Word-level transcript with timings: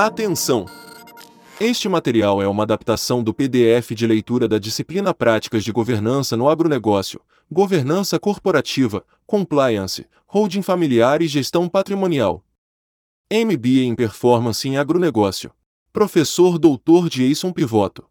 Atenção! 0.00 0.64
Este 1.60 1.88
material 1.88 2.40
é 2.40 2.46
uma 2.46 2.62
adaptação 2.62 3.20
do 3.20 3.34
PDF 3.34 3.90
de 3.96 4.06
leitura 4.06 4.46
da 4.46 4.56
disciplina 4.56 5.12
Práticas 5.12 5.64
de 5.64 5.72
Governança 5.72 6.36
no 6.36 6.48
Agronegócio, 6.48 7.20
Governança 7.50 8.16
Corporativa, 8.16 9.04
Compliance, 9.26 10.06
Holding 10.28 10.62
Familiar 10.62 11.20
e 11.20 11.26
Gestão 11.26 11.68
Patrimonial. 11.68 12.44
MBA 13.28 13.86
em 13.86 13.96
Performance 13.96 14.68
em 14.68 14.76
Agronegócio. 14.76 15.50
Professor 15.92 16.60
Dr. 16.60 17.08
Jason 17.10 17.52
Pivoto. 17.52 18.08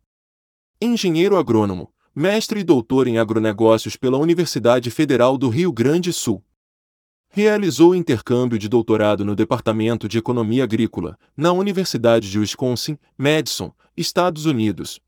Engenheiro 0.81 1.37
Agrônomo, 1.37 1.89
mestre 2.13 2.59
e 2.59 2.63
doutor 2.65 3.07
em 3.07 3.17
agronegócios 3.17 3.95
pela 3.95 4.17
Universidade 4.17 4.91
Federal 4.91 5.37
do 5.37 5.47
Rio 5.47 5.71
Grande 5.71 6.09
do 6.09 6.13
Sul. 6.13 6.43
Realizou 7.37 7.93
intercâmbio 7.93 8.57
de 8.57 8.67
doutorado 8.67 9.23
no 9.23 9.35
Departamento 9.35 10.07
de 10.09 10.17
Economia 10.17 10.63
Agrícola, 10.63 11.19
na 11.37 11.51
Universidade 11.51 12.31
de 12.31 12.39
Wisconsin, 12.39 12.97
Madison, 13.15 13.71
Estados 13.95 14.47
Unidos. 14.47 14.99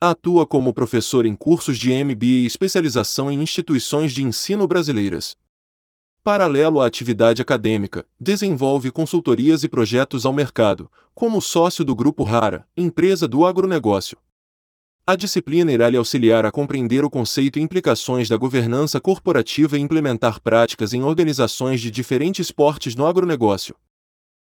Atua 0.00 0.46
como 0.46 0.72
professor 0.72 1.26
em 1.26 1.34
cursos 1.34 1.76
de 1.76 1.92
MBA 2.04 2.24
e 2.24 2.46
especialização 2.46 3.32
em 3.32 3.42
instituições 3.42 4.12
de 4.12 4.22
ensino 4.22 4.64
brasileiras. 4.68 5.36
Paralelo 6.22 6.80
à 6.80 6.86
atividade 6.86 7.42
acadêmica, 7.42 8.06
desenvolve 8.20 8.92
consultorias 8.92 9.64
e 9.64 9.68
projetos 9.68 10.24
ao 10.24 10.32
mercado, 10.32 10.88
como 11.12 11.42
sócio 11.42 11.84
do 11.84 11.96
Grupo 11.96 12.22
Rara, 12.22 12.64
empresa 12.76 13.26
do 13.26 13.44
agronegócio. 13.44 14.16
A 15.10 15.16
disciplina 15.16 15.72
irá 15.72 15.90
lhe 15.90 15.96
auxiliar 15.96 16.46
a 16.46 16.52
compreender 16.52 17.04
o 17.04 17.10
conceito 17.10 17.58
e 17.58 17.62
implicações 17.62 18.28
da 18.28 18.36
governança 18.36 19.00
corporativa 19.00 19.76
e 19.76 19.80
implementar 19.80 20.40
práticas 20.40 20.94
em 20.94 21.02
organizações 21.02 21.80
de 21.80 21.90
diferentes 21.90 22.52
portes 22.52 22.94
no 22.94 23.04
agronegócio. 23.04 23.74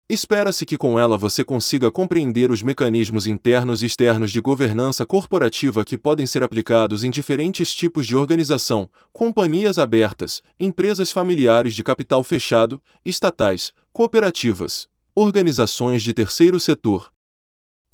Espera-se 0.09 0.65
que 0.65 0.79
com 0.79 0.99
ela 0.99 1.19
você 1.19 1.45
consiga 1.45 1.91
compreender 1.91 2.51
os 2.51 2.63
mecanismos 2.63 3.27
internos 3.27 3.83
e 3.83 3.87
externos 3.87 4.33
de 4.33 4.41
governança 4.41 5.05
corporativa 5.05 5.85
que 5.85 5.99
podem 5.99 6.25
ser 6.25 6.43
aplicados 6.43 7.05
em 7.05 7.11
diferentes 7.11 7.75
tipos 7.75 8.07
de 8.07 8.17
organização, 8.17 8.89
companhias 9.13 9.79
abertas, 9.79 10.41
empresas 10.59 11.13
familiares 11.13 11.75
de 11.75 11.85
capital 11.85 12.25
fechado, 12.25 12.81
estatais, 13.05 13.75
cooperativas, 13.93 14.89
organizações 15.15 16.03
de 16.03 16.15
terceiro 16.15 16.59
setor, 16.59 17.13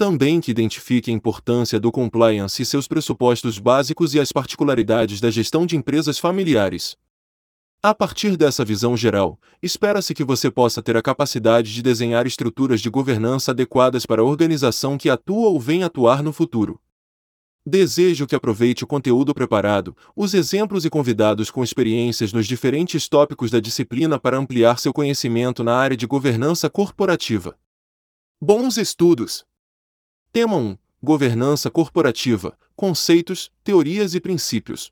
também 0.03 0.41
que 0.41 0.51
identifique 0.51 1.13
a 1.13 1.15
importância 1.15 1.79
do 1.79 1.93
compliance 1.93 2.61
e 2.61 2.67
seus 2.67 2.89
pressupostos 2.89 3.61
básicos 3.61 4.17
e 4.17 4.19
as 4.19 4.33
particularidades 4.33 5.21
da 5.21 5.31
gestão 5.31 5.65
de 5.65 5.77
empresas 5.77 6.19
familiares. 6.19 6.97
A 7.81 7.95
partir 7.95 8.37
dessa 8.37 8.65
visão 8.65 8.97
geral, 8.97 9.39
espera-se 9.63 10.13
que 10.13 10.25
você 10.25 10.51
possa 10.51 10.83
ter 10.83 10.97
a 10.97 11.03
capacidade 11.03 11.73
de 11.73 11.81
desenhar 11.81 12.27
estruturas 12.27 12.81
de 12.81 12.91
governança 12.91 13.53
adequadas 13.53 14.05
para 14.05 14.23
a 14.23 14.25
organização 14.25 14.99
que 14.99 15.09
atua 15.09 15.51
ou 15.51 15.61
vem 15.61 15.85
atuar 15.85 16.21
no 16.21 16.33
futuro. 16.33 16.81
Desejo 17.65 18.27
que 18.27 18.35
aproveite 18.35 18.83
o 18.83 18.89
conteúdo 18.89 19.33
preparado, 19.33 19.97
os 20.17 20.35
exemplos 20.35 20.85
e 20.85 20.91
convidados 20.91 21.49
com 21.49 21.63
experiências 21.63 22.33
nos 22.33 22.49
diferentes 22.49 23.09
tópicos 23.09 23.53
da 23.53 23.61
disciplina 23.61 24.19
para 24.19 24.37
ampliar 24.37 24.81
seu 24.81 24.93
conhecimento 24.93 25.63
na 25.63 25.77
área 25.77 25.97
de 25.97 26.09
governança 26.09 26.69
corporativa. 26.69 27.57
Bons 28.41 28.77
estudos! 28.77 29.45
Tema 30.35 30.57
1: 30.57 30.79
Governança 31.03 31.71
corporativa, 31.71 32.59
conceitos, 32.75 33.53
teorias 33.63 34.15
e 34.15 34.21
princípios. 34.21 34.91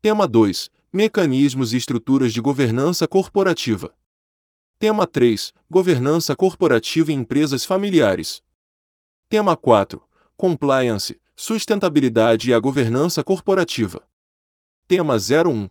Tema 0.00 0.28
2: 0.28 0.70
Mecanismos 0.92 1.72
e 1.72 1.76
estruturas 1.76 2.32
de 2.32 2.40
governança 2.40 3.08
corporativa. 3.08 3.92
Tema 4.78 5.08
3: 5.08 5.52
Governança 5.68 6.36
corporativa 6.36 7.10
em 7.10 7.16
empresas 7.16 7.64
familiares. 7.64 8.44
Tema 9.28 9.56
4: 9.56 10.00
Compliance, 10.36 11.20
sustentabilidade 11.34 12.50
e 12.50 12.54
a 12.54 12.60
governança 12.60 13.24
corporativa. 13.24 14.08
Tema 14.86 15.16
01: 15.16 15.68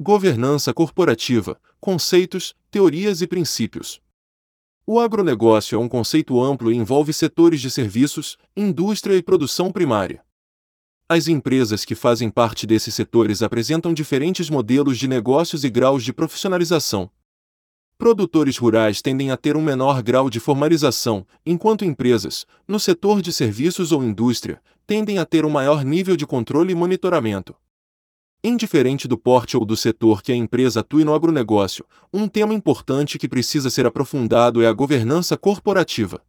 Governança 0.00 0.72
corporativa, 0.72 1.60
conceitos, 1.80 2.54
teorias 2.70 3.22
e 3.22 3.26
princípios. 3.26 4.00
O 4.90 4.98
agronegócio 4.98 5.76
é 5.76 5.78
um 5.78 5.86
conceito 5.86 6.42
amplo 6.42 6.72
e 6.72 6.74
envolve 6.74 7.12
setores 7.12 7.60
de 7.60 7.70
serviços, 7.70 8.38
indústria 8.56 9.14
e 9.16 9.22
produção 9.22 9.70
primária. 9.70 10.24
As 11.06 11.28
empresas 11.28 11.84
que 11.84 11.94
fazem 11.94 12.30
parte 12.30 12.66
desses 12.66 12.94
setores 12.94 13.42
apresentam 13.42 13.92
diferentes 13.92 14.48
modelos 14.48 14.96
de 14.96 15.06
negócios 15.06 15.62
e 15.62 15.68
graus 15.68 16.02
de 16.02 16.10
profissionalização. 16.10 17.10
Produtores 17.98 18.56
rurais 18.56 19.02
tendem 19.02 19.30
a 19.30 19.36
ter 19.36 19.58
um 19.58 19.62
menor 19.62 20.02
grau 20.02 20.30
de 20.30 20.40
formalização, 20.40 21.26
enquanto 21.44 21.84
empresas, 21.84 22.46
no 22.66 22.80
setor 22.80 23.20
de 23.20 23.30
serviços 23.30 23.92
ou 23.92 24.02
indústria, 24.02 24.58
tendem 24.86 25.18
a 25.18 25.26
ter 25.26 25.44
um 25.44 25.50
maior 25.50 25.84
nível 25.84 26.16
de 26.16 26.26
controle 26.26 26.72
e 26.72 26.74
monitoramento. 26.74 27.54
Indiferente 28.42 29.08
do 29.08 29.18
porte 29.18 29.56
ou 29.56 29.64
do 29.64 29.76
setor 29.76 30.22
que 30.22 30.30
a 30.30 30.36
empresa 30.36 30.80
atue 30.80 31.04
no 31.04 31.12
agronegócio, 31.12 31.84
um 32.12 32.28
tema 32.28 32.54
importante 32.54 33.18
que 33.18 33.28
precisa 33.28 33.68
ser 33.68 33.84
aprofundado 33.84 34.62
é 34.62 34.68
a 34.68 34.72
governança 34.72 35.36
corporativa. 35.36 36.22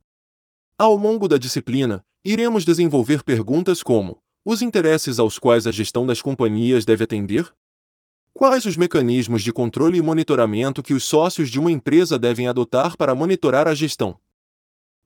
Ao 0.75 0.95
longo 0.95 1.27
da 1.27 1.37
disciplina, 1.37 2.03
iremos 2.25 2.65
desenvolver 2.65 3.23
perguntas 3.23 3.83
como: 3.83 4.17
os 4.43 4.63
interesses 4.63 5.19
aos 5.19 5.37
quais 5.37 5.67
a 5.67 5.71
gestão 5.71 6.03
das 6.07 6.19
companhias 6.19 6.83
deve 6.83 7.03
atender? 7.03 7.53
Quais 8.33 8.65
os 8.65 8.75
mecanismos 8.75 9.43
de 9.43 9.53
controle 9.53 9.99
e 9.99 10.01
monitoramento 10.01 10.81
que 10.81 10.95
os 10.95 11.03
sócios 11.03 11.49
de 11.49 11.59
uma 11.59 11.71
empresa 11.71 12.17
devem 12.17 12.47
adotar 12.47 12.97
para 12.97 13.13
monitorar 13.13 13.67
a 13.67 13.75
gestão? 13.75 14.17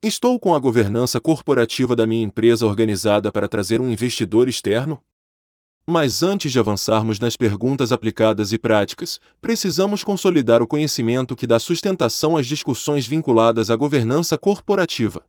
Estou 0.02 0.40
com 0.40 0.54
a 0.54 0.58
governança 0.58 1.20
corporativa 1.20 1.94
da 1.94 2.06
minha 2.06 2.24
empresa 2.24 2.66
organizada 2.66 3.30
para 3.30 3.48
trazer 3.48 3.78
um 3.80 3.90
investidor 3.90 4.48
externo? 4.48 5.02
Mas 5.86 6.22
antes 6.22 6.50
de 6.50 6.58
avançarmos 6.58 7.20
nas 7.20 7.36
perguntas 7.36 7.92
aplicadas 7.92 8.52
e 8.52 8.58
práticas, 8.58 9.20
precisamos 9.38 10.02
consolidar 10.02 10.62
o 10.62 10.66
conhecimento 10.66 11.36
que 11.36 11.46
dá 11.46 11.58
sustentação 11.58 12.38
às 12.38 12.46
discussões 12.46 13.06
vinculadas 13.06 13.70
à 13.70 13.76
governança 13.76 14.38
corporativa. 14.38 15.22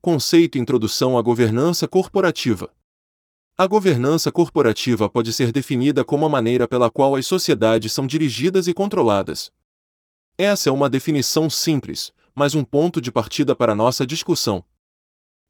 Conceito 0.00 0.56
Introdução 0.56 1.18
à 1.18 1.22
Governança 1.22 1.86
Corporativa. 1.86 2.70
A 3.58 3.66
governança 3.66 4.32
corporativa 4.32 5.10
pode 5.10 5.32
ser 5.32 5.52
definida 5.52 6.04
como 6.04 6.24
a 6.24 6.28
maneira 6.28 6.66
pela 6.66 6.90
qual 6.90 7.14
as 7.14 7.26
sociedades 7.26 7.92
são 7.92 8.06
dirigidas 8.06 8.68
e 8.68 8.72
controladas. 8.72 9.50
Essa 10.38 10.70
é 10.70 10.72
uma 10.72 10.88
definição 10.88 11.50
simples, 11.50 12.12
mas 12.34 12.54
um 12.54 12.64
ponto 12.64 13.00
de 13.00 13.10
partida 13.12 13.54
para 13.54 13.74
nossa 13.74 14.06
discussão. 14.06 14.64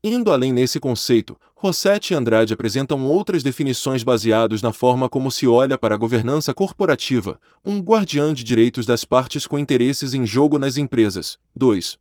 Indo 0.08 0.30
além 0.30 0.52
nesse 0.52 0.78
conceito, 0.78 1.36
Rossetti 1.56 2.12
e 2.12 2.16
Andrade 2.16 2.54
apresentam 2.54 3.04
outras 3.04 3.42
definições 3.42 4.04
baseadas 4.04 4.62
na 4.62 4.72
forma 4.72 5.08
como 5.08 5.32
se 5.32 5.48
olha 5.48 5.76
para 5.76 5.96
a 5.96 5.98
governança 5.98 6.54
corporativa, 6.54 7.40
um 7.64 7.80
guardião 7.80 8.32
de 8.32 8.44
direitos 8.44 8.86
das 8.86 9.04
partes 9.04 9.48
com 9.48 9.58
interesses 9.58 10.14
em 10.14 10.24
jogo 10.24 10.60
nas 10.60 10.76
empresas. 10.76 11.40
2. 11.56 11.98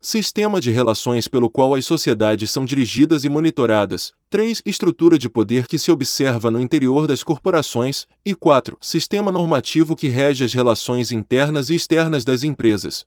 Sistema 0.00 0.62
de 0.62 0.70
relações 0.70 1.28
pelo 1.28 1.50
qual 1.50 1.74
as 1.74 1.84
sociedades 1.84 2.50
são 2.50 2.64
dirigidas 2.64 3.22
e 3.22 3.28
monitoradas. 3.28 4.14
3. 4.30 4.62
Estrutura 4.64 5.18
de 5.18 5.28
poder 5.28 5.66
que 5.66 5.78
se 5.78 5.92
observa 5.92 6.50
no 6.50 6.58
interior 6.58 7.06
das 7.06 7.22
corporações. 7.22 8.06
E 8.24 8.34
4. 8.34 8.78
Sistema 8.80 9.30
normativo 9.30 9.94
que 9.94 10.08
rege 10.08 10.42
as 10.42 10.54
relações 10.54 11.12
internas 11.12 11.68
e 11.68 11.74
externas 11.74 12.24
das 12.24 12.44
empresas. 12.44 13.04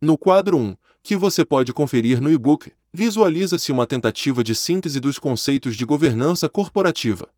No 0.00 0.16
quadro 0.16 0.56
1, 0.56 0.76
que 1.08 1.16
você 1.16 1.42
pode 1.42 1.72
conferir 1.72 2.20
no 2.20 2.30
e-book, 2.30 2.70
visualiza-se 2.92 3.72
uma 3.72 3.86
tentativa 3.86 4.44
de 4.44 4.54
síntese 4.54 5.00
dos 5.00 5.18
conceitos 5.18 5.74
de 5.74 5.86
governança 5.86 6.50
corporativa. 6.50 7.30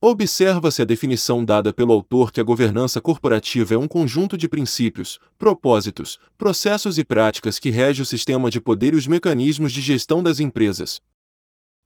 Observa-se 0.00 0.80
a 0.80 0.84
definição 0.84 1.44
dada 1.44 1.72
pelo 1.72 1.92
autor 1.92 2.30
que 2.30 2.40
a 2.40 2.44
governança 2.44 3.00
corporativa 3.00 3.74
é 3.74 3.76
um 3.76 3.88
conjunto 3.88 4.38
de 4.38 4.48
princípios, 4.48 5.18
propósitos, 5.36 6.20
processos 6.38 6.96
e 6.96 7.02
práticas 7.02 7.58
que 7.58 7.68
rege 7.68 8.00
o 8.00 8.06
sistema 8.06 8.48
de 8.48 8.60
poder 8.60 8.94
e 8.94 8.96
os 8.96 9.08
mecanismos 9.08 9.72
de 9.72 9.80
gestão 9.80 10.22
das 10.22 10.38
empresas. 10.38 11.00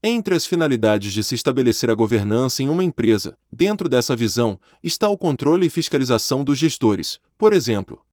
Entre 0.05 0.35
as 0.35 0.45
finalidades 0.45 1.15
de 1.15 1.25
se 1.25 1.35
estabelecer 1.35 1.89
a 1.89 1.95
governança 1.95 2.63
em 2.63 2.69
uma 2.69 2.85
empresa, 2.85 3.35
dentro 3.51 3.89
dessa 3.89 4.15
visão, 4.15 4.61
está 4.83 5.09
o 5.09 5.17
controle 5.17 5.69
e 5.69 5.71
fiscalização 5.71 6.45
dos 6.45 6.59
gestores, 6.59 7.19
por 7.39 7.55
exemplo. 7.55 8.05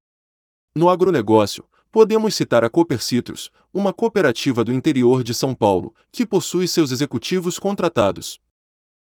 No 0.73 0.87
agronegócio, 0.87 1.65
Podemos 1.95 2.35
citar 2.35 2.61
a 2.61 2.69
Cooper 2.69 3.01
Citrus, 3.01 3.49
uma 3.73 3.93
cooperativa 3.93 4.65
do 4.65 4.73
interior 4.73 5.23
de 5.23 5.33
São 5.33 5.55
Paulo, 5.55 5.95
que 6.11 6.25
possui 6.25 6.67
seus 6.67 6.91
executivos 6.91 7.57
contratados. 7.57 8.37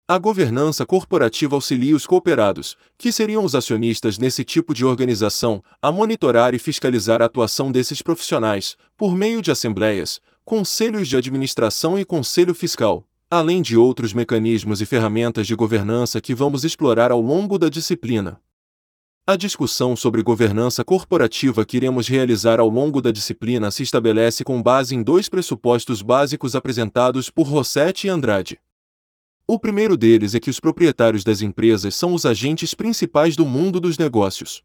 A 0.06 0.16
governança 0.16 0.86
corporativa 0.86 1.56
auxilia 1.56 1.96
os 1.96 2.06
cooperados, 2.06 2.76
que 2.96 3.10
seriam 3.10 3.44
os 3.44 3.56
acionistas 3.56 4.16
nesse 4.16 4.44
tipo 4.44 4.72
de 4.72 4.84
organização, 4.84 5.60
a 5.82 5.90
monitorar 5.90 6.54
e 6.54 6.58
fiscalizar 6.60 7.20
a 7.20 7.25
atuação 7.25 7.72
desses 7.72 8.00
profissionais, 8.00 8.76
por 8.96 9.12
meio 9.12 9.42
de 9.42 9.50
assembleias, 9.50 10.20
conselhos 10.44 11.08
de 11.08 11.16
administração 11.16 11.98
e 11.98 12.04
conselho 12.04 12.54
fiscal, 12.54 13.04
além 13.28 13.60
de 13.60 13.76
outros 13.76 14.12
mecanismos 14.12 14.80
e 14.80 14.86
ferramentas 14.86 15.48
de 15.48 15.56
governança 15.56 16.20
que 16.20 16.32
vamos 16.32 16.62
explorar 16.62 17.10
ao 17.10 17.20
longo 17.20 17.58
da 17.58 17.69
disciplina. 17.69 18.40
A 19.30 19.36
discussão 19.36 19.94
sobre 19.94 20.22
governança 20.22 20.82
corporativa 20.82 21.62
que 21.62 21.76
iremos 21.76 22.08
realizar 22.08 22.58
ao 22.58 22.69
longo 22.70 23.02
da 23.02 23.10
disciplina 23.10 23.70
se 23.70 23.82
estabelece 23.82 24.42
com 24.42 24.62
base 24.62 24.94
em 24.94 25.02
dois 25.02 25.28
pressupostos 25.28 26.00
básicos 26.00 26.56
apresentados 26.56 27.28
por 27.28 27.42
Rossetti 27.42 28.06
e 28.06 28.10
Andrade. 28.10 28.58
O 29.46 29.58
primeiro 29.58 29.98
deles 29.98 30.34
é 30.34 30.40
que 30.40 30.48
os 30.48 30.58
proprietários 30.58 31.25
das 31.25 31.42
empresas 31.42 31.94
são 31.94 32.14
os 32.14 32.25
agentes 32.25 32.72
principais 32.72 33.36
do 33.36 33.44
mundo 33.44 33.78
dos 33.78 33.98
negócios. 33.98 34.62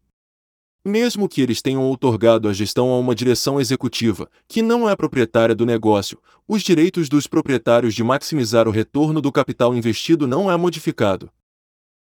Mesmo 0.82 1.28
que 1.28 1.42
eles 1.42 1.60
tenham 1.60 1.82
outorgado 1.82 2.48
a 2.48 2.54
gestão 2.54 2.88
a 2.88 2.98
uma 2.98 3.14
direção 3.14 3.60
executiva, 3.60 4.30
que 4.48 4.62
não 4.62 4.88
é 4.88 4.96
proprietária 4.96 5.54
do 5.54 5.66
negócio, 5.66 6.18
os 6.48 6.62
direitos 6.62 7.10
dos 7.10 7.26
proprietários 7.26 7.94
de 7.94 8.02
maximizar 8.02 8.66
o 8.66 8.70
retorno 8.70 9.20
do 9.20 9.30
capital 9.30 9.74
investido 9.74 10.26
não 10.26 10.50
é 10.50 10.56
modificado. 10.56 11.30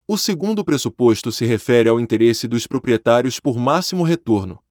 O 0.09 0.17
segundo 0.17 0.65
pressuposto 0.65 1.33
se 1.33 1.45
refere 1.45 1.89
ao 1.89 1.99
interesse 1.99 2.47
dos 2.47 2.65
proprietários 2.65 3.41
por 3.41 3.59
máximo 3.59 4.05
retorno. 4.05 4.63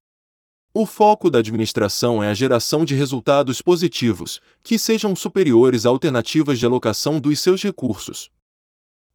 O 0.74 0.86
foco 0.86 1.30
da 1.30 1.40
administração 1.40 2.24
é 2.24 2.30
a 2.30 2.34
geração 2.34 2.86
de 2.86 2.96
resultados 2.96 3.62
positivos, 3.62 4.40
que 4.64 4.80
sejam 4.80 5.14
superiores 5.14 5.86
a 5.86 5.90
alternativas 5.90 6.58
de 6.58 6.66
alocação 6.66 7.20
dos 7.20 7.38
seus 7.42 7.62
recursos. 7.62 8.32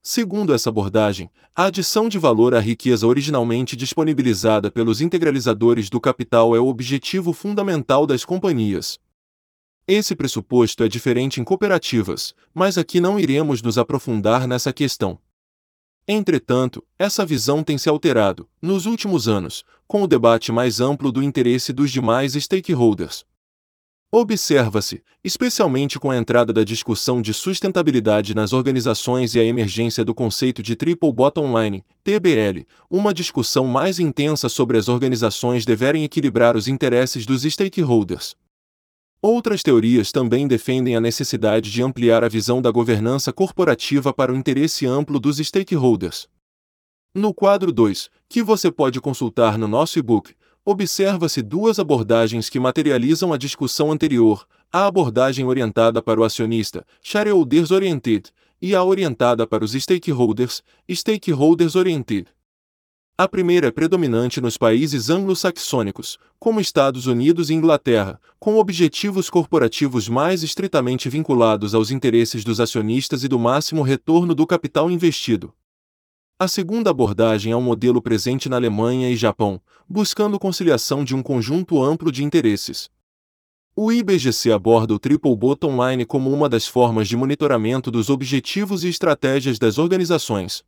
Segundo 0.03 0.53
essa 0.53 0.69
abordagem, 0.69 1.31
a 1.57 1.65
adição 1.65 2.07
de 2.07 2.19
valor 2.19 2.55
à 2.55 2.61
riqueza 2.61 3.07
originalmente 3.07 3.75
disponibilizada 3.75 4.71
pelos 4.71 5.01
integralizadores 5.01 5.89
do 5.89 5.99
capital 5.99 6.55
é 6.55 6.61
o 6.61 6.67
objetivo 6.67 7.33
fundamental 7.33 8.07
das 8.07 8.27
companhias. 8.27 8.99
Esse 9.89 10.15
pressuposto 10.15 10.85
é 10.85 10.89
diferente 10.89 11.41
em 11.41 11.45
cooperativas, 11.45 12.35
mas 12.53 12.77
aqui 12.77 13.01
não 13.01 13.19
iremos 13.19 13.63
nos 13.63 13.79
aprofundar 13.79 14.47
nessa 14.47 14.71
questão. 14.71 15.19
Entretanto, 16.13 16.85
essa 16.99 17.25
visão 17.25 17.63
tem 17.63 17.79
se 17.79 17.89
alterado, 17.89 18.49
nos 18.61 18.85
últimos 18.85 19.29
anos, 19.29 19.63
com 19.87 20.03
o 20.03 20.09
debate 20.09 20.51
mais 20.51 20.81
amplo 20.81 21.13
do 21.13 21.23
interesse 21.23 21.73
dos 21.73 21.89
demais 21.89 22.33
stakeholders. 22.33 23.25
Observa-se, 24.11 25.05
especialmente 25.23 26.01
com 26.01 26.11
a 26.11 26.17
entrada 26.17 26.53
da 26.53 26.65
discussão 26.65 27.23
de 27.23 27.33
sustentabilidade 27.33 28.35
nas 28.35 28.53
organizações 28.53 29.37
e 29.37 29.39
a 29.39 29.45
emergência 29.45 30.05
do 30.05 30.13
conceito 30.13 30.65
de 30.65 30.75
Triple 30.75 31.13
Bottom 31.13 31.57
Line, 31.57 31.85
TBL, 32.03 32.67
uma 32.91 33.15
discussão 33.15 33.65
mais 33.69 34.01
intensa 34.01 34.49
sobre 34.49 34.79
as 34.79 34.89
organizações 34.89 35.65
deverem 35.65 36.03
equilibrar 36.03 36.57
os 36.57 36.67
interesses 36.67 37.25
dos 37.25 37.43
stakeholders. 37.43 38.35
Outras 39.23 39.63
teorias 39.63 40.11
também 40.11 40.49
defendem 40.49 40.97
a 40.97 41.01
necessidade 41.01 41.71
de 41.71 41.83
ampliar 41.83 42.25
a 42.25 42.29
visão 42.29 42.63
da 42.63 42.71
governança 42.71 43.31
corporativa 43.31 44.15
para 44.15 44.33
o 44.33 44.37
interesse 44.37 44.87
amplo 44.87 45.21
dos 45.21 45.37
stakeholders. 45.37 46.27
No 47.15 47.35
quadro 47.35 47.71
2, 47.71 48.09
que 48.27 48.43
você 48.43 48.73
pode 48.73 48.99
consultar 48.99 49.59
no 49.59 49.69
nosso 49.69 49.99
e-book, 49.99 50.35
observa-se 50.65 51.43
duas 51.43 51.79
abordagens 51.79 52.49
que 52.49 52.59
materializam 52.59 53.31
a 53.31 53.37
discussão 53.37 53.93
anterior: 53.93 54.47
a 54.73 54.87
abordagem 54.87 55.45
orientada 55.45 56.01
para 56.01 56.19
o 56.19 56.25
acionista, 56.25 56.87
shareholders 57.03 57.71
oriented, 57.71 58.31
e 58.63 58.75
a 58.75 58.83
orientada 58.83 59.47
para 59.47 59.63
os 59.63 59.73
stakeholders, 59.73 60.63
stakeholders 60.91 61.75
oriented. 61.75 62.27
A 63.21 63.29
primeira 63.29 63.67
é 63.67 63.71
predominante 63.71 64.41
nos 64.41 64.57
países 64.57 65.11
anglo-saxônicos, 65.11 66.17
como 66.39 66.59
Estados 66.59 67.07
Unidos 67.07 67.51
e 67.51 67.53
Inglaterra, 67.53 68.19
com 68.39 68.57
objetivos 68.57 69.29
corporativos 69.29 70.09
mais 70.09 70.43
estritamente 70.43 71.07
vinculados 71.11 71.75
aos 71.75 71.91
interesses 71.91 72.43
dos 72.45 72.61
acionistas 72.61 73.23
e 73.23 73.29
do 73.29 73.39
máximo 73.39 73.83
retorno 73.83 74.35
do 74.35 74.47
capital 74.47 74.91
investido. 74.91 75.53
A 76.39 76.49
segunda 76.49 76.89
abordagem 76.89 77.53
é 77.53 77.57
um 77.57 77.61
modelo 77.61 78.01
presente 78.01 78.49
na 78.49 78.57
Alemanha 78.57 79.11
e 79.11 79.17
Japão, 79.17 79.61
buscando 79.87 80.39
conciliação 80.39 81.05
de 81.05 81.15
um 81.15 81.23
conjunto 81.23 81.85
amplo 81.85 82.11
de 82.11 82.25
interesses. 82.25 82.89
O 83.77 83.93
IBGC 83.93 84.51
aborda 84.51 84.95
o 84.95 84.99
Triple 84.99 85.37
Bottom 85.37 85.77
Line 85.87 86.07
como 86.07 86.33
uma 86.33 86.49
das 86.49 86.67
formas 86.67 87.07
de 87.07 87.19
monitoramento 87.19 87.91
dos 87.91 88.09
objetivos 88.09 88.83
e 88.83 88.89
estratégias 88.89 89.59
das 89.59 89.77
organizações, 89.77 90.65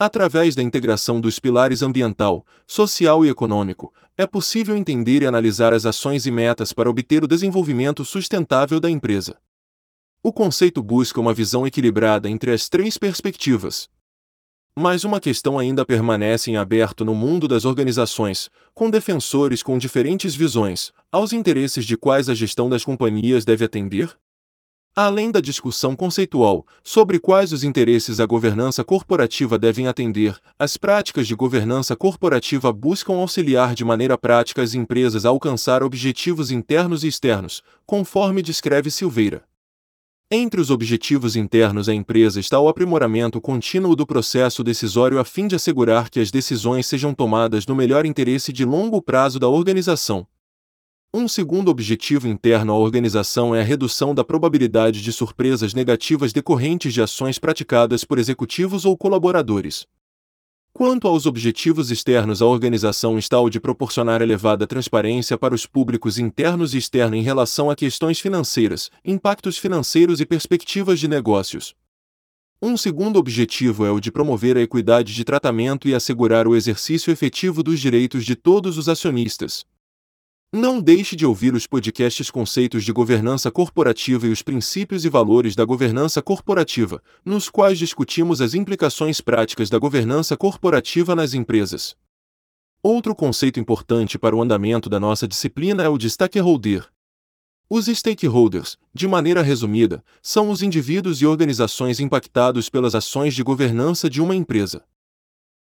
Através 0.00 0.54
da 0.54 0.62
integração 0.62 1.20
dos 1.20 1.40
pilares 1.40 1.82
ambiental, 1.82 2.46
social 2.68 3.26
e 3.26 3.28
econômico, 3.28 3.92
é 4.16 4.28
possível 4.28 4.76
entender 4.76 5.22
e 5.22 5.26
analisar 5.26 5.74
as 5.74 5.84
ações 5.84 6.24
e 6.24 6.30
metas 6.30 6.72
para 6.72 6.88
obter 6.88 7.24
o 7.24 7.26
desenvolvimento 7.26 8.04
sustentável 8.04 8.78
da 8.78 8.88
empresa. 8.88 9.36
O 10.22 10.32
conceito 10.32 10.84
busca 10.84 11.20
uma 11.20 11.34
visão 11.34 11.66
equilibrada 11.66 12.30
entre 12.30 12.52
as 12.52 12.68
três 12.68 12.96
perspectivas. 12.96 13.88
Mas 14.76 15.02
uma 15.02 15.18
questão 15.18 15.58
ainda 15.58 15.84
permanece 15.84 16.48
em 16.48 16.56
aberto 16.56 17.04
no 17.04 17.12
mundo 17.12 17.48
das 17.48 17.64
organizações, 17.64 18.48
com 18.72 18.88
defensores 18.88 19.64
com 19.64 19.76
diferentes 19.76 20.32
visões, 20.32 20.92
aos 21.10 21.32
interesses 21.32 21.84
de 21.84 21.96
quais 21.96 22.28
a 22.28 22.34
gestão 22.34 22.68
das 22.68 22.84
companhias 22.84 23.44
deve 23.44 23.64
atender? 23.64 24.16
Além 24.94 25.30
da 25.30 25.40
discussão 25.40 25.94
conceitual 25.94 26.66
sobre 26.82 27.20
quais 27.20 27.52
os 27.52 27.62
interesses 27.62 28.18
a 28.18 28.26
governança 28.26 28.82
corporativa 28.82 29.58
devem 29.58 29.86
atender, 29.86 30.36
as 30.58 30.76
práticas 30.76 31.28
de 31.28 31.34
governança 31.34 31.94
corporativa 31.94 32.72
buscam 32.72 33.14
auxiliar 33.14 33.74
de 33.74 33.84
maneira 33.84 34.18
prática 34.18 34.60
as 34.60 34.74
empresas 34.74 35.24
a 35.24 35.28
alcançar 35.28 35.82
objetivos 35.82 36.50
internos 36.50 37.04
e 37.04 37.08
externos, 37.08 37.62
conforme 37.86 38.42
descreve 38.42 38.90
Silveira. 38.90 39.44
Entre 40.30 40.60
os 40.60 40.70
objetivos 40.70 41.36
internos 41.36 41.86
da 41.86 41.94
empresa 41.94 42.38
está 42.38 42.60
o 42.60 42.68
aprimoramento 42.68 43.40
contínuo 43.40 43.96
do 43.96 44.06
processo 44.06 44.62
decisório 44.62 45.18
a 45.18 45.24
fim 45.24 45.46
de 45.46 45.54
assegurar 45.54 46.10
que 46.10 46.20
as 46.20 46.30
decisões 46.30 46.86
sejam 46.86 47.14
tomadas 47.14 47.66
no 47.66 47.74
melhor 47.74 48.04
interesse 48.04 48.52
de 48.52 48.62
longo 48.62 49.00
prazo 49.00 49.38
da 49.38 49.48
organização, 49.48 50.26
um 51.12 51.26
segundo 51.26 51.70
objetivo 51.70 52.28
interno 52.28 52.72
à 52.72 52.76
organização 52.76 53.54
é 53.54 53.60
a 53.60 53.64
redução 53.64 54.14
da 54.14 54.22
probabilidade 54.22 55.00
de 55.00 55.10
surpresas 55.10 55.72
negativas 55.72 56.34
decorrentes 56.34 56.92
de 56.92 57.00
ações 57.00 57.38
praticadas 57.38 58.04
por 58.04 58.18
executivos 58.18 58.84
ou 58.84 58.94
colaboradores. 58.94 59.86
Quanto 60.70 61.08
aos 61.08 61.24
objetivos 61.24 61.90
externos, 61.90 62.42
a 62.42 62.46
organização 62.46 63.18
está 63.18 63.40
o 63.40 63.48
de 63.48 63.58
proporcionar 63.58 64.20
elevada 64.20 64.66
transparência 64.66 65.38
para 65.38 65.54
os 65.54 65.64
públicos 65.64 66.18
internos 66.18 66.74
e 66.74 66.78
externos 66.78 67.18
em 67.18 67.22
relação 67.22 67.70
a 67.70 67.74
questões 67.74 68.20
financeiras, 68.20 68.90
impactos 69.02 69.56
financeiros 69.56 70.20
e 70.20 70.26
perspectivas 70.26 71.00
de 71.00 71.08
negócios. 71.08 71.74
Um 72.60 72.76
segundo 72.76 73.18
objetivo 73.18 73.86
é 73.86 73.90
o 73.90 73.98
de 73.98 74.12
promover 74.12 74.58
a 74.58 74.60
equidade 74.60 75.14
de 75.14 75.24
tratamento 75.24 75.88
e 75.88 75.94
assegurar 75.94 76.46
o 76.46 76.54
exercício 76.54 77.10
efetivo 77.10 77.62
dos 77.62 77.80
direitos 77.80 78.26
de 78.26 78.36
todos 78.36 78.76
os 78.76 78.88
acionistas, 78.88 79.64
não 80.52 80.80
deixe 80.80 81.14
de 81.14 81.26
ouvir 81.26 81.52
os 81.52 81.66
podcasts 81.66 82.30
Conceitos 82.30 82.82
de 82.82 82.90
Governança 82.90 83.50
Corporativa 83.50 84.26
e 84.26 84.30
os 84.30 84.40
Princípios 84.40 85.04
e 85.04 85.08
Valores 85.10 85.54
da 85.54 85.62
Governança 85.62 86.22
Corporativa, 86.22 87.02
nos 87.22 87.50
quais 87.50 87.78
discutimos 87.78 88.40
as 88.40 88.54
implicações 88.54 89.20
práticas 89.20 89.68
da 89.68 89.78
governança 89.78 90.38
corporativa 90.38 91.14
nas 91.14 91.34
empresas. 91.34 91.94
Outro 92.82 93.14
conceito 93.14 93.60
importante 93.60 94.18
para 94.18 94.34
o 94.34 94.40
andamento 94.40 94.88
da 94.88 94.98
nossa 94.98 95.28
disciplina 95.28 95.82
é 95.82 95.88
o 95.88 95.98
de 95.98 96.08
stakeholder. 96.08 96.88
Os 97.68 97.84
stakeholders, 97.84 98.78
de 98.94 99.06
maneira 99.06 99.42
resumida, 99.42 100.02
são 100.22 100.48
os 100.48 100.62
indivíduos 100.62 101.20
e 101.20 101.26
organizações 101.26 102.00
impactados 102.00 102.70
pelas 102.70 102.94
ações 102.94 103.34
de 103.34 103.42
governança 103.42 104.08
de 104.08 104.22
uma 104.22 104.34
empresa. 104.34 104.82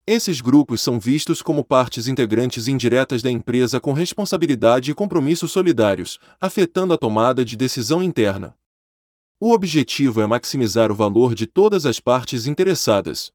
Esses 0.08 0.40
grupos 0.40 0.82
são 0.82 1.00
vistos 1.00 1.42
como 1.42 1.64
partes 1.64 2.08
integrantes 2.08 2.68
indiretas 2.68 3.24
da 3.24 3.32
empresa 3.32 3.80
com 3.80 3.92
responsabilidade 3.92 4.92
e 4.92 4.94
compromissos 4.94 5.52
solidários, 5.52 6.20
afetando 6.40 6.94
a 6.94 6.98
tomada 6.98 7.44
de 7.44 7.58
decisão 7.58 8.04
interna. 8.04 8.56
O 9.40 9.52
objetivo 9.52 10.22
é 10.22 10.28
maximizar 10.28 10.92
o 10.92 10.96
valor 10.96 11.34
de 11.34 11.48
todas 11.48 11.88
as 11.88 12.00
partes 12.00 12.46
interessadas. 12.46 13.32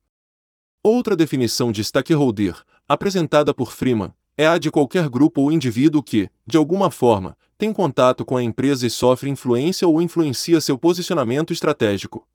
Outra 0.81 1.17
definição 1.17 1.73
de 1.73 1.83
stakeholder, 1.83 2.63
apresentada 2.89 3.53
por 3.53 3.73
Freeman, 3.73 4.15
é 4.39 4.47
a 4.47 4.57
de 4.57 4.71
qualquer 4.71 5.09
grupo 5.09 5.41
ou 5.43 5.51
indivíduo 5.51 6.05
que, 6.05 6.31
de 6.47 6.57
alguma 6.57 6.89
forma, 6.89 7.37
tem 7.59 7.73
contato 7.73 8.25
com 8.25 8.37
a 8.37 8.45
empresa 8.45 8.87
e 8.87 8.91
sofre 8.91 9.29
influência 9.29 9.89
ou 9.89 10.01
influencia 10.01 10.61
seu 10.61 10.79
posicionamento 10.79 11.53
estratégico. 11.53 12.30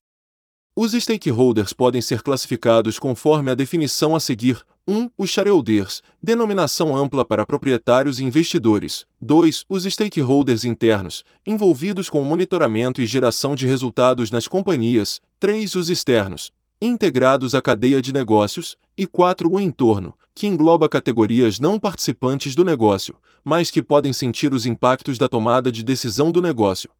Os 0.78 0.92
stakeholders 0.92 1.72
podem 1.72 2.02
ser 2.02 2.20
classificados 2.20 2.98
conforme 2.98 3.50
a 3.50 3.54
definição 3.54 4.14
a 4.14 4.20
seguir: 4.20 4.60
1. 4.86 5.08
Os 5.16 5.30
shareholders, 5.30 6.02
denominação 6.22 6.94
ampla 6.94 7.24
para 7.24 7.46
proprietários 7.46 8.20
e 8.20 8.24
investidores. 8.24 9.06
2. 9.18 9.64
Os 9.70 9.84
stakeholders 9.84 10.66
internos, 10.66 11.24
envolvidos 11.46 12.10
com 12.10 12.20
o 12.20 12.26
monitoramento 12.26 13.00
e 13.00 13.06
geração 13.06 13.54
de 13.54 13.66
resultados 13.66 14.30
nas 14.30 14.46
companhias. 14.46 15.18
3. 15.40 15.74
Os 15.76 15.88
externos, 15.88 16.52
integrados 16.78 17.54
à 17.54 17.62
cadeia 17.62 18.02
de 18.02 18.12
negócios. 18.12 18.76
E 18.98 19.06
4. 19.06 19.50
O 19.50 19.58
entorno, 19.58 20.12
que 20.34 20.46
engloba 20.46 20.90
categorias 20.90 21.58
não 21.58 21.80
participantes 21.80 22.54
do 22.54 22.66
negócio, 22.66 23.16
mas 23.42 23.70
que 23.70 23.82
podem 23.82 24.12
sentir 24.12 24.52
os 24.52 24.66
impactos 24.66 25.16
da 25.16 25.26
tomada 25.26 25.72
de 25.72 25.82
decisão 25.82 26.30
do 26.30 26.42
negócio. 26.42 26.90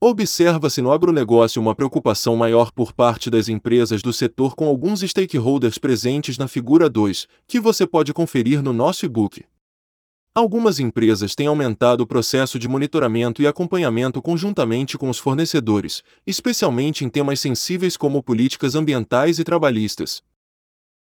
Observa-se 0.00 0.80
no 0.80 0.92
agronegócio 0.92 1.60
uma 1.60 1.74
preocupação 1.74 2.36
maior 2.36 2.70
por 2.70 2.92
parte 2.92 3.28
das 3.28 3.48
empresas 3.48 4.00
do 4.00 4.12
setor 4.12 4.54
com 4.54 4.68
alguns 4.68 5.00
stakeholders 5.00 5.76
presentes 5.76 6.38
na 6.38 6.46
figura 6.46 6.88
2, 6.88 7.26
que 7.48 7.58
você 7.58 7.84
pode 7.84 8.14
conferir 8.14 8.62
no 8.62 8.72
nosso 8.72 9.04
e-book. 9.04 9.44
Algumas 10.32 10.78
empresas 10.78 11.34
têm 11.34 11.48
aumentado 11.48 12.02
o 12.02 12.06
processo 12.06 12.60
de 12.60 12.68
monitoramento 12.68 13.42
e 13.42 13.46
acompanhamento 13.48 14.22
conjuntamente 14.22 14.96
com 14.96 15.10
os 15.10 15.18
fornecedores, 15.18 16.04
especialmente 16.24 17.04
em 17.04 17.08
temas 17.08 17.40
sensíveis 17.40 17.96
como 17.96 18.22
políticas 18.22 18.76
ambientais 18.76 19.40
e 19.40 19.42
trabalhistas. 19.42 20.22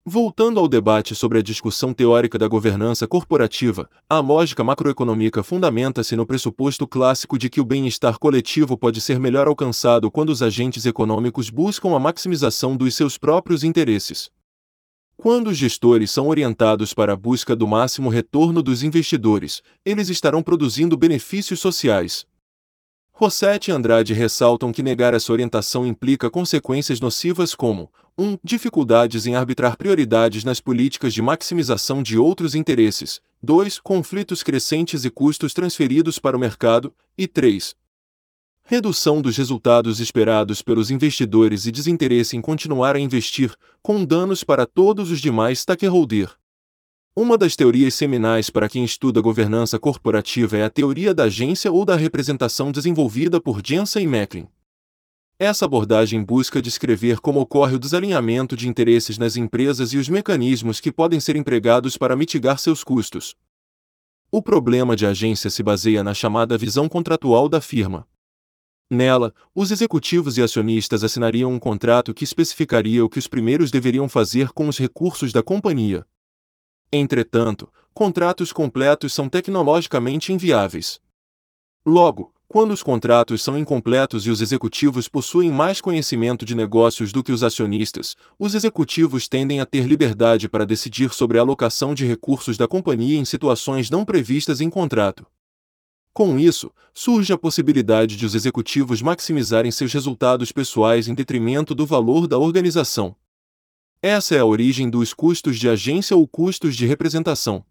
Voltando 0.08 0.60
ao 0.60 0.68
debate 0.68 1.16
sobre 1.16 1.40
a 1.40 1.42
discussão 1.42 1.92
teórica 1.92 2.38
da 2.38 2.48
governança 2.48 3.08
corporativa, 3.08 3.90
a 4.08 4.20
lógica 4.20 4.64
macroeconômica 4.64 5.42
fundamenta-se 5.42 6.16
no 6.16 6.28
pressuposto 6.28 6.88
clássico 6.88 7.40
de 7.40 7.50
que 7.50 7.60
o 7.60 7.66
bem-estar 7.66 8.20
coletivo 8.20 8.78
pode 8.78 9.02
ser 9.02 9.20
melhor 9.20 9.48
alcançado 9.48 10.12
quando 10.12 10.30
os 10.30 10.44
agentes 10.44 10.86
econômicos 10.86 11.50
buscam 11.50 11.96
a 11.96 12.00
maximização 12.00 12.78
dos 12.78 12.94
seus 12.94 13.18
próprios 13.18 13.64
interesses. 13.64 14.30
Quando 15.18 15.48
os 15.48 15.58
gestores 15.58 16.12
são 16.12 16.28
orientados 16.28 16.94
para 16.94 17.14
a 17.14 17.18
busca 17.18 17.56
do 17.56 17.66
máximo 17.66 18.08
retorno 18.08 18.62
dos 18.62 18.84
investidores, 18.84 19.64
eles 19.84 20.10
estarão 20.10 20.44
produzindo 20.44 20.96
benefícios 20.96 21.60
sociais. 21.60 22.28
Rossetti 23.12 23.72
e 23.72 23.74
Andrade 23.74 24.14
ressaltam 24.14 24.72
que 24.72 24.84
negar 24.84 25.16
essa 25.16 25.32
orientação 25.32 25.84
implica 25.84 26.30
consequências 26.30 27.00
nocivas 27.00 27.56
como 27.56 27.90
1. 28.18 28.38
Dificuldades 28.44 29.26
em 29.26 29.36
arbitrar 29.36 29.76
prioridades 29.76 30.44
nas 30.44 30.62
políticas 30.62 31.14
de 31.14 31.22
maximização 31.22 32.02
de 32.02 32.18
outros 32.18 32.56
interesses, 32.56 33.20
2. 33.44 33.80
Conflitos 33.80 34.42
crescentes 34.42 35.04
e 35.04 35.10
custos 35.10 35.54
transferidos 35.54 36.18
para 36.18 36.38
o 36.38 36.40
mercado, 36.40 36.94
e 37.18 37.28
3 37.28 37.76
redução 38.68 39.22
dos 39.22 39.38
resultados 39.38 40.00
esperados 40.00 40.64
pelos 40.64 40.90
investidores 40.90 41.68
e 41.68 41.72
desinteresse 41.72 42.36
em 42.36 42.42
continuar 42.42 42.96
a 42.96 43.00
investir, 43.00 43.54
com 43.82 44.04
danos 44.04 44.44
para 44.44 44.66
todos 44.66 45.12
os 45.12 45.22
demais 45.22 45.60
stakeholders. 45.60 46.32
Uma 47.16 47.38
das 47.38 47.56
teorias 47.56 47.94
seminais 47.94 48.50
para 48.50 48.68
quem 48.68 48.84
estuda 48.84 49.22
governança 49.22 49.78
corporativa 49.78 50.58
é 50.58 50.64
a 50.64 50.70
teoria 50.70 51.14
da 51.14 51.26
agência 51.26 51.72
ou 51.72 51.86
da 51.86 51.96
representação 51.96 52.72
desenvolvida 52.72 53.40
por 53.40 53.62
Jensen 53.64 54.04
e 54.04 54.08
Macklin. 54.08 54.48
Essa 55.38 55.65
abordagem 55.65 56.24
busca 56.24 56.62
descrever 56.62 57.20
como 57.20 57.42
ocorre 57.42 57.75
o 57.75 57.80
desalinhamento 57.80 58.56
de 58.56 58.70
interesses 58.70 59.18
nas 59.18 59.36
empresas 59.36 59.92
e 59.92 59.98
os 59.98 60.08
mecanismos 60.08 60.80
que 60.80 60.94
podem 60.94 61.20
ser 61.20 61.36
empregados 61.36 61.98
para 61.98 62.15
mitigar 62.15 62.58
seus 62.58 62.86
custos. 62.86 63.36
O 64.32 64.42
problema 64.42 64.96
de 64.96 65.06
agência 65.06 65.50
se 65.50 65.62
baseia 65.62 66.04
na 66.06 66.13
chamada 66.13 66.58
visão 66.58 66.88
contratual 66.88 67.50
da 67.50 67.60
firma. 67.60 68.08
Nela, 68.89 69.34
os 69.54 69.72
executivos 69.72 70.38
e 70.38 70.42
acionistas 70.42 71.04
assinariam 71.04 71.51
um 71.51 71.60
contrato 71.60 72.13
que 72.13 72.24
especificaria 72.24 73.04
o 73.04 73.10
que 73.10 73.20
os 73.20 73.27
primeiros 73.27 73.72
deveriam 73.72 74.08
fazer 74.08 74.54
com 74.54 74.70
os 74.70 74.77
recursos 74.77 75.34
da 75.34 75.44
companhia. 75.44 76.06
Entretanto, 76.94 77.70
contratos 77.94 78.54
completos 78.54 79.12
são 79.12 79.27
tecnologicamente 79.27 80.32
inviáveis. 80.32 81.01
Logo, 81.86 82.34
quando 82.48 82.72
os 82.72 82.84
contratos 82.84 83.42
são 83.42 83.58
incompletos 83.58 84.25
e 84.25 84.30
os 84.30 84.40
executivos 84.40 85.08
possuem 85.08 85.52
mais 85.52 85.82
conhecimento 85.82 86.46
de 86.46 86.54
negócios 86.54 87.12
do 87.12 87.24
que 87.24 87.32
os 87.32 87.44
acionistas, 87.44 88.16
os 88.38 88.54
executivos 88.54 89.28
tendem 89.28 89.60
a 89.60 89.66
ter 89.66 89.86
liberdade 89.86 90.48
para 90.48 90.66
decidir 90.66 91.12
sobre 91.12 91.40
a 91.40 91.42
alocação 91.42 91.94
de 91.96 92.06
recursos 92.06 92.56
da 92.56 92.68
companhia 92.68 93.18
em 93.18 93.25
situações 93.25 93.90
não 93.90 94.06
previstas 94.06 94.62
em 94.62 94.70
contrato. 94.70 95.25
Com 96.14 96.40
isso, 96.40 96.72
surge 96.94 97.34
a 97.34 97.38
possibilidade 97.38 98.16
de 98.16 98.25
os 98.25 98.36
executivos 98.36 99.02
maximizarem 99.02 99.72
seus 99.72 99.92
resultados 99.92 100.52
pessoais 100.52 101.10
em 101.10 101.14
detrimento 101.14 101.75
do 101.75 101.86
valor 101.86 102.25
da 102.25 102.38
organização. 102.38 103.16
Essa 104.02 104.36
é 104.36 104.40
a 104.40 104.46
origem 104.46 104.90
dos 104.90 105.14
custos 105.14 105.58
de 105.58 105.68
agência 105.68 106.16
ou 106.16 106.25
custos 106.28 106.75
de 106.75 106.86
representação. 106.86 107.66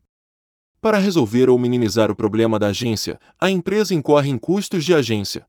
Para 0.85 0.99
resolver 0.99 1.49
ou 1.49 1.59
minimizar 1.59 2.11
o 2.11 2.15
problema 2.15 2.59
da 2.59 2.67
agência, 2.67 3.19
a 3.41 3.49
empresa 3.49 3.95
incorre 3.95 4.29
em 4.29 4.37
custos 4.37 4.85
de 4.85 4.93
agência. 4.93 5.47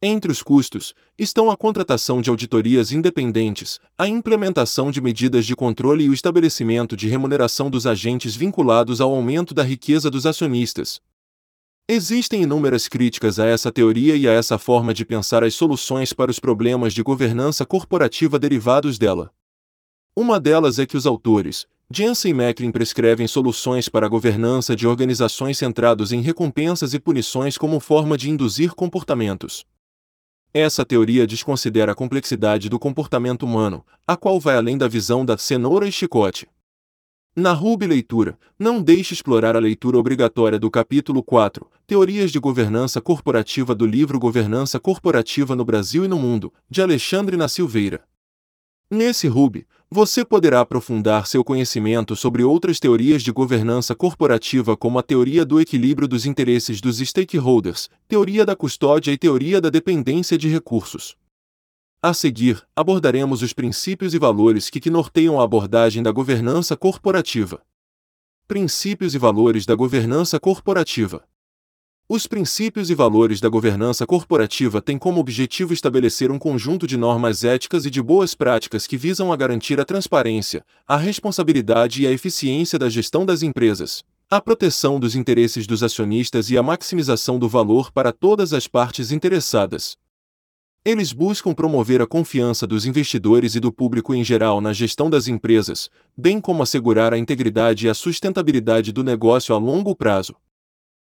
Entre 0.00 0.32
os 0.32 0.42
custos, 0.42 0.94
estão 1.18 1.50
a 1.50 1.56
contratação 1.58 2.22
de 2.22 2.30
auditorias 2.30 2.90
independentes, 2.90 3.78
a 3.98 4.08
implementação 4.08 4.90
de 4.90 4.98
medidas 4.98 5.44
de 5.44 5.54
controle 5.54 6.04
e 6.04 6.08
o 6.08 6.14
estabelecimento 6.14 6.96
de 6.96 7.06
remuneração 7.06 7.68
dos 7.68 7.86
agentes 7.86 8.34
vinculados 8.34 8.98
ao 8.98 9.14
aumento 9.14 9.52
da 9.52 9.62
riqueza 9.62 10.10
dos 10.10 10.24
acionistas, 10.24 11.02
Existem 11.86 12.42
inúmeras 12.42 12.88
críticas 12.88 13.38
a 13.38 13.44
essa 13.44 13.70
teoria 13.70 14.16
e 14.16 14.26
a 14.26 14.32
essa 14.32 14.56
forma 14.56 14.94
de 14.94 15.04
pensar 15.04 15.44
as 15.44 15.54
soluções 15.54 16.14
para 16.14 16.30
os 16.30 16.40
problemas 16.40 16.94
de 16.94 17.02
governança 17.02 17.66
corporativa 17.66 18.38
derivados 18.38 18.98
dela. 18.98 19.30
Uma 20.16 20.40
delas 20.40 20.78
é 20.78 20.86
que 20.86 20.96
os 20.96 21.06
autores, 21.06 21.66
Jensen 21.88 22.32
e 22.32 22.34
Macklin 22.34 22.72
prescrevem 22.72 23.28
soluções 23.28 23.88
para 23.88 24.06
a 24.06 24.08
governança 24.08 24.74
de 24.74 24.88
organizações 24.88 25.56
centrados 25.56 26.10
em 26.10 26.20
recompensas 26.20 26.92
e 26.94 26.98
punições 26.98 27.56
como 27.56 27.78
forma 27.78 28.18
de 28.18 28.28
induzir 28.28 28.74
comportamentos. 28.74 29.64
Essa 30.52 30.84
teoria 30.84 31.28
desconsidera 31.28 31.92
a 31.92 31.94
complexidade 31.94 32.68
do 32.68 32.76
comportamento 32.76 33.44
humano, 33.44 33.86
a 34.04 34.16
qual 34.16 34.40
vai 34.40 34.56
além 34.56 34.76
da 34.76 34.88
visão 34.88 35.24
da 35.24 35.38
cenoura 35.38 35.86
e 35.86 35.92
chicote. 35.92 36.48
Na 37.36 37.52
Ruby 37.52 37.86
Leitura, 37.86 38.36
não 38.58 38.82
deixe 38.82 39.14
explorar 39.14 39.54
a 39.54 39.60
leitura 39.60 39.96
obrigatória 39.96 40.58
do 40.58 40.70
capítulo 40.70 41.22
4, 41.22 41.70
Teorias 41.86 42.32
de 42.32 42.40
Governança 42.40 43.00
Corporativa 43.00 43.76
do 43.76 43.86
livro 43.86 44.18
Governança 44.18 44.80
Corporativa 44.80 45.54
no 45.54 45.64
Brasil 45.64 46.04
e 46.04 46.08
no 46.08 46.18
Mundo, 46.18 46.52
de 46.68 46.82
Alexandre 46.82 47.36
na 47.36 47.46
Silveira. 47.46 48.02
Nesse 48.90 49.26
Ruby, 49.26 49.66
você 49.90 50.24
poderá 50.24 50.60
aprofundar 50.60 51.26
seu 51.26 51.44
conhecimento 51.44 52.16
sobre 52.16 52.42
outras 52.42 52.80
teorias 52.80 53.22
de 53.22 53.30
governança 53.30 53.94
corporativa 53.94 54.76
como 54.76 54.98
a 54.98 55.02
teoria 55.02 55.44
do 55.44 55.60
equilíbrio 55.60 56.08
dos 56.08 56.26
interesses 56.26 56.80
dos 56.80 56.98
stakeholders, 56.98 57.88
teoria 58.08 58.44
da 58.44 58.56
custódia 58.56 59.12
e 59.12 59.18
teoria 59.18 59.60
da 59.60 59.70
dependência 59.70 60.36
de 60.36 60.48
recursos. 60.48 61.16
A 62.02 62.12
seguir, 62.12 62.62
abordaremos 62.74 63.42
os 63.42 63.52
princípios 63.52 64.12
e 64.12 64.18
valores 64.18 64.68
que, 64.68 64.80
que 64.80 64.90
norteiam 64.90 65.40
a 65.40 65.44
abordagem 65.44 66.02
da 66.02 66.10
governança 66.10 66.76
corporativa. 66.76 67.62
Princípios 68.46 69.14
e 69.14 69.18
valores 69.18 69.64
da 69.64 69.74
governança 69.74 70.38
corporativa. 70.38 71.24
Os 72.08 72.24
princípios 72.24 72.88
e 72.88 72.94
valores 72.94 73.40
da 73.40 73.48
governança 73.48 74.06
corporativa 74.06 74.80
têm 74.80 74.96
como 74.96 75.18
objetivo 75.18 75.72
estabelecer 75.72 76.30
um 76.30 76.38
conjunto 76.38 76.86
de 76.86 76.96
normas 76.96 77.42
éticas 77.42 77.84
e 77.84 77.90
de 77.90 78.00
boas 78.00 78.32
práticas 78.32 78.86
que 78.86 78.96
visam 78.96 79.32
a 79.32 79.36
garantir 79.36 79.80
a 79.80 79.84
transparência, 79.84 80.64
a 80.86 80.96
responsabilidade 80.96 82.04
e 82.04 82.06
a 82.06 82.12
eficiência 82.12 82.78
da 82.78 82.88
gestão 82.88 83.26
das 83.26 83.42
empresas, 83.42 84.04
a 84.30 84.40
proteção 84.40 85.00
dos 85.00 85.16
interesses 85.16 85.66
dos 85.66 85.82
acionistas 85.82 86.48
e 86.48 86.56
a 86.56 86.62
maximização 86.62 87.40
do 87.40 87.48
valor 87.48 87.90
para 87.90 88.12
todas 88.12 88.52
as 88.52 88.68
partes 88.68 89.10
interessadas. 89.10 89.96
Eles 90.84 91.12
buscam 91.12 91.52
promover 91.52 92.00
a 92.00 92.06
confiança 92.06 92.68
dos 92.68 92.86
investidores 92.86 93.56
e 93.56 93.60
do 93.60 93.72
público 93.72 94.14
em 94.14 94.22
geral 94.22 94.60
na 94.60 94.72
gestão 94.72 95.10
das 95.10 95.26
empresas, 95.26 95.90
bem 96.16 96.40
como 96.40 96.62
assegurar 96.62 97.12
a 97.12 97.18
integridade 97.18 97.86
e 97.86 97.90
a 97.90 97.94
sustentabilidade 97.94 98.92
do 98.92 99.02
negócio 99.02 99.52
a 99.52 99.58
longo 99.58 99.96
prazo. 99.96 100.36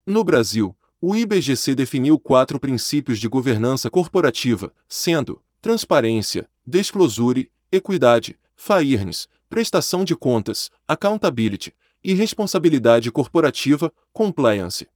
No 0.07 0.23
Brasil, 0.23 0.75
o 1.01 1.15
IBGC 1.15 1.75
definiu 1.75 2.19
quatro 2.19 2.59
princípios 2.59 3.19
de 3.19 3.27
governança 3.27 3.89
corporativa, 3.89 4.73
sendo 4.87 5.41
transparência, 5.61 6.49
disclosure, 6.65 7.49
equidade, 7.71 8.37
fairness, 8.55 9.27
prestação 9.49 10.03
de 10.03 10.15
contas, 10.15 10.69
accountability 10.87 11.73
e 12.03 12.13
responsabilidade 12.13 13.11
corporativa, 13.11 13.91
compliance. 14.11 14.87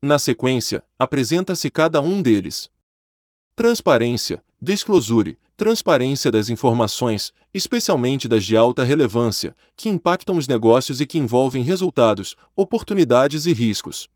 Na 0.00 0.18
sequência, 0.18 0.84
apresenta-se 0.98 1.70
cada 1.70 2.00
um 2.00 2.22
deles. 2.22 2.70
Transparência, 3.56 4.44
disclosure, 4.60 5.38
transparência 5.56 6.30
das 6.30 6.50
informações, 6.50 7.32
especialmente 7.52 8.28
das 8.28 8.44
de 8.44 8.56
alta 8.56 8.84
relevância, 8.84 9.56
que 9.74 9.88
impactam 9.88 10.36
os 10.36 10.46
negócios 10.46 11.00
e 11.00 11.06
que 11.06 11.18
envolvem 11.18 11.62
resultados, 11.62 12.36
oportunidades 12.54 13.46
e 13.46 13.52
riscos. 13.52 14.08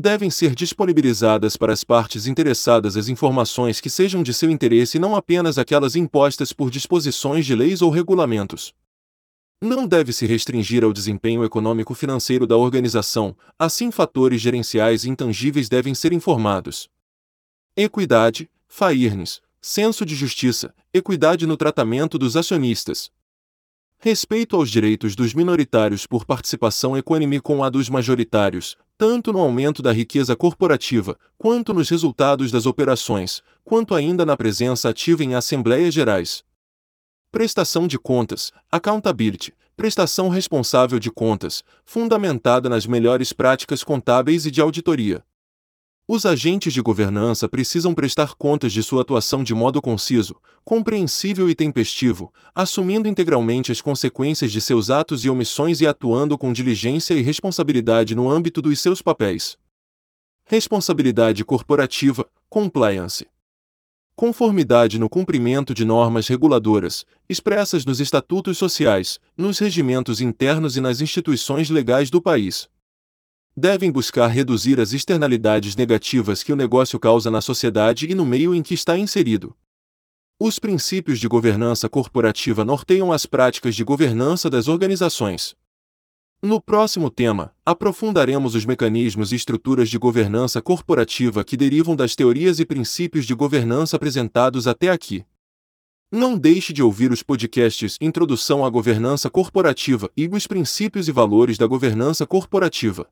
Devem 0.00 0.30
ser 0.30 0.54
disponibilizadas 0.54 1.56
para 1.56 1.72
as 1.72 1.82
partes 1.82 2.28
interessadas 2.28 2.96
as 2.96 3.08
informações 3.08 3.80
que 3.80 3.90
sejam 3.90 4.22
de 4.22 4.32
seu 4.32 4.48
interesse 4.48 4.96
e 4.96 5.00
não 5.00 5.16
apenas 5.16 5.58
aquelas 5.58 5.96
impostas 5.96 6.52
por 6.52 6.70
disposições 6.70 7.44
de 7.44 7.56
leis 7.56 7.82
ou 7.82 7.90
regulamentos. 7.90 8.72
Não 9.60 9.88
deve 9.88 10.12
se 10.12 10.24
restringir 10.24 10.84
ao 10.84 10.92
desempenho 10.92 11.44
econômico-financeiro 11.44 12.46
da 12.46 12.56
organização, 12.56 13.36
assim 13.58 13.90
fatores 13.90 14.40
gerenciais 14.40 15.04
intangíveis 15.04 15.68
devem 15.68 15.96
ser 15.96 16.12
informados 16.12 16.88
equidade, 17.76 18.48
fairness, 18.68 19.40
senso 19.60 20.04
de 20.04 20.14
justiça, 20.14 20.74
equidade 20.92 21.46
no 21.46 21.56
tratamento 21.56 22.18
dos 22.18 22.36
acionistas. 22.36 23.10
Respeito 24.00 24.54
aos 24.54 24.70
direitos 24.70 25.16
dos 25.16 25.34
minoritários 25.34 26.06
por 26.06 26.24
participação 26.24 26.96
equânime 26.96 27.40
com 27.40 27.64
a 27.64 27.68
dos 27.68 27.88
majoritários, 27.88 28.76
tanto 28.96 29.32
no 29.32 29.40
aumento 29.40 29.82
da 29.82 29.92
riqueza 29.92 30.36
corporativa, 30.36 31.18
quanto 31.36 31.74
nos 31.74 31.88
resultados 31.88 32.52
das 32.52 32.64
operações, 32.64 33.42
quanto 33.64 33.96
ainda 33.96 34.24
na 34.24 34.36
presença 34.36 34.88
ativa 34.88 35.24
em 35.24 35.34
assembleias 35.34 35.92
gerais. 35.92 36.44
Prestação 37.32 37.88
de 37.88 37.98
contas, 37.98 38.52
accountability, 38.70 39.52
prestação 39.76 40.28
responsável 40.28 41.00
de 41.00 41.10
contas, 41.10 41.64
fundamentada 41.84 42.68
nas 42.68 42.86
melhores 42.86 43.32
práticas 43.32 43.82
contábeis 43.82 44.46
e 44.46 44.50
de 44.52 44.60
auditoria. 44.60 45.24
Os 46.10 46.24
agentes 46.24 46.72
de 46.72 46.80
governança 46.80 47.46
precisam 47.46 47.92
prestar 47.92 48.32
contas 48.34 48.72
de 48.72 48.82
sua 48.82 49.02
atuação 49.02 49.44
de 49.44 49.52
modo 49.54 49.82
conciso, 49.82 50.36
compreensível 50.64 51.50
e 51.50 51.54
tempestivo, 51.54 52.32
assumindo 52.54 53.06
integralmente 53.06 53.70
as 53.70 53.82
consequências 53.82 54.50
de 54.50 54.58
seus 54.58 54.88
atos 54.88 55.26
e 55.26 55.28
omissões 55.28 55.82
e 55.82 55.86
atuando 55.86 56.38
com 56.38 56.50
diligência 56.50 57.12
e 57.12 57.20
responsabilidade 57.20 58.14
no 58.14 58.30
âmbito 58.30 58.62
dos 58.62 58.80
seus 58.80 59.02
papéis. 59.02 59.58
Responsabilidade 60.46 61.44
corporativa, 61.44 62.26
compliance. 62.48 63.26
Conformidade 64.16 64.98
no 64.98 65.10
cumprimento 65.10 65.74
de 65.74 65.84
normas 65.84 66.26
reguladoras, 66.26 67.04
expressas 67.28 67.84
nos 67.84 68.00
estatutos 68.00 68.56
sociais, 68.56 69.18
nos 69.36 69.58
regimentos 69.58 70.22
internos 70.22 70.74
e 70.74 70.80
nas 70.80 71.02
instituições 71.02 71.68
legais 71.68 72.08
do 72.08 72.22
país 72.22 72.66
devem 73.58 73.90
buscar 73.90 74.28
reduzir 74.28 74.80
as 74.80 74.92
externalidades 74.92 75.76
negativas 75.76 76.42
que 76.42 76.52
o 76.52 76.56
negócio 76.56 76.98
causa 76.98 77.30
na 77.30 77.40
sociedade 77.40 78.06
e 78.08 78.14
no 78.14 78.24
meio 78.24 78.54
em 78.54 78.62
que 78.62 78.72
está 78.72 78.96
inserido. 78.96 79.54
Os 80.40 80.58
princípios 80.58 81.18
de 81.18 81.26
governança 81.26 81.88
corporativa 81.88 82.64
norteiam 82.64 83.12
as 83.12 83.26
práticas 83.26 83.74
de 83.74 83.82
governança 83.82 84.48
das 84.48 84.68
organizações. 84.68 85.56
No 86.40 86.60
próximo 86.60 87.10
tema, 87.10 87.52
aprofundaremos 87.66 88.54
os 88.54 88.64
mecanismos 88.64 89.32
e 89.32 89.34
estruturas 89.34 89.90
de 89.90 89.98
governança 89.98 90.62
corporativa 90.62 91.42
que 91.42 91.56
derivam 91.56 91.96
das 91.96 92.14
teorias 92.14 92.60
e 92.60 92.64
princípios 92.64 93.26
de 93.26 93.34
governança 93.34 93.96
apresentados 93.96 94.68
até 94.68 94.88
aqui. 94.88 95.24
Não 96.12 96.38
deixe 96.38 96.72
de 96.72 96.80
ouvir 96.80 97.10
os 97.10 97.24
podcasts 97.24 97.98
Introdução 98.00 98.64
à 98.64 98.70
Governança 98.70 99.28
Corporativa 99.28 100.08
e 100.16 100.28
os 100.28 100.46
Princípios 100.46 101.08
e 101.08 101.12
Valores 101.12 101.58
da 101.58 101.66
Governança 101.66 102.24
Corporativa. 102.24 103.10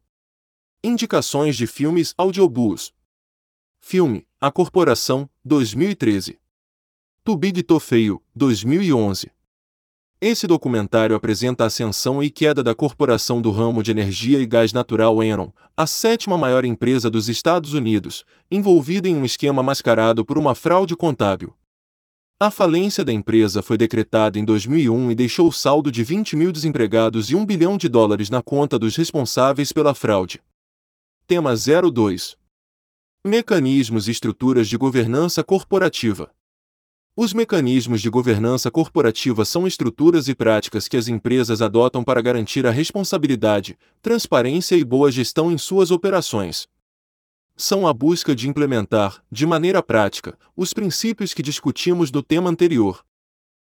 Indicações 0.89 1.57
de 1.57 1.67
filmes 1.67 2.15
audiobooks. 2.17 2.93
Filme 3.81 4.25
A 4.41 4.53
Corporação, 4.53 5.29
2013. 5.45 6.39
To 7.25 7.37
Big 7.37 7.61
To 7.65 7.81
Feio, 7.81 8.23
2011. 8.37 9.33
Esse 10.21 10.47
documentário 10.47 11.17
apresenta 11.17 11.65
a 11.65 11.67
ascensão 11.67 12.23
e 12.23 12.31
queda 12.31 12.63
da 12.63 12.73
corporação 12.73 13.43
do 13.43 13.51
ramo 13.51 13.83
de 13.83 13.91
energia 13.91 14.39
e 14.39 14.47
gás 14.47 14.73
natural 14.73 15.21
Enron, 15.25 15.51
a 15.77 15.89
sétima 15.89 16.39
maior 16.39 16.65
empresa 16.65 17.11
dos 17.11 17.29
Estados 17.29 17.73
Unidos, 17.73 18.25
envolvida 18.49 19.09
em 19.09 19.17
um 19.17 19.25
esquema 19.25 19.65
mascarado 19.65 20.25
por 20.25 20.39
uma 20.39 20.55
fraude 20.55 20.95
contábil. 20.95 21.53
A 22.39 22.49
falência 22.49 23.05
da 23.05 23.13
empresa 23.13 23.61
foi 23.61 23.77
decretada 23.77 24.39
em 24.39 24.45
2001 24.45 25.11
e 25.11 25.17
deixou 25.17 25.49
o 25.49 25.53
saldo 25.53 25.91
de 25.91 26.05
20 26.05 26.37
mil 26.37 26.53
desempregados 26.53 27.29
e 27.29 27.35
1 27.35 27.45
bilhão 27.45 27.77
de 27.77 27.89
dólares 27.89 28.31
na 28.31 28.41
conta 28.41 28.79
dos 28.79 28.95
responsáveis 28.95 29.73
pela 29.73 29.93
fraude. 29.93 30.41
Tema 31.29 31.55
02 31.57 32.37
Mecanismos 33.27 34.07
e 34.07 34.13
estruturas 34.13 34.69
de 34.69 34.77
governança 34.77 35.43
corporativa. 35.43 36.33
Os 37.17 37.33
mecanismos 37.33 38.01
de 38.01 38.09
governança 38.09 38.71
corporativa 38.71 39.45
são 39.45 39.67
estruturas 39.67 40.29
e 40.29 40.37
práticas 40.37 40.87
que 40.87 40.97
as 40.97 41.09
empresas 41.09 41.61
adotam 41.61 42.05
para 42.05 42.23
garantir 42.23 42.65
a 42.65 42.71
responsabilidade, 42.71 43.77
transparência 44.01 44.77
e 44.77 44.85
boa 44.85 45.11
gestão 45.11 45.51
em 45.51 45.59
suas 45.59 45.91
operações. 45.91 46.69
São 47.57 47.89
a 47.89 47.93
busca 47.93 48.33
de 48.33 48.49
implementar, 48.49 49.21
de 49.29 49.45
maneira 49.45 49.83
prática, 49.83 50.39
os 50.57 50.73
princípios 50.73 51.35
que 51.35 51.43
discutimos 51.43 52.13
no 52.13 52.23
tema 52.23 52.51
anterior. 52.51 53.05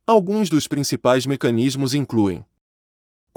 Alguns 0.06 0.50
dos 0.50 0.68
principais 0.68 1.26
mecanismos 1.26 1.94
incluem 1.94 2.46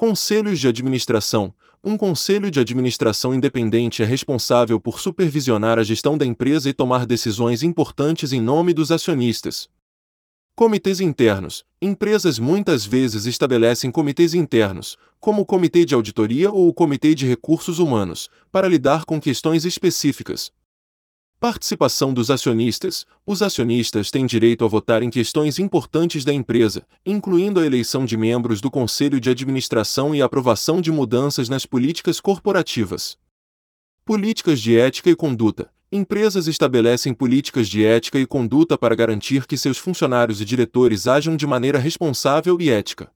Conselhos 0.00 0.58
de 0.58 0.66
administração, 0.66 1.52
um 1.84 1.94
conselho 1.94 2.50
de 2.50 2.58
administração 2.58 3.34
independente 3.34 4.02
é 4.02 4.06
responsável 4.06 4.80
por 4.80 4.98
supervisionar 4.98 5.78
a 5.78 5.82
gestão 5.82 6.16
da 6.16 6.24
empresa 6.24 6.70
e 6.70 6.72
tomar 6.72 7.04
decisões 7.04 7.62
importantes 7.62 8.32
em 8.32 8.40
nome 8.40 8.72
dos 8.72 8.90
acionistas. 8.90 9.68
Comitês 10.56 11.02
internos. 11.02 11.66
Empresas 11.82 12.38
muitas 12.38 12.86
vezes 12.86 13.26
estabelecem 13.26 13.90
comitês 13.90 14.32
internos, 14.32 14.96
como 15.20 15.42
o 15.42 15.44
Comitê 15.44 15.84
de 15.84 15.94
Auditoria 15.94 16.50
ou 16.50 16.68
o 16.68 16.72
Comitê 16.72 17.14
de 17.14 17.26
Recursos 17.26 17.78
Humanos, 17.78 18.30
para 18.50 18.68
lidar 18.68 19.04
com 19.04 19.20
questões 19.20 19.66
específicas, 19.66 20.50
Participação 21.40 22.12
dos 22.12 22.30
acionistas. 22.30 23.06
Os 23.26 23.40
acionistas 23.40 24.10
têm 24.10 24.26
direito 24.26 24.62
a 24.62 24.68
votar 24.68 25.02
em 25.02 25.08
questões 25.08 25.58
importantes 25.58 26.22
da 26.22 26.34
empresa, 26.34 26.86
incluindo 27.04 27.58
a 27.58 27.64
eleição 27.64 28.04
de 28.04 28.14
membros 28.14 28.60
do 28.60 28.70
conselho 28.70 29.18
de 29.18 29.30
administração 29.30 30.14
e 30.14 30.20
a 30.20 30.26
aprovação 30.26 30.82
de 30.82 30.92
mudanças 30.92 31.48
nas 31.48 31.64
políticas 31.64 32.20
corporativas. 32.20 33.16
Políticas 34.04 34.60
de 34.60 34.78
ética 34.78 35.08
e 35.08 35.16
conduta. 35.16 35.72
Empresas 35.90 36.46
estabelecem 36.46 37.14
políticas 37.14 37.70
de 37.70 37.86
ética 37.86 38.18
e 38.18 38.26
conduta 38.26 38.76
para 38.76 38.94
garantir 38.94 39.46
que 39.46 39.56
seus 39.56 39.78
funcionários 39.78 40.42
e 40.42 40.44
diretores 40.44 41.06
ajam 41.06 41.38
de 41.38 41.46
maneira 41.46 41.78
responsável 41.78 42.60
e 42.60 42.68
ética. 42.68 43.10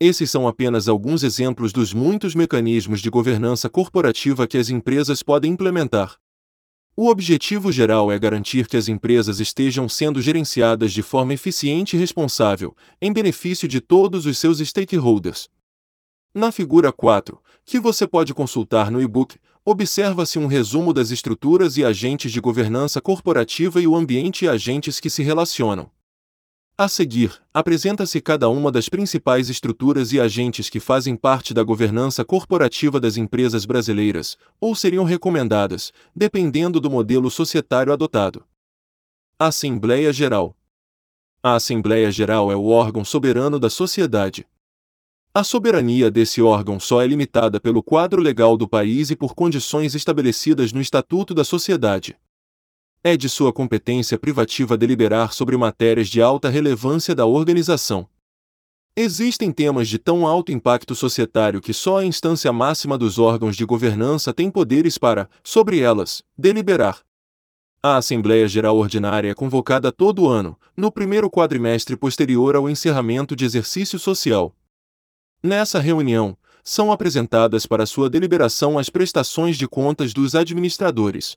Esses 0.00 0.30
são 0.30 0.48
apenas 0.48 0.88
alguns 0.88 1.22
exemplos 1.22 1.74
dos 1.74 1.92
muitos 1.92 2.34
mecanismos 2.34 3.02
de 3.02 3.10
governança 3.10 3.68
corporativa 3.68 4.46
que 4.46 4.56
as 4.56 4.70
empresas 4.70 5.22
podem 5.22 5.52
implementar. 5.52 6.23
O 6.96 7.08
objetivo 7.08 7.72
geral 7.72 8.12
é 8.12 8.16
garantir 8.16 8.68
que 8.68 8.76
as 8.76 8.86
empresas 8.86 9.40
estejam 9.40 9.88
sendo 9.88 10.22
gerenciadas 10.22 10.92
de 10.92 11.02
forma 11.02 11.34
eficiente 11.34 11.96
e 11.96 11.98
responsável, 11.98 12.76
em 13.02 13.12
benefício 13.12 13.66
de 13.66 13.80
todos 13.80 14.26
os 14.26 14.38
seus 14.38 14.60
stakeholders. 14.60 15.48
Na 16.32 16.52
figura 16.52 16.92
4, 16.92 17.36
que 17.64 17.80
você 17.80 18.06
pode 18.06 18.32
consultar 18.32 18.92
no 18.92 19.02
e-book, 19.02 19.36
observa-se 19.64 20.38
um 20.38 20.46
resumo 20.46 20.92
das 20.92 21.10
estruturas 21.10 21.76
e 21.76 21.84
agentes 21.84 22.30
de 22.30 22.40
governança 22.40 23.00
corporativa 23.00 23.80
e 23.80 23.88
o 23.88 23.96
ambiente 23.96 24.44
e 24.44 24.48
agentes 24.48 25.00
que 25.00 25.10
se 25.10 25.24
relacionam. 25.24 25.90
A 26.76 26.88
seguir, 26.88 27.40
apresenta-se 27.52 28.20
cada 28.20 28.48
uma 28.48 28.72
das 28.72 28.88
principais 28.88 29.48
estruturas 29.48 30.12
e 30.12 30.18
agentes 30.18 30.68
que 30.68 30.80
fazem 30.80 31.14
parte 31.14 31.54
da 31.54 31.62
governança 31.62 32.24
corporativa 32.24 32.98
das 32.98 33.16
empresas 33.16 33.64
brasileiras, 33.64 34.36
ou 34.60 34.74
seriam 34.74 35.04
recomendadas, 35.04 35.92
dependendo 36.16 36.80
do 36.80 36.90
modelo 36.90 37.30
societário 37.30 37.92
adotado. 37.92 38.44
Assembleia 39.38 40.12
Geral 40.12 40.56
A 41.40 41.54
Assembleia 41.54 42.10
Geral 42.10 42.50
é 42.50 42.56
o 42.56 42.66
órgão 42.66 43.04
soberano 43.04 43.60
da 43.60 43.70
sociedade. 43.70 44.44
A 45.32 45.44
soberania 45.44 46.10
desse 46.10 46.42
órgão 46.42 46.80
só 46.80 47.00
é 47.00 47.06
limitada 47.06 47.60
pelo 47.60 47.84
quadro 47.84 48.20
legal 48.20 48.56
do 48.56 48.68
país 48.68 49.10
e 49.12 49.16
por 49.16 49.36
condições 49.36 49.94
estabelecidas 49.94 50.72
no 50.72 50.80
Estatuto 50.80 51.34
da 51.34 51.44
Sociedade 51.44 52.16
é 53.06 53.18
de 53.18 53.28
sua 53.28 53.52
competência 53.52 54.18
privativa 54.18 54.78
deliberar 54.78 55.34
sobre 55.34 55.58
matérias 55.58 56.08
de 56.08 56.22
alta 56.22 56.48
relevância 56.48 57.14
da 57.14 57.26
organização. 57.26 58.08
Existem 58.96 59.52
temas 59.52 59.88
de 59.88 59.98
tão 59.98 60.26
alto 60.26 60.50
impacto 60.50 60.94
societário 60.94 61.60
que 61.60 61.74
só 61.74 61.98
a 61.98 62.04
instância 62.06 62.50
máxima 62.50 62.96
dos 62.96 63.18
órgãos 63.18 63.56
de 63.56 63.66
governança 63.66 64.32
tem 64.32 64.50
poderes 64.50 64.96
para, 64.96 65.28
sobre 65.42 65.80
elas, 65.80 66.22
deliberar. 66.38 67.02
A 67.82 67.98
Assembleia 67.98 68.48
Geral 68.48 68.78
Ordinária 68.78 69.30
é 69.30 69.34
convocada 69.34 69.92
todo 69.92 70.26
ano, 70.26 70.58
no 70.74 70.90
primeiro 70.90 71.28
quadrimestre 71.28 71.98
posterior 71.98 72.56
ao 72.56 72.70
encerramento 72.70 73.36
de 73.36 73.44
exercício 73.44 73.98
social. 73.98 74.56
Nessa 75.42 75.78
reunião, 75.78 76.38
são 76.62 76.90
apresentadas 76.90 77.66
para 77.66 77.84
sua 77.84 78.08
deliberação 78.08 78.78
as 78.78 78.88
prestações 78.88 79.58
de 79.58 79.68
contas 79.68 80.14
dos 80.14 80.34
administradores. 80.34 81.36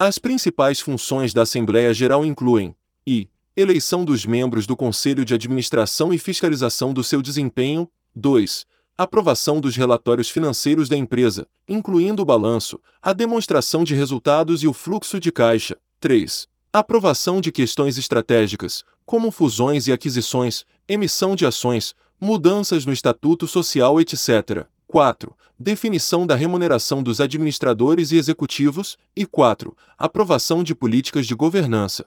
As 0.00 0.16
principais 0.16 0.78
funções 0.78 1.34
da 1.34 1.42
Assembleia 1.42 1.92
Geral 1.92 2.24
incluem: 2.24 2.72
i. 3.04 3.28
Eleição 3.56 4.04
dos 4.04 4.24
membros 4.24 4.64
do 4.64 4.76
Conselho 4.76 5.24
de 5.24 5.34
Administração 5.34 6.14
e 6.14 6.18
fiscalização 6.18 6.92
do 6.92 7.02
seu 7.02 7.20
desempenho. 7.20 7.90
2. 8.14 8.64
Aprovação 8.96 9.60
dos 9.60 9.74
relatórios 9.74 10.30
financeiros 10.30 10.88
da 10.88 10.96
empresa, 10.96 11.48
incluindo 11.68 12.22
o 12.22 12.24
balanço, 12.24 12.78
a 13.02 13.12
demonstração 13.12 13.82
de 13.82 13.92
resultados 13.92 14.62
e 14.62 14.68
o 14.68 14.72
fluxo 14.72 15.18
de 15.18 15.32
caixa. 15.32 15.76
3. 15.98 16.46
Aprovação 16.72 17.40
de 17.40 17.50
questões 17.50 17.98
estratégicas, 17.98 18.84
como 19.04 19.32
fusões 19.32 19.88
e 19.88 19.92
aquisições, 19.92 20.64
emissão 20.86 21.34
de 21.34 21.44
ações, 21.44 21.92
mudanças 22.20 22.86
no 22.86 22.92
estatuto 22.92 23.48
social, 23.48 24.00
etc. 24.00 24.64
4. 24.88 25.36
Definição 25.56 26.26
da 26.26 26.34
remuneração 26.34 27.02
dos 27.02 27.20
administradores 27.20 28.10
e 28.10 28.16
executivos. 28.16 28.98
E 29.14 29.24
4. 29.24 29.76
Aprovação 29.96 30.64
de 30.64 30.74
políticas 30.74 31.26
de 31.26 31.34
governança 31.34 32.06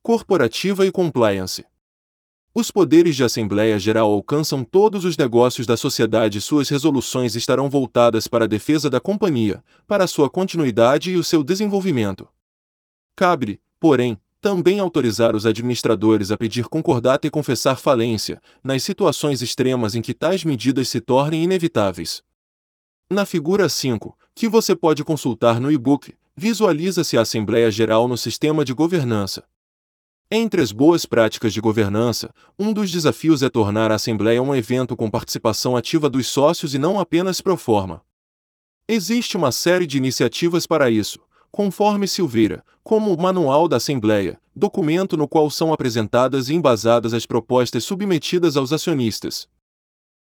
corporativa 0.00 0.86
e 0.86 0.92
compliance. 0.92 1.66
Os 2.54 2.70
poderes 2.70 3.14
de 3.14 3.22
Assembleia 3.22 3.78
Geral 3.78 4.10
alcançam 4.10 4.64
todos 4.64 5.04
os 5.04 5.18
negócios 5.18 5.66
da 5.66 5.76
sociedade 5.76 6.38
e 6.38 6.40
suas 6.40 6.68
resoluções 6.70 7.36
estarão 7.36 7.68
voltadas 7.68 8.26
para 8.26 8.46
a 8.46 8.48
defesa 8.48 8.88
da 8.88 9.00
companhia, 9.00 9.62
para 9.86 10.06
sua 10.06 10.30
continuidade 10.30 11.10
e 11.10 11.16
o 11.16 11.24
seu 11.24 11.44
desenvolvimento. 11.44 12.26
Cabe, 13.14 13.60
porém, 13.78 14.18
também 14.40 14.78
autorizar 14.78 15.34
os 15.34 15.44
administradores 15.46 16.30
a 16.30 16.36
pedir 16.36 16.66
concordata 16.66 17.26
e 17.26 17.30
confessar 17.30 17.76
falência, 17.76 18.40
nas 18.62 18.82
situações 18.82 19.42
extremas 19.42 19.94
em 19.94 20.02
que 20.02 20.14
tais 20.14 20.44
medidas 20.44 20.88
se 20.88 21.00
tornem 21.00 21.44
inevitáveis. 21.44 22.22
Na 23.10 23.24
figura 23.24 23.68
5, 23.68 24.16
que 24.34 24.48
você 24.48 24.76
pode 24.76 25.02
consultar 25.02 25.60
no 25.60 25.72
e-book, 25.72 26.14
visualiza-se 26.36 27.18
a 27.18 27.22
Assembleia 27.22 27.70
Geral 27.70 28.06
no 28.06 28.16
sistema 28.16 28.64
de 28.64 28.72
governança. 28.72 29.44
Entre 30.30 30.60
as 30.60 30.72
boas 30.72 31.06
práticas 31.06 31.54
de 31.54 31.60
governança, 31.60 32.32
um 32.58 32.72
dos 32.72 32.90
desafios 32.90 33.42
é 33.42 33.48
tornar 33.48 33.90
a 33.90 33.94
Assembleia 33.94 34.42
um 34.42 34.54
evento 34.54 34.94
com 34.94 35.10
participação 35.10 35.74
ativa 35.74 36.10
dos 36.10 36.26
sócios 36.26 36.74
e 36.74 36.78
não 36.78 37.00
apenas 37.00 37.40
pro 37.40 37.56
forma. 37.56 38.02
Existe 38.86 39.36
uma 39.36 39.50
série 39.50 39.86
de 39.86 39.96
iniciativas 39.96 40.66
para 40.66 40.90
isso, 40.90 41.18
conforme 41.50 42.06
Silveira, 42.06 42.64
como 42.82 43.12
o 43.12 43.20
Manual 43.20 43.68
da 43.68 43.76
Assembleia, 43.76 44.40
documento 44.54 45.16
no 45.16 45.28
qual 45.28 45.50
são 45.50 45.72
apresentadas 45.72 46.48
e 46.48 46.54
embasadas 46.54 47.12
as 47.12 47.26
propostas 47.26 47.84
submetidas 47.84 48.56
aos 48.56 48.72
acionistas. 48.72 49.48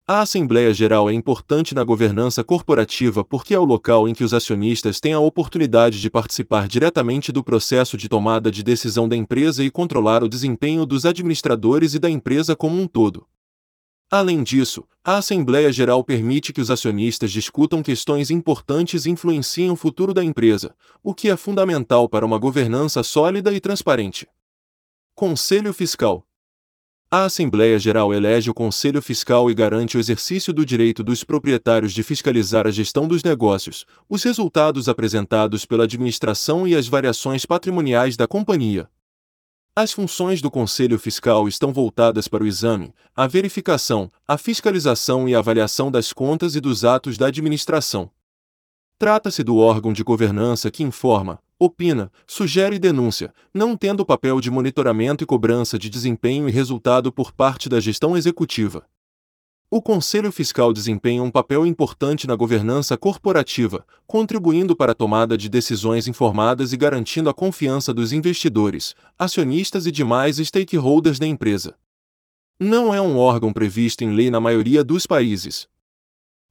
A 0.07 0.21
Assembleia 0.21 0.73
Geral 0.73 1.09
é 1.09 1.13
importante 1.13 1.73
na 1.73 1.83
governança 1.83 2.43
corporativa 2.43 3.23
porque 3.23 3.53
é 3.53 3.59
o 3.59 3.63
local 3.63 4.09
em 4.09 4.13
que 4.13 4.23
os 4.23 4.33
acionistas 4.33 4.99
têm 4.99 5.13
a 5.13 5.19
oportunidade 5.19 6.01
de 6.01 6.09
participar 6.09 6.67
diretamente 6.67 7.31
do 7.31 7.43
processo 7.43 7.95
de 7.95 8.09
tomada 8.09 8.51
de 8.51 8.61
decisão 8.61 9.07
da 9.07 9.15
empresa 9.15 9.63
e 9.63 9.71
controlar 9.71 10.23
o 10.23 10.27
desempenho 10.27 10.85
dos 10.85 11.05
administradores 11.05 11.93
e 11.93 11.99
da 11.99 12.09
empresa 12.09 12.55
como 12.55 12.81
um 12.81 12.87
todo. 12.87 13.25
Além 14.13 14.43
disso, 14.43 14.83
a 15.05 15.15
Assembleia 15.15 15.71
Geral 15.71 16.03
permite 16.03 16.51
que 16.51 16.59
os 16.59 16.69
acionistas 16.69 17.31
discutam 17.31 17.81
questões 17.81 18.29
importantes 18.29 19.05
e 19.05 19.09
influenciem 19.09 19.71
o 19.71 19.75
futuro 19.77 20.13
da 20.13 20.21
empresa, 20.21 20.75
o 21.01 21.15
que 21.15 21.29
é 21.29 21.37
fundamental 21.37 22.09
para 22.09 22.25
uma 22.25 22.37
governança 22.37 23.03
sólida 23.03 23.53
e 23.53 23.61
transparente. 23.61 24.27
Conselho 25.15 25.73
Fiscal 25.73 26.27
A 27.09 27.23
Assembleia 27.23 27.79
Geral 27.79 28.13
elege 28.13 28.49
o 28.49 28.53
Conselho 28.53 29.01
Fiscal 29.01 29.49
e 29.49 29.53
garante 29.53 29.95
o 29.95 29.99
exercício 30.01 30.51
do 30.51 30.65
direito 30.65 31.05
dos 31.05 31.23
proprietários 31.23 31.93
de 31.93 32.03
fiscalizar 32.03 32.67
a 32.67 32.71
gestão 32.71 33.07
dos 33.07 33.23
negócios, 33.23 33.85
os 34.09 34.23
resultados 34.23 34.89
apresentados 34.89 35.65
pela 35.65 35.85
administração 35.85 36.67
e 36.67 36.75
as 36.75 36.85
variações 36.85 37.45
patrimoniais 37.45 38.17
da 38.17 38.27
companhia. 38.27 38.89
As 39.73 39.93
funções 39.93 40.41
do 40.41 40.51
Conselho 40.51 40.99
Fiscal 40.99 41.47
estão 41.47 41.71
voltadas 41.71 42.27
para 42.27 42.43
o 42.43 42.47
exame, 42.47 42.93
a 43.15 43.25
verificação, 43.25 44.11
a 44.27 44.37
fiscalização 44.37 45.29
e 45.29 45.33
a 45.33 45.39
avaliação 45.39 45.89
das 45.89 46.11
contas 46.11 46.57
e 46.57 46.59
dos 46.59 46.83
atos 46.83 47.17
da 47.17 47.27
administração. 47.27 48.11
Trata-se 48.99 49.45
do 49.45 49.55
órgão 49.55 49.93
de 49.93 50.03
governança 50.03 50.69
que 50.69 50.83
informa, 50.83 51.39
opina, 51.57 52.11
sugere 52.27 52.75
e 52.75 52.79
denúncia, 52.79 53.33
não 53.53 53.77
tendo 53.77 54.05
papel 54.05 54.41
de 54.41 54.51
monitoramento 54.51 55.23
e 55.23 55.27
cobrança 55.27 55.79
de 55.79 55.89
desempenho 55.89 56.49
e 56.49 56.51
resultado 56.51 57.09
por 57.09 57.31
parte 57.31 57.69
da 57.69 57.79
gestão 57.79 58.17
executiva. 58.17 58.85
O 59.73 59.81
Conselho 59.81 60.33
Fiscal 60.33 60.73
desempenha 60.73 61.23
um 61.23 61.31
papel 61.31 61.65
importante 61.65 62.27
na 62.27 62.35
governança 62.35 62.97
corporativa, 62.97 63.85
contribuindo 64.05 64.75
para 64.75 64.91
a 64.91 64.95
tomada 64.95 65.37
de 65.37 65.47
decisões 65.47 66.09
informadas 66.09 66.73
e 66.73 66.77
garantindo 66.77 67.29
a 67.29 67.33
confiança 67.33 67.93
dos 67.93 68.11
investidores, 68.11 68.93
acionistas 69.17 69.85
e 69.85 69.91
demais 69.91 70.35
stakeholders 70.35 71.19
da 71.19 71.25
empresa. 71.25 71.73
Não 72.59 72.93
é 72.93 72.99
um 72.99 73.17
órgão 73.17 73.53
previsto 73.53 74.03
em 74.03 74.13
lei 74.13 74.29
na 74.29 74.41
maioria 74.41 74.83
dos 74.83 75.07
países. 75.07 75.69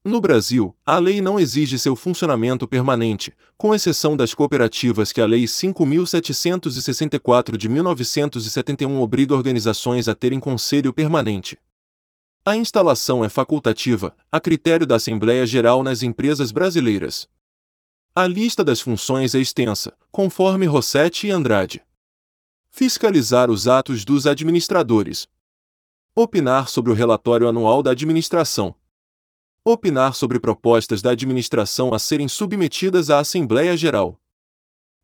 No 0.03 0.19
Brasil, 0.19 0.75
a 0.87 0.99
lei 0.99 1.21
não 1.21 1.39
exige 1.39 1.79
seu 1.79 1.95
funcionamento 1.95 2.67
permanente, 2.67 3.35
com 3.55 3.75
exceção 3.75 4.17
das 4.17 4.33
cooperativas 4.33 5.13
que 5.13 5.21
a 5.21 5.27
Lei 5.27 5.45
5.764 5.45 7.59
de 7.59 7.69
1971 7.69 8.99
obriga 8.99 9.35
organizações 9.35 10.09
a 10.09 10.15
terem 10.15 10.41
conselho 10.41 10.91
permanente. 10.91 11.59
A 12.51 12.57
instalação 12.57 13.25
é 13.25 13.29
facultativa, 13.29 14.13
a 14.29 14.41
critério 14.41 14.85
da 14.85 14.97
Assembleia 14.97 15.47
Geral 15.47 15.85
nas 15.85 16.03
empresas 16.03 16.51
brasileiras. 16.51 17.29
A 18.13 18.27
lista 18.27 18.65
das 18.65 18.81
funções 18.81 19.37
é 19.37 19.39
extensa, 19.39 19.97
conforme 20.11 20.67
Rossetti 20.67 21.29
e 21.29 21.31
Andrade. 21.31 21.81
Fiscalizar 22.69 23.53
os 23.53 23.69
atos 23.69 24.05
dos 24.05 24.27
administradores. 24.27 25.29
Opinar 26.13 26.69
sobre 26.69 26.91
o 26.91 26.95
relatório 26.97 27.47
anual 27.47 27.85
da 27.85 27.93
administração. 27.93 28.75
Opinar 29.65 30.17
sobre 30.17 30.41
propostas 30.41 31.01
da 31.01 31.13
administração 31.13 31.95
a 31.95 32.01
serem 32.01 32.27
submetidas 32.27 33.11
à 33.11 33.21
Assembleia 33.21 33.77
Geral. 33.77 34.21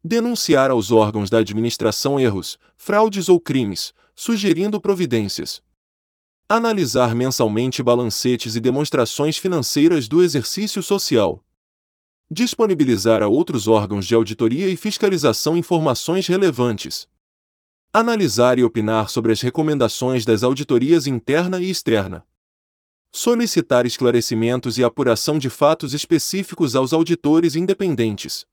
Denunciar 0.02 0.72
aos 0.72 0.90
órgãos 0.90 1.30
da 1.30 1.38
administração 1.38 2.18
erros, 2.18 2.58
fraudes 2.76 3.28
ou 3.28 3.38
crimes, 3.38 3.94
sugerindo 4.16 4.80
providências 4.80 5.64
Analisar 6.48 7.12
mensalmente 7.12 7.82
balancetes 7.82 8.54
e 8.54 8.60
demonstrações 8.60 9.36
financeiras 9.36 10.06
do 10.06 10.22
exercício 10.22 10.80
social. 10.80 11.44
Disponibilizar 12.30 13.20
a 13.20 13.26
outros 13.26 13.66
órgãos 13.66 14.06
de 14.06 14.14
auditoria 14.14 14.68
e 14.68 14.76
fiscalização 14.76 15.56
informações 15.56 16.28
relevantes. 16.28 17.08
Analisar 17.92 18.60
e 18.60 18.62
opinar 18.62 19.10
sobre 19.10 19.32
as 19.32 19.40
recomendações 19.40 20.24
das 20.24 20.44
auditorias 20.44 21.08
interna 21.08 21.60
e 21.60 21.68
externa. 21.68 22.24
Solicitar 23.10 23.84
esclarecimentos 23.84 24.78
e 24.78 24.84
apuração 24.84 25.40
de 25.40 25.50
fatos 25.50 25.94
específicos 25.94 26.76
aos 26.76 26.92
auditores 26.92 27.56
independentes. 27.56 28.46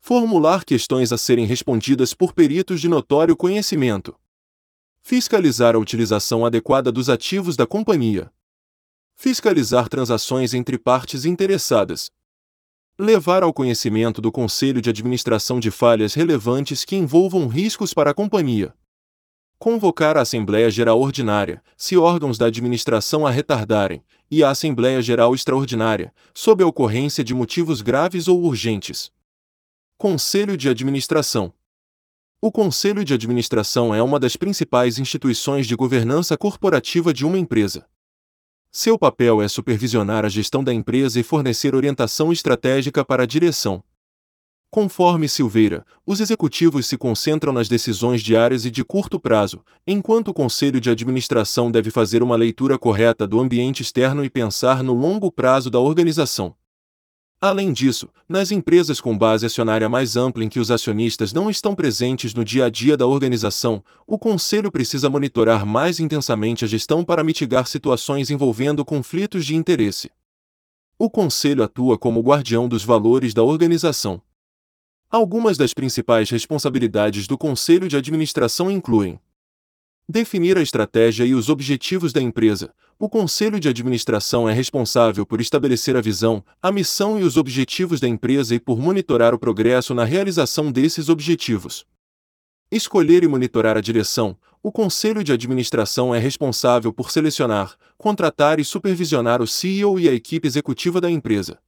Formular 0.00 0.64
questões 0.64 1.12
a 1.12 1.18
serem 1.18 1.44
respondidas 1.44 2.14
por 2.14 2.32
peritos 2.32 2.80
de 2.80 2.88
notório 2.88 3.36
conhecimento. 3.36 4.18
Fiscalizar 5.04 5.74
a 5.74 5.78
utilização 5.80 6.46
adequada 6.46 6.92
dos 6.92 7.10
ativos 7.10 7.56
da 7.56 7.66
companhia. 7.66 8.30
Fiscalizar 9.16 9.88
transações 9.88 10.54
entre 10.54 10.78
partes 10.78 11.24
interessadas. 11.24 12.08
Levar 12.96 13.42
ao 13.42 13.52
conhecimento 13.52 14.22
do 14.22 14.30
Conselho 14.30 14.80
de 14.80 14.88
Administração 14.88 15.58
de 15.58 15.72
falhas 15.72 16.14
relevantes 16.14 16.84
que 16.84 16.94
envolvam 16.94 17.48
riscos 17.48 17.92
para 17.92 18.12
a 18.12 18.14
companhia. 18.14 18.72
Convocar 19.58 20.16
a 20.16 20.20
Assembleia 20.20 20.70
Geral 20.70 21.00
Ordinária, 21.00 21.60
se 21.76 21.96
órgãos 21.96 22.38
da 22.38 22.46
administração 22.46 23.26
a 23.26 23.30
retardarem, 23.30 24.04
e 24.30 24.44
a 24.44 24.50
Assembleia 24.50 25.02
Geral 25.02 25.34
Extraordinária, 25.34 26.14
sob 26.32 26.62
a 26.62 26.66
ocorrência 26.66 27.24
de 27.24 27.34
motivos 27.34 27.82
graves 27.82 28.28
ou 28.28 28.40
urgentes. 28.40 29.10
Conselho 29.98 30.56
de 30.56 30.68
Administração 30.68 31.52
o 32.44 32.50
Conselho 32.50 33.04
de 33.04 33.14
Administração 33.14 33.94
é 33.94 34.02
uma 34.02 34.18
das 34.18 34.34
principais 34.34 34.98
instituições 34.98 35.64
de 35.64 35.76
governança 35.76 36.36
corporativa 36.36 37.14
de 37.14 37.24
uma 37.24 37.38
empresa. 37.38 37.86
Seu 38.68 38.98
papel 38.98 39.40
é 39.40 39.46
supervisionar 39.46 40.24
a 40.24 40.28
gestão 40.28 40.64
da 40.64 40.74
empresa 40.74 41.20
e 41.20 41.22
fornecer 41.22 41.72
orientação 41.72 42.32
estratégica 42.32 43.04
para 43.04 43.22
a 43.22 43.26
direção. 43.26 43.80
Conforme 44.72 45.28
Silveira, 45.28 45.86
os 46.04 46.18
executivos 46.18 46.86
se 46.86 46.98
concentram 46.98 47.52
nas 47.52 47.68
decisões 47.68 48.20
diárias 48.20 48.64
e 48.64 48.72
de 48.72 48.82
curto 48.82 49.20
prazo, 49.20 49.64
enquanto 49.86 50.28
o 50.28 50.34
conselho 50.34 50.80
de 50.80 50.90
administração 50.90 51.70
deve 51.70 51.92
fazer 51.92 52.24
uma 52.24 52.34
leitura 52.34 52.76
correta 52.76 53.24
do 53.24 53.38
ambiente 53.38 53.82
externo 53.82 54.24
e 54.24 54.28
pensar 54.28 54.82
no 54.82 54.94
longo 54.94 55.30
prazo 55.30 55.70
da 55.70 55.78
organização. 55.78 56.56
Além 57.44 57.72
disso, 57.72 58.08
nas 58.28 58.52
empresas 58.52 59.00
com 59.00 59.18
base 59.18 59.44
acionária 59.44 59.88
mais 59.88 60.16
ampla 60.16 60.44
em 60.44 60.48
que 60.48 60.60
os 60.60 60.70
acionistas 60.70 61.32
não 61.32 61.50
estão 61.50 61.74
presentes 61.74 62.32
no 62.34 62.44
dia 62.44 62.66
a 62.66 62.70
dia 62.70 62.96
da 62.96 63.04
organização, 63.04 63.82
o 64.06 64.16
conselho 64.16 64.70
precisa 64.70 65.10
monitorar 65.10 65.66
mais 65.66 65.98
intensamente 65.98 66.64
a 66.64 66.68
gestão 66.68 67.04
para 67.04 67.24
mitigar 67.24 67.66
situações 67.66 68.30
envolvendo 68.30 68.84
conflitos 68.84 69.44
de 69.44 69.56
interesse. 69.56 70.08
O 70.96 71.10
conselho 71.10 71.64
atua 71.64 71.98
como 71.98 72.20
guardião 72.20 72.68
dos 72.68 72.84
valores 72.84 73.34
da 73.34 73.42
organização. 73.42 74.22
Algumas 75.10 75.58
das 75.58 75.74
principais 75.74 76.30
responsabilidades 76.30 77.26
do 77.26 77.36
conselho 77.36 77.88
de 77.88 77.96
administração 77.96 78.70
incluem 78.70 79.18
Definir 80.14 80.58
a 80.58 80.62
estratégia 80.62 81.24
e 81.24 81.34
os 81.34 81.48
objetivos 81.48 82.12
da 82.12 82.20
empresa. 82.20 82.74
O 82.98 83.08
conselho 83.08 83.58
de 83.58 83.66
administração 83.66 84.46
é 84.46 84.52
responsável 84.52 85.24
por 85.24 85.40
estabelecer 85.40 85.96
a 85.96 86.02
visão, 86.02 86.44
a 86.60 86.70
missão 86.70 87.18
e 87.18 87.22
os 87.22 87.38
objetivos 87.38 87.98
da 87.98 88.06
empresa 88.06 88.54
e 88.54 88.60
por 88.60 88.78
monitorar 88.78 89.32
o 89.32 89.38
progresso 89.38 89.94
na 89.94 90.04
realização 90.04 90.70
desses 90.70 91.08
objetivos. 91.08 91.86
Escolher 92.70 93.24
e 93.24 93.26
monitorar 93.26 93.78
a 93.78 93.80
direção. 93.80 94.36
O 94.62 94.70
conselho 94.70 95.24
de 95.24 95.32
administração 95.32 96.14
é 96.14 96.18
responsável 96.18 96.92
por 96.92 97.10
selecionar, 97.10 97.74
contratar 97.96 98.60
e 98.60 98.66
supervisionar 98.66 99.40
o 99.40 99.46
CEO 99.46 99.98
e 99.98 100.10
a 100.10 100.12
equipe 100.12 100.46
executiva 100.46 101.00
da 101.00 101.10
empresa. 101.10 101.58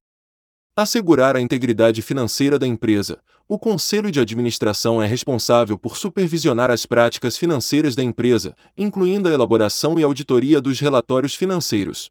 Assegurar 0.76 1.35
a 1.35 1.40
integridade 1.40 2.02
financeira 2.02 2.59
da 2.59 2.66
empresa. 2.66 3.22
O 3.46 3.59
conselho 3.59 4.11
de 4.11 4.18
administração 4.18 5.02
é 5.02 5.07
responsável 5.07 5.78
por 5.78 5.96
supervisionar 5.98 6.70
as 6.70 6.87
práticas 6.87 7.37
financeiras 7.37 7.94
da 7.94 8.02
empresa, 8.02 8.57
incluindo 8.76 9.28
a 9.28 9.33
elaboração 9.33 9.98
e 9.98 10.02
auditoria 10.02 10.61
dos 10.61 10.80
relatórios 10.80 11.35
financeiros. 11.35 12.11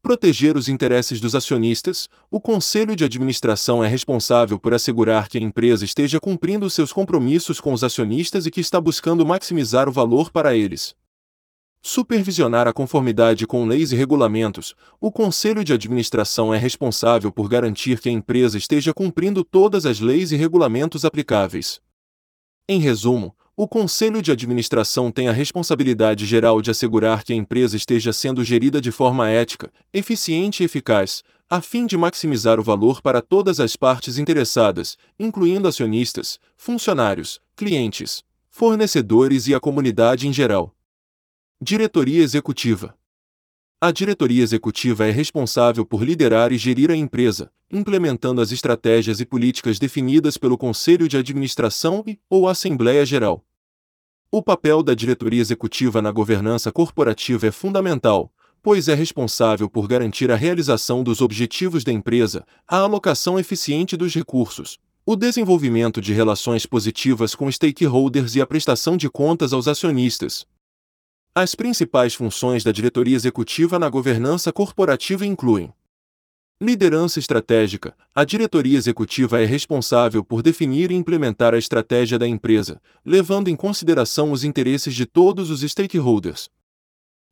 Proteger 0.00 0.56
os 0.56 0.68
interesses 0.68 1.20
dos 1.20 1.34
acionistas, 1.34 2.08
o 2.30 2.40
conselho 2.40 2.96
de 2.96 3.04
administração 3.04 3.84
é 3.84 3.88
responsável 3.88 4.58
por 4.58 4.72
assegurar 4.72 5.28
que 5.28 5.36
a 5.36 5.40
empresa 5.40 5.84
esteja 5.84 6.18
cumprindo 6.18 6.70
seus 6.70 6.92
compromissos 6.92 7.60
com 7.60 7.72
os 7.72 7.84
acionistas 7.84 8.46
e 8.46 8.50
que 8.50 8.60
está 8.60 8.80
buscando 8.80 9.26
maximizar 9.26 9.88
o 9.88 9.92
valor 9.92 10.30
para 10.30 10.56
eles. 10.56 10.94
Supervisionar 11.90 12.68
a 12.68 12.72
conformidade 12.74 13.46
com 13.46 13.64
leis 13.64 13.92
e 13.92 13.96
regulamentos. 13.96 14.74
O 15.00 15.10
Conselho 15.10 15.64
de 15.64 15.72
Administração 15.72 16.52
é 16.52 16.58
responsável 16.58 17.32
por 17.32 17.48
garantir 17.48 17.98
que 17.98 18.10
a 18.10 18.12
empresa 18.12 18.58
esteja 18.58 18.92
cumprindo 18.92 19.42
todas 19.42 19.86
as 19.86 19.98
leis 19.98 20.30
e 20.30 20.36
regulamentos 20.36 21.06
aplicáveis. 21.06 21.80
Em 22.68 22.78
resumo, 22.78 23.34
o 23.56 23.66
Conselho 23.66 24.20
de 24.20 24.30
Administração 24.30 25.10
tem 25.10 25.28
a 25.28 25.32
responsabilidade 25.32 26.26
geral 26.26 26.60
de 26.60 26.70
assegurar 26.70 27.24
que 27.24 27.32
a 27.32 27.36
empresa 27.36 27.74
esteja 27.74 28.12
sendo 28.12 28.44
gerida 28.44 28.82
de 28.82 28.92
forma 28.92 29.30
ética, 29.30 29.72
eficiente 29.90 30.62
e 30.62 30.66
eficaz, 30.66 31.22
a 31.48 31.62
fim 31.62 31.86
de 31.86 31.96
maximizar 31.96 32.60
o 32.60 32.62
valor 32.62 33.00
para 33.00 33.22
todas 33.22 33.60
as 33.60 33.76
partes 33.76 34.18
interessadas, 34.18 34.98
incluindo 35.18 35.66
acionistas, 35.66 36.38
funcionários, 36.54 37.40
clientes, 37.56 38.22
fornecedores 38.50 39.48
e 39.48 39.54
a 39.54 39.58
comunidade 39.58 40.28
em 40.28 40.34
geral. 40.34 40.74
Diretoria 41.60 42.22
Executiva 42.22 42.96
A 43.80 43.90
diretoria 43.90 44.44
executiva 44.44 45.08
é 45.08 45.10
responsável 45.10 45.84
por 45.84 46.04
liderar 46.04 46.52
e 46.52 46.56
gerir 46.56 46.88
a 46.88 46.94
empresa, 46.94 47.50
implementando 47.68 48.40
as 48.40 48.52
estratégias 48.52 49.18
e 49.18 49.26
políticas 49.26 49.76
definidas 49.76 50.36
pelo 50.36 50.56
Conselho 50.56 51.08
de 51.08 51.16
Administração 51.16 52.04
e 52.06 52.16
ou 52.30 52.48
Assembleia 52.48 53.04
Geral. 53.04 53.44
O 54.30 54.40
papel 54.40 54.84
da 54.84 54.94
diretoria 54.94 55.40
executiva 55.40 56.00
na 56.00 56.12
governança 56.12 56.70
corporativa 56.70 57.48
é 57.48 57.50
fundamental, 57.50 58.32
pois 58.62 58.86
é 58.86 58.94
responsável 58.94 59.68
por 59.68 59.88
garantir 59.88 60.30
a 60.30 60.36
realização 60.36 61.02
dos 61.02 61.20
objetivos 61.20 61.82
da 61.82 61.90
empresa, 61.90 62.46
a 62.68 62.76
alocação 62.76 63.36
eficiente 63.36 63.96
dos 63.96 64.14
recursos, 64.14 64.78
o 65.04 65.16
desenvolvimento 65.16 66.00
de 66.00 66.12
relações 66.12 66.66
positivas 66.66 67.34
com 67.34 67.50
stakeholders 67.50 68.36
e 68.36 68.40
a 68.40 68.46
prestação 68.46 68.96
de 68.96 69.10
contas 69.10 69.52
aos 69.52 69.66
acionistas, 69.66 70.46
as 71.40 71.54
principais 71.54 72.14
funções 72.14 72.64
da 72.64 72.72
diretoria 72.72 73.14
executiva 73.14 73.78
na 73.78 73.88
governança 73.88 74.52
corporativa 74.52 75.24
incluem: 75.24 75.72
Liderança 76.60 77.20
estratégica. 77.20 77.94
A 78.12 78.24
diretoria 78.24 78.76
executiva 78.76 79.40
é 79.40 79.44
responsável 79.44 80.24
por 80.24 80.42
definir 80.42 80.90
e 80.90 80.94
implementar 80.94 81.54
a 81.54 81.58
estratégia 81.58 82.18
da 82.18 82.26
empresa, 82.26 82.82
levando 83.04 83.46
em 83.46 83.54
consideração 83.54 84.32
os 84.32 84.42
interesses 84.42 84.92
de 84.92 85.06
todos 85.06 85.50
os 85.50 85.60
stakeholders. 85.60 86.50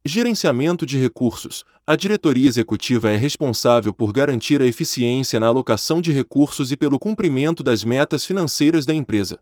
Gerenciamento 0.04 0.86
de 0.86 0.96
recursos. 0.96 1.64
A 1.84 1.96
diretoria 1.96 2.46
executiva 2.46 3.10
é 3.10 3.16
responsável 3.16 3.92
por 3.92 4.12
garantir 4.12 4.62
a 4.62 4.66
eficiência 4.66 5.40
na 5.40 5.48
alocação 5.48 6.00
de 6.00 6.12
recursos 6.12 6.70
e 6.70 6.76
pelo 6.76 6.96
cumprimento 6.96 7.64
das 7.64 7.82
metas 7.82 8.24
financeiras 8.24 8.86
da 8.86 8.94
empresa. 8.94 9.40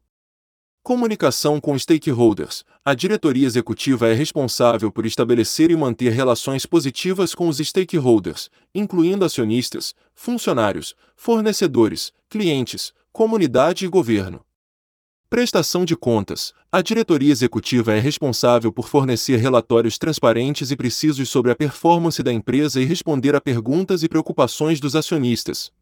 Comunicação 0.85 1.63
com 1.63 1.79
stakeholders. 1.79 2.63
A 2.85 2.93
diretoria 2.93 3.47
executiva 3.47 4.07
é 4.07 4.13
responsável 4.13 4.93
por 4.93 5.07
estabelecer 5.07 5.71
e 5.71 5.77
manter 5.77 6.13
relações 6.13 6.67
positivas 6.67 7.35
com 7.35 7.49
os 7.49 7.57
stakeholders, 7.57 8.51
incluindo 8.75 9.25
acionistas, 9.25 9.95
funcionários, 10.15 10.95
fornecedores, 11.17 12.13
clientes, 12.29 12.93
comunidade 13.15 13.87
e 13.87 13.89
governo. 13.89 14.45
Prestação 15.31 15.87
de 15.87 15.97
contas. 15.97 16.53
A 16.71 16.83
diretoria 16.83 17.33
executiva 17.33 17.95
é 17.95 17.99
responsável 17.99 18.71
por 18.71 18.87
fornecer 18.87 19.39
relatórios 19.39 19.97
transparentes 19.97 20.71
e 20.71 20.77
precisos 20.77 21.31
sobre 21.31 21.51
a 21.51 21.57
performance 21.57 22.23
da 22.23 22.31
empresa 22.31 22.79
e 22.79 22.85
responder 22.85 23.35
a 23.35 23.41
perguntas 23.41 24.03
e 24.03 24.09
preocupações 24.09 24.81
dos 24.81 24.95
acionistas. 24.95 25.73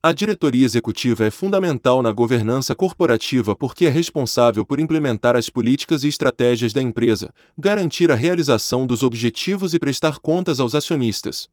A 0.00 0.12
diretoria 0.12 0.64
executiva 0.64 1.24
é 1.24 1.30
fundamental 1.30 2.00
na 2.02 2.12
governança 2.12 2.72
corporativa 2.72 3.56
porque 3.56 3.84
é 3.84 3.88
responsável 3.88 4.64
por 4.64 4.78
implementar 4.78 5.34
as 5.34 5.50
políticas 5.50 6.04
e 6.04 6.08
estratégias 6.08 6.72
da 6.72 6.80
empresa, 6.80 7.34
garantir 7.58 8.08
a 8.12 8.14
realização 8.14 8.86
dos 8.86 9.02
objetivos 9.02 9.74
e 9.74 9.78
prestar 9.80 10.20
contas 10.20 10.60
aos 10.60 10.76
acionistas. 10.76 11.48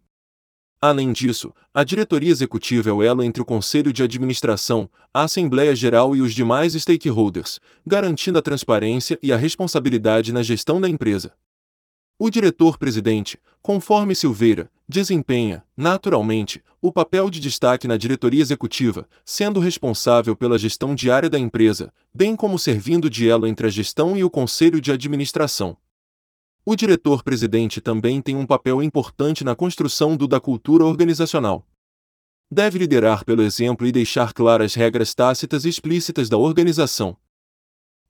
Além 0.79 1.11
disso, 1.11 1.51
a 1.73 1.83
diretoria 1.83 2.29
executiva 2.29 2.91
é 2.91 2.93
o 2.93 3.01
elo 3.01 3.23
entre 3.23 3.41
o 3.41 3.45
conselho 3.45 3.91
de 3.91 4.03
administração, 4.03 4.87
a 5.11 5.23
Assembleia 5.23 5.75
Geral 5.75 6.15
e 6.15 6.21
os 6.21 6.31
demais 6.31 6.73
stakeholders, 6.73 7.59
garantindo 7.83 8.37
a 8.37 8.43
transparência 8.43 9.17
e 9.23 9.33
a 9.33 9.37
responsabilidade 9.37 10.31
na 10.31 10.43
gestão 10.43 10.79
da 10.79 10.87
empresa. 10.87 11.33
O 12.17 12.29
diretor-presidente, 12.29 13.37
conforme 13.61 14.15
Silveira, 14.15 14.71
desempenha, 14.87 15.65
naturalmente, 15.75 16.63
o 16.81 16.89
papel 16.89 17.29
de 17.29 17.41
destaque 17.41 17.89
na 17.89 17.97
diretoria 17.97 18.41
executiva, 18.41 19.05
sendo 19.25 19.59
responsável 19.59 20.33
pela 20.33 20.57
gestão 20.57 20.95
diária 20.95 21.29
da 21.29 21.37
empresa, 21.37 21.91
bem 22.13 22.33
como 22.33 22.57
servindo 22.57 23.09
de 23.09 23.27
elo 23.27 23.45
entre 23.45 23.67
a 23.67 23.69
gestão 23.69 24.15
e 24.15 24.23
o 24.23 24.29
conselho 24.29 24.79
de 24.79 24.93
administração. 24.93 25.75
O 26.65 26.73
diretor-presidente 26.73 27.81
também 27.81 28.21
tem 28.21 28.37
um 28.37 28.45
papel 28.45 28.81
importante 28.81 29.43
na 29.43 29.53
construção 29.53 30.15
do 30.15 30.25
da 30.25 30.39
cultura 30.39 30.85
organizacional. 30.85 31.67
Deve 32.49 32.79
liderar 32.79 33.25
pelo 33.25 33.41
exemplo 33.41 33.85
e 33.85 33.91
deixar 33.91 34.31
claras 34.31 34.73
regras 34.73 35.13
tácitas 35.13 35.65
e 35.65 35.69
explícitas 35.69 36.29
da 36.29 36.37
organização. 36.37 37.17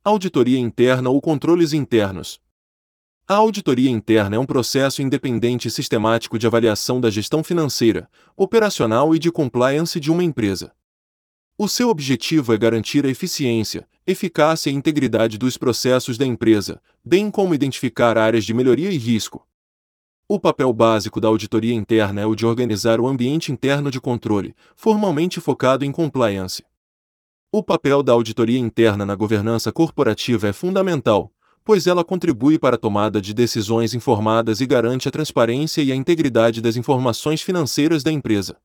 Auditoria 0.04 0.60
interna 0.60 1.10
ou 1.10 1.20
controles 1.20 1.72
internos. 1.72 2.40
A 3.28 3.34
auditoria 3.34 3.90
interna 3.90 4.36
é 4.36 4.38
um 4.38 4.46
processo 4.46 5.02
independente 5.02 5.66
e 5.66 5.70
sistemático 5.70 6.38
de 6.38 6.46
avaliação 6.46 7.00
da 7.00 7.10
gestão 7.10 7.42
financeira, 7.42 8.08
operacional 8.36 9.16
e 9.16 9.18
de 9.18 9.32
compliance 9.32 9.98
de 9.98 10.12
uma 10.12 10.22
empresa. 10.22 10.72
O 11.58 11.66
seu 11.66 11.88
objetivo 11.88 12.54
é 12.54 12.56
garantir 12.56 13.04
a 13.04 13.08
eficiência, 13.08 13.84
eficácia 14.06 14.70
e 14.70 14.74
integridade 14.74 15.38
dos 15.38 15.56
processos 15.56 16.16
da 16.16 16.24
empresa, 16.24 16.80
bem 17.04 17.28
como 17.28 17.52
identificar 17.52 18.16
áreas 18.16 18.44
de 18.44 18.54
melhoria 18.54 18.92
e 18.92 18.96
risco. 18.96 19.44
O 20.28 20.38
papel 20.38 20.72
básico 20.72 21.20
da 21.20 21.26
auditoria 21.26 21.74
interna 21.74 22.20
é 22.20 22.26
o 22.26 22.36
de 22.36 22.46
organizar 22.46 23.00
o 23.00 23.08
ambiente 23.08 23.50
interno 23.50 23.90
de 23.90 24.00
controle, 24.00 24.54
formalmente 24.76 25.40
focado 25.40 25.84
em 25.84 25.90
compliance. 25.90 26.64
O 27.50 27.60
papel 27.60 28.04
da 28.04 28.12
auditoria 28.12 28.58
interna 28.60 29.04
na 29.04 29.16
governança 29.16 29.72
corporativa 29.72 30.46
é 30.46 30.52
fundamental, 30.52 31.32
pois 31.66 31.88
ela 31.88 32.04
contribui 32.04 32.60
para 32.60 32.76
a 32.76 32.78
tomada 32.78 33.20
de 33.20 33.34
decisões 33.34 33.92
informadas 33.92 34.60
e 34.60 34.66
garante 34.66 35.08
a 35.08 35.10
transparência 35.10 35.82
e 35.82 35.90
a 35.90 35.96
integridade 35.96 36.60
das 36.60 36.76
informações 36.76 37.42
financeiras 37.42 38.04
da 38.04 38.12
empresa. 38.12 38.56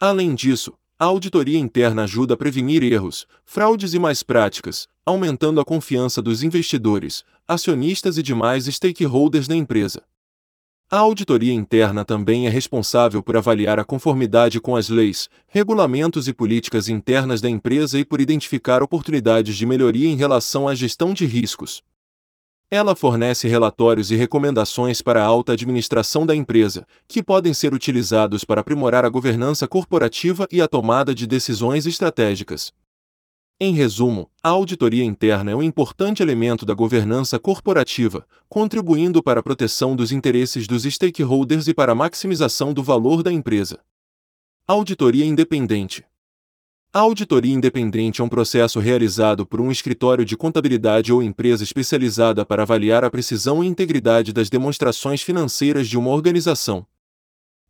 Além 0.00 0.34
disso, 0.34 0.72
a 0.98 1.04
auditoria 1.04 1.58
interna 1.58 2.04
ajuda 2.04 2.32
a 2.32 2.36
prevenir 2.36 2.82
erros, 2.82 3.26
fraudes 3.44 3.92
e 3.92 3.98
mais 3.98 4.22
práticas, 4.22 4.88
aumentando 5.04 5.60
a 5.60 5.66
confiança 5.66 6.22
dos 6.22 6.42
investidores, 6.42 7.22
acionistas 7.46 8.16
e 8.16 8.22
demais 8.22 8.64
stakeholders 8.64 9.46
da 9.46 9.54
empresa. 9.54 10.02
A 10.90 10.96
auditoria 10.96 11.52
interna 11.52 12.06
também 12.06 12.46
é 12.46 12.50
responsável 12.50 13.22
por 13.22 13.36
avaliar 13.36 13.78
a 13.78 13.84
conformidade 13.84 14.60
com 14.60 14.76
as 14.76 14.88
leis, 14.88 15.28
regulamentos 15.46 16.26
e 16.26 16.32
políticas 16.32 16.88
internas 16.88 17.42
da 17.42 17.50
empresa 17.50 17.98
e 17.98 18.04
por 18.04 18.18
identificar 18.18 18.82
oportunidades 18.82 19.56
de 19.56 19.66
melhoria 19.66 20.08
em 20.08 20.16
relação 20.16 20.66
à 20.66 20.74
gestão 20.74 21.12
de 21.12 21.26
riscos. 21.26 21.82
Ela 22.74 22.96
fornece 22.96 23.46
relatórios 23.46 24.10
e 24.10 24.16
recomendações 24.16 25.00
para 25.00 25.22
a 25.22 25.24
alta 25.24 25.52
administração 25.52 26.26
da 26.26 26.34
empresa, 26.34 26.84
que 27.06 27.22
podem 27.22 27.54
ser 27.54 27.72
utilizados 27.72 28.42
para 28.42 28.62
aprimorar 28.62 29.04
a 29.04 29.08
governança 29.08 29.68
corporativa 29.68 30.48
e 30.50 30.60
a 30.60 30.66
tomada 30.66 31.14
de 31.14 31.24
decisões 31.24 31.86
estratégicas. 31.86 32.72
Em 33.60 33.72
resumo, 33.74 34.28
a 34.42 34.48
auditoria 34.48 35.04
interna 35.04 35.52
é 35.52 35.54
um 35.54 35.62
importante 35.62 36.20
elemento 36.20 36.66
da 36.66 36.74
governança 36.74 37.38
corporativa, 37.38 38.26
contribuindo 38.48 39.22
para 39.22 39.38
a 39.38 39.42
proteção 39.44 39.94
dos 39.94 40.10
interesses 40.10 40.66
dos 40.66 40.82
stakeholders 40.82 41.68
e 41.68 41.74
para 41.74 41.92
a 41.92 41.94
maximização 41.94 42.74
do 42.74 42.82
valor 42.82 43.22
da 43.22 43.32
empresa. 43.32 43.78
Auditoria 44.66 45.24
independente. 45.24 46.04
A 46.96 47.00
auditoria 47.00 47.52
independente 47.52 48.20
é 48.20 48.24
um 48.24 48.28
processo 48.28 48.78
realizado 48.78 49.44
por 49.44 49.60
um 49.60 49.68
escritório 49.68 50.24
de 50.24 50.36
contabilidade 50.36 51.12
ou 51.12 51.24
empresa 51.24 51.64
especializada 51.64 52.46
para 52.46 52.62
avaliar 52.62 53.02
a 53.02 53.10
precisão 53.10 53.64
e 53.64 53.66
integridade 53.66 54.32
das 54.32 54.48
demonstrações 54.48 55.20
financeiras 55.20 55.88
de 55.88 55.98
uma 55.98 56.10
organização. 56.10 56.86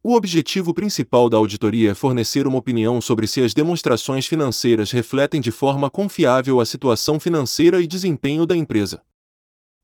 O 0.02 0.14
objetivo 0.14 0.74
principal 0.74 1.30
da 1.30 1.38
auditoria 1.38 1.92
é 1.92 1.94
fornecer 1.94 2.46
uma 2.46 2.58
opinião 2.58 3.00
sobre 3.00 3.26
se 3.26 3.40
as 3.40 3.54
demonstrações 3.54 4.26
financeiras 4.26 4.90
refletem 4.90 5.40
de 5.40 5.50
forma 5.50 5.88
confiável 5.88 6.60
a 6.60 6.66
situação 6.66 7.18
financeira 7.18 7.80
e 7.80 7.86
desempenho 7.86 8.44
da 8.44 8.54
empresa. 8.54 9.00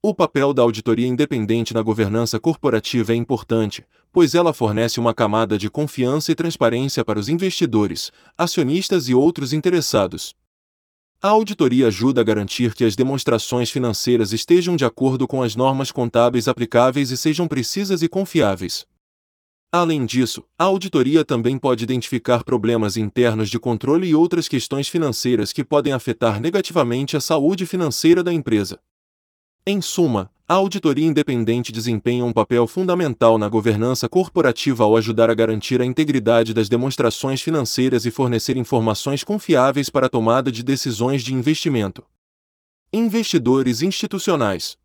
O 0.02 0.14
papel 0.14 0.54
da 0.54 0.62
auditoria 0.62 1.06
independente 1.06 1.74
na 1.74 1.82
governança 1.82 2.40
corporativa 2.40 3.12
é 3.12 3.14
importante, 3.14 3.84
pois 4.10 4.34
ela 4.34 4.54
fornece 4.54 4.98
uma 4.98 5.12
camada 5.12 5.58
de 5.58 5.68
confiança 5.68 6.32
e 6.32 6.34
transparência 6.34 7.04
para 7.04 7.18
os 7.18 7.28
investidores, 7.28 8.10
acionistas 8.36 9.10
e 9.10 9.14
outros 9.14 9.52
interessados. 9.52 10.34
A 11.20 11.28
auditoria 11.28 11.88
ajuda 11.88 12.22
a 12.22 12.24
garantir 12.24 12.72
que 12.72 12.82
as 12.82 12.96
demonstrações 12.96 13.70
financeiras 13.70 14.32
estejam 14.32 14.74
de 14.74 14.86
acordo 14.86 15.28
com 15.28 15.42
as 15.42 15.54
normas 15.54 15.92
contábeis 15.92 16.48
aplicáveis 16.48 17.10
e 17.10 17.16
sejam 17.18 17.46
precisas 17.46 18.00
e 18.00 18.08
confiáveis. 18.08 18.86
Além 19.70 20.06
disso, 20.06 20.42
a 20.58 20.64
auditoria 20.64 21.26
também 21.26 21.58
pode 21.58 21.84
identificar 21.84 22.42
problemas 22.42 22.96
internos 22.96 23.50
de 23.50 23.58
controle 23.58 24.08
e 24.08 24.14
outras 24.14 24.48
questões 24.48 24.88
financeiras 24.88 25.52
que 25.52 25.62
podem 25.62 25.92
afetar 25.92 26.40
negativamente 26.40 27.18
a 27.18 27.20
saúde 27.20 27.66
financeira 27.66 28.24
da 28.24 28.32
empresa. 28.32 28.80
Em 29.70 29.80
suma, 29.80 30.28
a 30.48 30.54
auditoria 30.54 31.06
independente 31.06 31.70
desempenha 31.70 32.24
um 32.24 32.33
papel 32.33 32.66
fundamental 32.66 33.38
na 33.38 33.48
governança 33.48 34.09
corporativa 34.09 34.83
ao 34.83 34.96
ajudar 34.96 35.30
a 35.30 35.35
garantir 35.35 35.80
a 35.80 35.85
integridade 35.85 36.52
das 36.52 36.68
demonstrações 36.68 37.40
financeiras 37.40 38.04
e 38.04 38.11
fornecer 38.11 38.56
informações 38.56 39.22
confiáveis 39.22 39.88
para 39.88 40.06
a 40.06 40.09
tomada 40.09 40.50
de 40.50 40.64
decisões 40.64 41.22
de 41.22 41.33
investimento. 41.33 42.02
Investidores 42.92 43.80
institucionais 43.80 44.76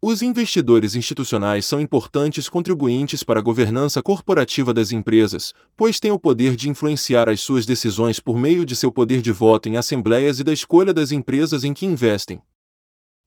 os 0.00 0.22
investidores 0.22 0.94
institucionais 0.94 1.66
são 1.66 1.78
importantes 1.78 2.48
contribuintes 2.48 3.22
para 3.22 3.40
a 3.40 3.42
governança 3.42 4.00
corporativa 4.00 4.72
das 4.72 4.90
empresas, 4.90 5.52
pois 5.76 6.00
têm 6.00 6.12
o 6.12 6.18
poder 6.18 6.56
de 6.56 6.70
influenciar 6.70 7.28
as 7.28 7.40
suas 7.40 7.66
decisões 7.66 8.20
por 8.20 8.38
meio 8.38 8.64
de 8.64 8.74
seu 8.74 8.90
poder 8.90 9.20
de 9.20 9.32
voto 9.32 9.68
em 9.68 9.76
assembleias 9.76 10.38
e 10.38 10.44
da 10.44 10.52
escolha 10.52 10.94
das 10.94 11.10
empresas 11.12 11.62
em 11.62 11.74
que 11.74 11.84
investem. 11.84 12.40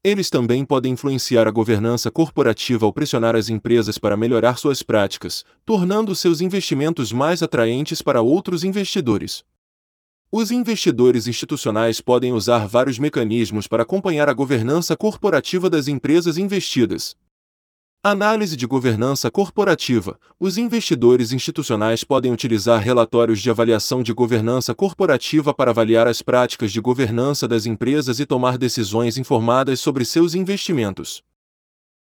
Eles 0.04 0.32
também 0.32 0.66
podem 0.66 0.94
influenciar 0.94 1.48
a 1.48 1.52
governança 1.52 2.10
corporativa 2.10 2.88
ao 2.88 2.92
pressionar 2.92 3.36
as 3.36 3.50
empresas 3.50 4.00
para 4.00 4.18
melhorar 4.18 4.58
suas 4.58 4.82
práticas, 4.82 5.46
tornando 5.64 6.16
seus 6.16 6.42
investimentos 6.42 7.12
mais 7.12 7.44
atraentes 7.44 8.02
para 8.02 8.20
outros 8.20 8.64
investidores. 8.64 9.44
Os 10.32 10.50
investidores 10.50 11.28
institucionais 11.28 12.02
podem 12.02 12.34
usar 12.34 12.66
vários 12.66 12.98
mecanismos 12.98 13.68
para 13.68 13.84
acompanhar 13.84 14.28
a 14.28 14.34
governança 14.34 14.98
corporativa 14.98 15.70
das 15.70 15.88
empresas 15.88 16.36
investidas. 16.36 17.16
Análise 18.04 18.58
de 18.58 18.66
governança 18.66 19.30
corporativa: 19.30 20.20
Os 20.40 20.58
investidores 20.58 21.32
institucionais 21.32 22.04
podem 22.04 22.34
utilizar 22.34 22.82
relatórios 22.82 23.40
de 23.40 23.48
avaliação 23.48 24.02
de 24.02 24.12
governança 24.12 24.74
corporativa 24.74 25.54
para 25.54 25.70
avaliar 25.70 26.08
as 26.08 26.20
práticas 26.20 26.72
de 26.72 26.82
governança 26.82 27.48
das 27.48 27.68
empresas 27.68 28.20
e 28.20 28.26
tomar 28.26 28.58
decisões 28.58 29.20
informadas 29.20 29.80
sobre 29.80 30.04
seus 30.04 30.34
investimentos. 30.34 31.22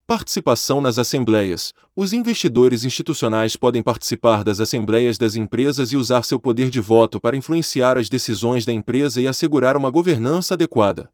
Participação 0.06 0.80
nas 0.80 1.00
assembleias. 1.00 1.74
Os 1.96 2.12
investidores 2.12 2.84
institucionais 2.84 3.56
podem 3.56 3.82
participar 3.82 4.44
das 4.44 4.60
assembleias 4.60 5.18
das 5.18 5.34
empresas 5.34 5.90
e 5.90 5.96
usar 5.96 6.22
seu 6.22 6.38
poder 6.38 6.70
de 6.70 6.78
voto 6.78 7.20
para 7.20 7.36
influenciar 7.36 7.98
as 7.98 8.08
decisões 8.08 8.64
da 8.64 8.72
empresa 8.72 9.20
e 9.20 9.26
assegurar 9.26 9.76
uma 9.76 9.90
governança 9.90 10.54
adequada. 10.54 11.10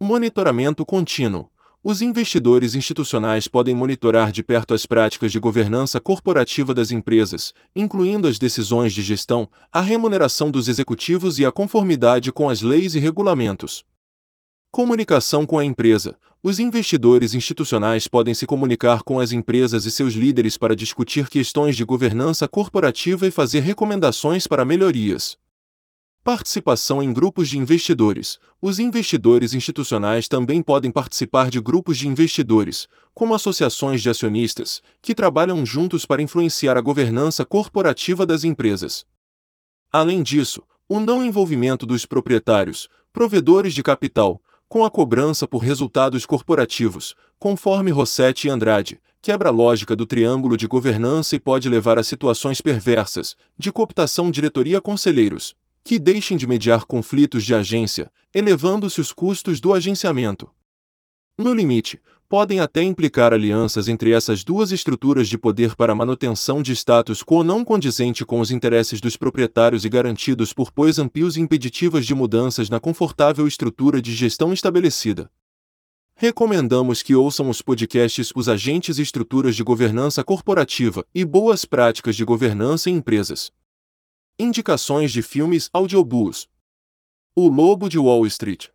Monitoramento 0.00 0.84
contínuo. 0.84 1.51
Os 1.84 2.00
investidores 2.00 2.76
institucionais 2.76 3.48
podem 3.48 3.74
monitorar 3.74 4.30
de 4.30 4.40
perto 4.40 4.72
as 4.72 4.86
práticas 4.86 5.32
de 5.32 5.40
governança 5.40 5.98
corporativa 5.98 6.72
das 6.72 6.92
empresas, 6.92 7.52
incluindo 7.74 8.28
as 8.28 8.38
decisões 8.38 8.92
de 8.92 9.02
gestão, 9.02 9.50
a 9.72 9.80
remuneração 9.80 10.48
dos 10.48 10.68
executivos 10.68 11.40
e 11.40 11.44
a 11.44 11.50
conformidade 11.50 12.30
com 12.30 12.48
as 12.48 12.62
leis 12.62 12.94
e 12.94 13.00
regulamentos. 13.00 13.84
Comunicação 14.70 15.44
com 15.44 15.58
a 15.58 15.64
empresa. 15.64 16.16
Os 16.40 16.60
investidores 16.60 17.34
institucionais 17.34 18.06
podem 18.06 18.32
se 18.32 18.46
comunicar 18.46 19.02
com 19.02 19.18
as 19.18 19.32
empresas 19.32 19.84
e 19.84 19.90
seus 19.90 20.14
líderes 20.14 20.56
para 20.56 20.76
discutir 20.76 21.28
questões 21.28 21.76
de 21.76 21.84
governança 21.84 22.46
corporativa 22.46 23.26
e 23.26 23.32
fazer 23.32 23.58
recomendações 23.60 24.46
para 24.46 24.64
melhorias. 24.64 25.36
Participação 26.24 27.02
em 27.02 27.12
grupos 27.12 27.48
de 27.48 27.58
investidores. 27.58 28.38
Os 28.60 28.78
investidores 28.78 29.54
institucionais 29.54 30.28
também 30.28 30.62
podem 30.62 30.88
participar 30.88 31.50
de 31.50 31.60
grupos 31.60 31.98
de 31.98 32.06
investidores, 32.06 32.86
como 33.12 33.34
associações 33.34 34.00
de 34.00 34.08
acionistas, 34.08 34.80
que 35.02 35.16
trabalham 35.16 35.66
juntos 35.66 36.06
para 36.06 36.22
influenciar 36.22 36.76
a 36.76 36.80
governança 36.80 37.44
corporativa 37.44 38.24
das 38.24 38.44
empresas. 38.44 39.04
Além 39.90 40.22
disso, 40.22 40.62
o 40.88 41.00
não 41.00 41.24
envolvimento 41.24 41.84
dos 41.84 42.06
proprietários, 42.06 42.88
provedores 43.12 43.74
de 43.74 43.82
capital, 43.82 44.40
com 44.68 44.84
a 44.84 44.90
cobrança 44.90 45.48
por 45.48 45.58
resultados 45.58 46.24
corporativos, 46.24 47.16
conforme 47.36 47.90
Rossetti 47.90 48.46
e 48.46 48.50
Andrade, 48.50 49.00
quebra 49.20 49.48
a 49.48 49.52
lógica 49.52 49.96
do 49.96 50.06
triângulo 50.06 50.56
de 50.56 50.68
governança 50.68 51.34
e 51.34 51.40
pode 51.40 51.68
levar 51.68 51.98
a 51.98 52.04
situações 52.04 52.60
perversas, 52.60 53.34
de 53.58 53.72
cooptação 53.72 54.30
diretoria-conselheiros, 54.30 55.56
que 55.84 55.98
deixem 55.98 56.36
de 56.36 56.46
mediar 56.46 56.84
conflitos 56.84 57.44
de 57.44 57.54
agência, 57.54 58.10
elevando-se 58.34 59.00
os 59.00 59.12
custos 59.12 59.60
do 59.60 59.72
agenciamento. 59.72 60.50
No 61.36 61.52
limite, 61.52 62.00
podem 62.28 62.60
até 62.60 62.82
implicar 62.82 63.32
alianças 63.32 63.88
entre 63.88 64.10
essas 64.10 64.42
duas 64.42 64.72
estruturas 64.72 65.28
de 65.28 65.36
poder 65.36 65.74
para 65.76 65.94
manutenção 65.94 66.62
de 66.62 66.72
status 66.72 67.22
quo 67.22 67.44
não 67.44 67.62
condizente 67.62 68.24
com 68.24 68.40
os 68.40 68.50
interesses 68.50 69.02
dos 69.02 69.18
proprietários 69.18 69.84
e 69.84 69.88
garantidos 69.88 70.52
por 70.52 70.72
pois 70.72 70.98
amplios 70.98 71.36
impeditivas 71.36 72.06
de 72.06 72.14
mudanças 72.14 72.70
na 72.70 72.80
confortável 72.80 73.46
estrutura 73.46 74.00
de 74.00 74.14
gestão 74.14 74.52
estabelecida. 74.52 75.30
Recomendamos 76.14 77.02
que 77.02 77.14
ouçam 77.14 77.50
os 77.50 77.60
podcasts 77.60 78.32
Os 78.34 78.48
Agentes 78.48 78.98
e 78.98 79.02
Estruturas 79.02 79.56
de 79.56 79.62
Governança 79.62 80.22
Corporativa 80.22 81.04
e 81.14 81.24
Boas 81.24 81.64
Práticas 81.64 82.16
de 82.16 82.24
Governança 82.24 82.88
em 82.88 82.94
Empresas. 82.94 83.50
Indicações 84.38 85.12
de 85.12 85.20
filmes 85.20 85.68
audiobooks. 85.74 86.48
O 87.36 87.48
Lobo 87.48 87.88
de 87.88 87.98
Wall 87.98 88.26
Street. 88.26 88.68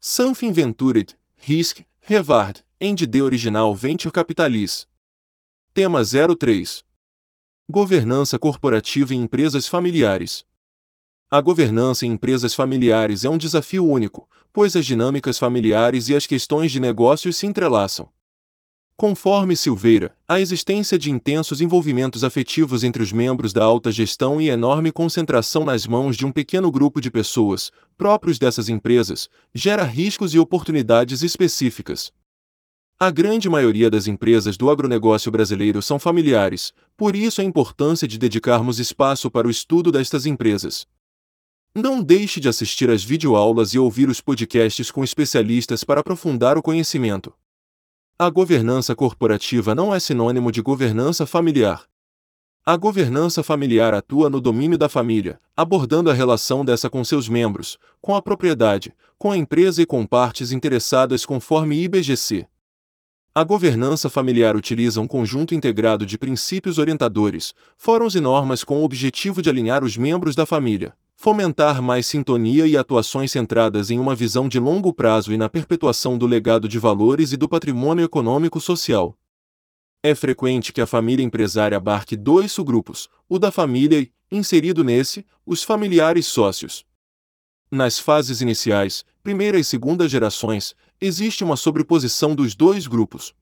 Something 0.00 0.52
Ventured, 0.52 1.18
Risk, 1.36 1.80
Revard, 2.00 2.64
ND 2.80 3.20
Original 3.20 3.74
Venture 3.74 4.12
Capitalis. 4.12 4.86
Tema 5.74 6.00
03. 6.04 6.84
Governança 7.68 8.38
corporativa 8.38 9.12
em 9.12 9.22
empresas 9.22 9.66
familiares. 9.66 10.46
A 11.28 11.40
governança 11.40 12.06
em 12.06 12.12
empresas 12.12 12.54
familiares 12.54 13.24
é 13.24 13.28
um 13.28 13.36
desafio 13.36 13.84
único, 13.84 14.30
pois 14.52 14.76
as 14.76 14.86
dinâmicas 14.86 15.38
familiares 15.38 16.08
e 16.08 16.14
as 16.14 16.24
questões 16.24 16.70
de 16.70 16.78
negócios 16.78 17.36
se 17.36 17.46
entrelaçam. 17.46 18.10
Conforme 19.00 19.54
Silveira, 19.54 20.12
a 20.26 20.40
existência 20.40 20.98
de 20.98 21.08
intensos 21.08 21.60
envolvimentos 21.60 22.24
afetivos 22.24 22.82
entre 22.82 23.00
os 23.00 23.12
membros 23.12 23.52
da 23.52 23.62
alta 23.62 23.92
gestão 23.92 24.40
e 24.40 24.48
enorme 24.48 24.90
concentração 24.90 25.64
nas 25.64 25.86
mãos 25.86 26.16
de 26.16 26.26
um 26.26 26.32
pequeno 26.32 26.68
grupo 26.68 27.00
de 27.00 27.08
pessoas, 27.08 27.70
próprios 27.96 28.40
dessas 28.40 28.68
empresas, 28.68 29.28
gera 29.54 29.84
riscos 29.84 30.34
e 30.34 30.38
oportunidades 30.40 31.22
específicas. 31.22 32.12
A 32.98 33.08
grande 33.08 33.48
maioria 33.48 33.88
das 33.88 34.08
empresas 34.08 34.56
do 34.56 34.68
agronegócio 34.68 35.30
brasileiro 35.30 35.80
são 35.80 36.00
familiares, 36.00 36.72
por 36.96 37.14
isso 37.14 37.40
a 37.40 37.44
importância 37.44 38.08
de 38.08 38.18
dedicarmos 38.18 38.80
espaço 38.80 39.30
para 39.30 39.46
o 39.46 39.50
estudo 39.50 39.92
destas 39.92 40.26
empresas. 40.26 40.88
Não 41.72 42.02
deixe 42.02 42.40
de 42.40 42.48
assistir 42.48 42.90
às 42.90 43.04
videoaulas 43.04 43.74
e 43.74 43.78
ouvir 43.78 44.08
os 44.08 44.20
podcasts 44.20 44.90
com 44.90 45.04
especialistas 45.04 45.84
para 45.84 46.00
aprofundar 46.00 46.58
o 46.58 46.62
conhecimento. 46.62 47.32
A 48.20 48.30
governança 48.30 48.96
corporativa 48.96 49.76
não 49.76 49.94
é 49.94 50.00
sinônimo 50.00 50.50
de 50.50 50.60
governança 50.60 51.24
familiar. 51.24 51.84
A 52.66 52.76
governança 52.76 53.44
familiar 53.44 53.94
atua 53.94 54.28
no 54.28 54.40
domínio 54.40 54.76
da 54.76 54.88
família, 54.88 55.40
abordando 55.56 56.10
a 56.10 56.12
relação 56.12 56.64
dessa 56.64 56.90
com 56.90 57.04
seus 57.04 57.28
membros, 57.28 57.78
com 58.00 58.16
a 58.16 58.20
propriedade, 58.20 58.92
com 59.16 59.30
a 59.30 59.36
empresa 59.36 59.82
e 59.82 59.86
com 59.86 60.04
partes 60.04 60.50
interessadas 60.50 61.24
conforme 61.24 61.80
IBGC. 61.80 62.44
A 63.32 63.44
governança 63.44 64.10
familiar 64.10 64.56
utiliza 64.56 65.00
um 65.00 65.06
conjunto 65.06 65.54
integrado 65.54 66.04
de 66.04 66.18
princípios 66.18 66.78
orientadores, 66.78 67.54
fóruns 67.76 68.16
e 68.16 68.20
normas 68.20 68.64
com 68.64 68.80
o 68.80 68.84
objetivo 68.84 69.40
de 69.40 69.48
alinhar 69.48 69.84
os 69.84 69.96
membros 69.96 70.34
da 70.34 70.44
família, 70.44 70.92
fomentar 71.20 71.82
mais 71.82 72.06
sintonia 72.06 72.64
e 72.64 72.76
atuações 72.76 73.32
centradas 73.32 73.90
em 73.90 73.98
uma 73.98 74.14
visão 74.14 74.48
de 74.48 74.60
longo 74.60 74.94
prazo 74.94 75.32
e 75.32 75.36
na 75.36 75.48
perpetuação 75.48 76.16
do 76.16 76.28
legado 76.28 76.68
de 76.68 76.78
valores 76.78 77.32
e 77.32 77.36
do 77.36 77.48
patrimônio 77.48 78.04
econômico-social. 78.04 79.18
É 80.00 80.14
frequente 80.14 80.72
que 80.72 80.80
a 80.80 80.86
família 80.86 81.24
empresária 81.24 81.76
abarque 81.76 82.16
dois 82.16 82.52
subgrupos, 82.52 83.08
o 83.28 83.36
da 83.36 83.50
família 83.50 83.98
e, 83.98 84.12
inserido 84.30 84.84
nesse, 84.84 85.26
os 85.44 85.64
familiares 85.64 86.24
sócios. 86.24 86.86
Nas 87.68 87.98
fases 87.98 88.40
iniciais, 88.40 89.04
primeira 89.20 89.58
e 89.58 89.64
segunda 89.64 90.08
gerações, 90.08 90.76
existe 91.00 91.42
uma 91.42 91.56
sobreposição 91.56 92.32
dos 92.32 92.54
dois 92.54 92.86
grupos. 92.86 93.34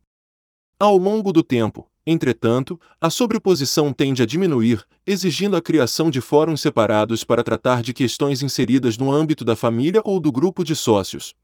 Ao 0.80 0.96
longo 0.96 1.30
do 1.30 1.42
tempo, 1.42 1.86
entretanto, 2.06 2.80
a 3.00 3.10
sobreposição 3.10 3.92
tende 3.92 4.22
a 4.22 4.26
diminuir, 4.26 4.84
exigindo 5.06 5.56
a 5.56 5.60
criação 5.60 6.10
de 6.10 6.20
fóruns 6.20 6.60
separados 6.60 7.24
para 7.24 7.42
tratar 7.42 7.82
de 7.82 7.92
questões 7.92 8.42
inseridas 8.42 8.96
no 8.96 9.10
âmbito 9.10 9.44
da 9.44 9.56
família 9.56 10.00
ou 10.04 10.20
do 10.20 10.30
grupo 10.30 10.62
de 10.62 10.76
sócios. 10.76 11.34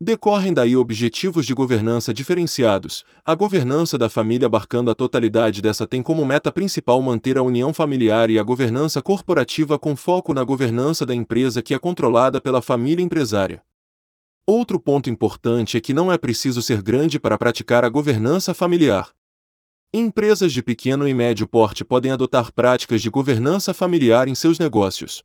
Decorrem 0.00 0.52
daí 0.52 0.76
objetivos 0.76 1.46
de 1.46 1.54
governança 1.54 2.12
diferenciados. 2.12 3.04
A 3.24 3.34
governança 3.34 3.96
da 3.96 4.08
família 4.08 4.46
abarcando 4.46 4.90
a 4.90 4.94
totalidade 4.94 5.62
dessa 5.62 5.86
tem 5.86 6.02
como 6.02 6.26
meta 6.26 6.50
principal 6.50 7.00
manter 7.00 7.38
a 7.38 7.42
união 7.42 7.72
familiar 7.72 8.28
e 8.28 8.38
a 8.38 8.42
governança 8.42 9.00
corporativa 9.00 9.78
com 9.78 9.94
foco 9.94 10.34
na 10.34 10.42
governança 10.42 11.06
da 11.06 11.14
empresa 11.14 11.62
que 11.62 11.72
é 11.72 11.78
controlada 11.78 12.40
pela 12.40 12.60
família 12.60 13.04
empresária. 13.04 13.62
Outro 14.46 14.78
ponto 14.78 15.08
importante 15.08 15.76
é 15.76 15.80
que 15.80 15.94
não 15.94 16.12
é 16.12 16.18
preciso 16.18 16.60
ser 16.60 16.82
grande 16.82 17.18
para 17.18 17.38
praticar 17.38 17.84
a 17.84 17.88
governança 17.88 18.52
familiar. 18.52 19.10
Empresas 19.96 20.52
de 20.52 20.60
pequeno 20.60 21.06
e 21.06 21.14
médio 21.14 21.46
porte 21.46 21.84
podem 21.84 22.10
adotar 22.10 22.52
práticas 22.52 23.00
de 23.00 23.08
governança 23.08 23.72
familiar 23.72 24.26
em 24.26 24.34
seus 24.34 24.58
negócios. 24.58 25.22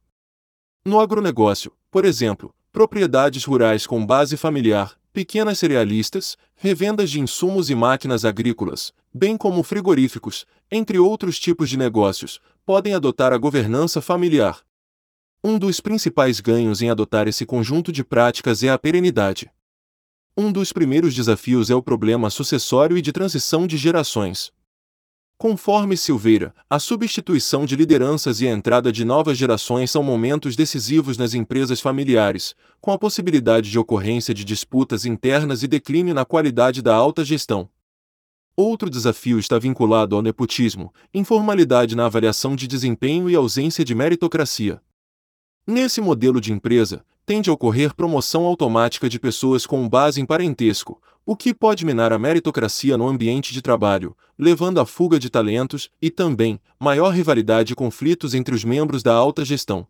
No 0.86 1.00
agronegócio, 1.00 1.72
por 1.90 2.06
exemplo, 2.06 2.54
propriedades 2.72 3.44
rurais 3.46 3.88
com 3.88 4.06
base 4.06 4.38
familiar, 4.38 4.96
pequenas 5.12 5.58
cerealistas, 5.58 6.38
revendas 6.56 7.10
de 7.10 7.20
insumos 7.20 7.72
e 7.72 7.74
máquinas 7.74 8.24
agrícolas, 8.24 8.94
bem 9.12 9.36
como 9.36 9.64
frigoríficos, 9.64 10.46
entre 10.70 11.00
outros 11.00 11.40
tipos 11.40 11.68
de 11.68 11.76
negócios, 11.76 12.40
podem 12.64 12.94
adotar 12.94 13.34
a 13.34 13.40
governança 13.40 14.02
familiar. 14.02 14.60
Um 15.44 15.58
dos 15.58 15.80
principais 15.80 16.40
ganhos 16.40 16.80
em 16.84 16.92
adotar 16.92 17.28
esse 17.28 17.44
conjunto 17.44 17.92
de 17.92 18.04
práticas 18.04 18.62
é 18.62 18.70
a 18.70 18.78
perenidade. 18.78 19.50
Um 20.38 20.52
dos 20.52 20.72
primeiros 20.72 21.16
desafios 21.16 21.72
é 21.72 21.76
o 21.76 21.82
problema 21.82 22.30
sucessório 22.30 22.96
e 22.96 23.02
de 23.02 23.12
transição 23.12 23.66
de 23.66 23.76
gerações. 23.76 24.52
Conforme 25.40 25.96
Silveira, 25.96 26.54
a 26.70 26.80
substituição 26.80 27.66
de 27.66 27.74
lideranças 27.74 28.42
e 28.42 28.48
a 28.50 28.52
entrada 28.52 28.92
de 28.92 29.06
novas 29.06 29.38
gerações 29.38 29.90
são 29.90 30.04
momentos 30.04 30.54
decisivos 30.54 31.18
nas 31.18 31.34
empresas 31.34 31.80
familiares, 31.80 32.54
com 32.82 32.92
a 32.92 33.00
possibilidade 33.00 33.72
de 33.72 33.80
ocorrência 33.80 34.34
de 34.34 34.44
disputas 34.44 35.06
internas 35.06 35.64
e 35.64 35.68
declínio 35.70 36.14
na 36.14 36.26
qualidade 36.26 36.82
da 36.82 36.94
alta 36.94 37.24
gestão. 37.24 37.70
Outro 38.54 38.90
desafio 38.90 39.40
está 39.40 39.58
vinculado 39.58 40.14
ao 40.14 40.22
nepotismo, 40.22 40.94
informalidade 41.14 41.96
na 41.96 42.08
avaliação 42.08 42.54
de 42.54 42.68
desempenho 42.68 43.30
e 43.30 43.36
ausência 43.36 43.86
de 43.86 43.96
meritocracia. 43.96 44.82
Nesse 45.66 46.02
modelo 46.02 46.42
de 46.42 46.52
empresa, 46.52 47.06
tende 47.26 47.50
a 47.50 47.54
ocorrer 47.54 47.96
promoção 47.96 48.44
automática 48.44 49.08
de 49.08 49.18
pessoas 49.18 49.66
com 49.66 49.88
base 49.88 50.20
em 50.20 50.26
parentesco, 50.26 51.02
o 51.26 51.36
que 51.36 51.54
pode 51.54 51.86
minar 51.86 52.12
a 52.12 52.20
meritocracia 52.20 52.98
no 52.98 53.08
ambiente 53.08 53.54
de 53.54 53.62
trabalho, 53.62 54.16
levando 54.38 54.80
à 54.80 54.86
fuga 54.86 55.20
de 55.20 55.30
talentos 55.30 55.90
e 56.02 56.10
também 56.10 56.60
maior 56.80 57.12
rivalidade 57.12 57.74
e 57.74 57.76
conflitos 57.76 58.34
entre 58.34 58.56
os 58.56 58.64
membros 58.64 59.04
da 59.04 59.14
alta 59.14 59.46
gestão. 59.46 59.88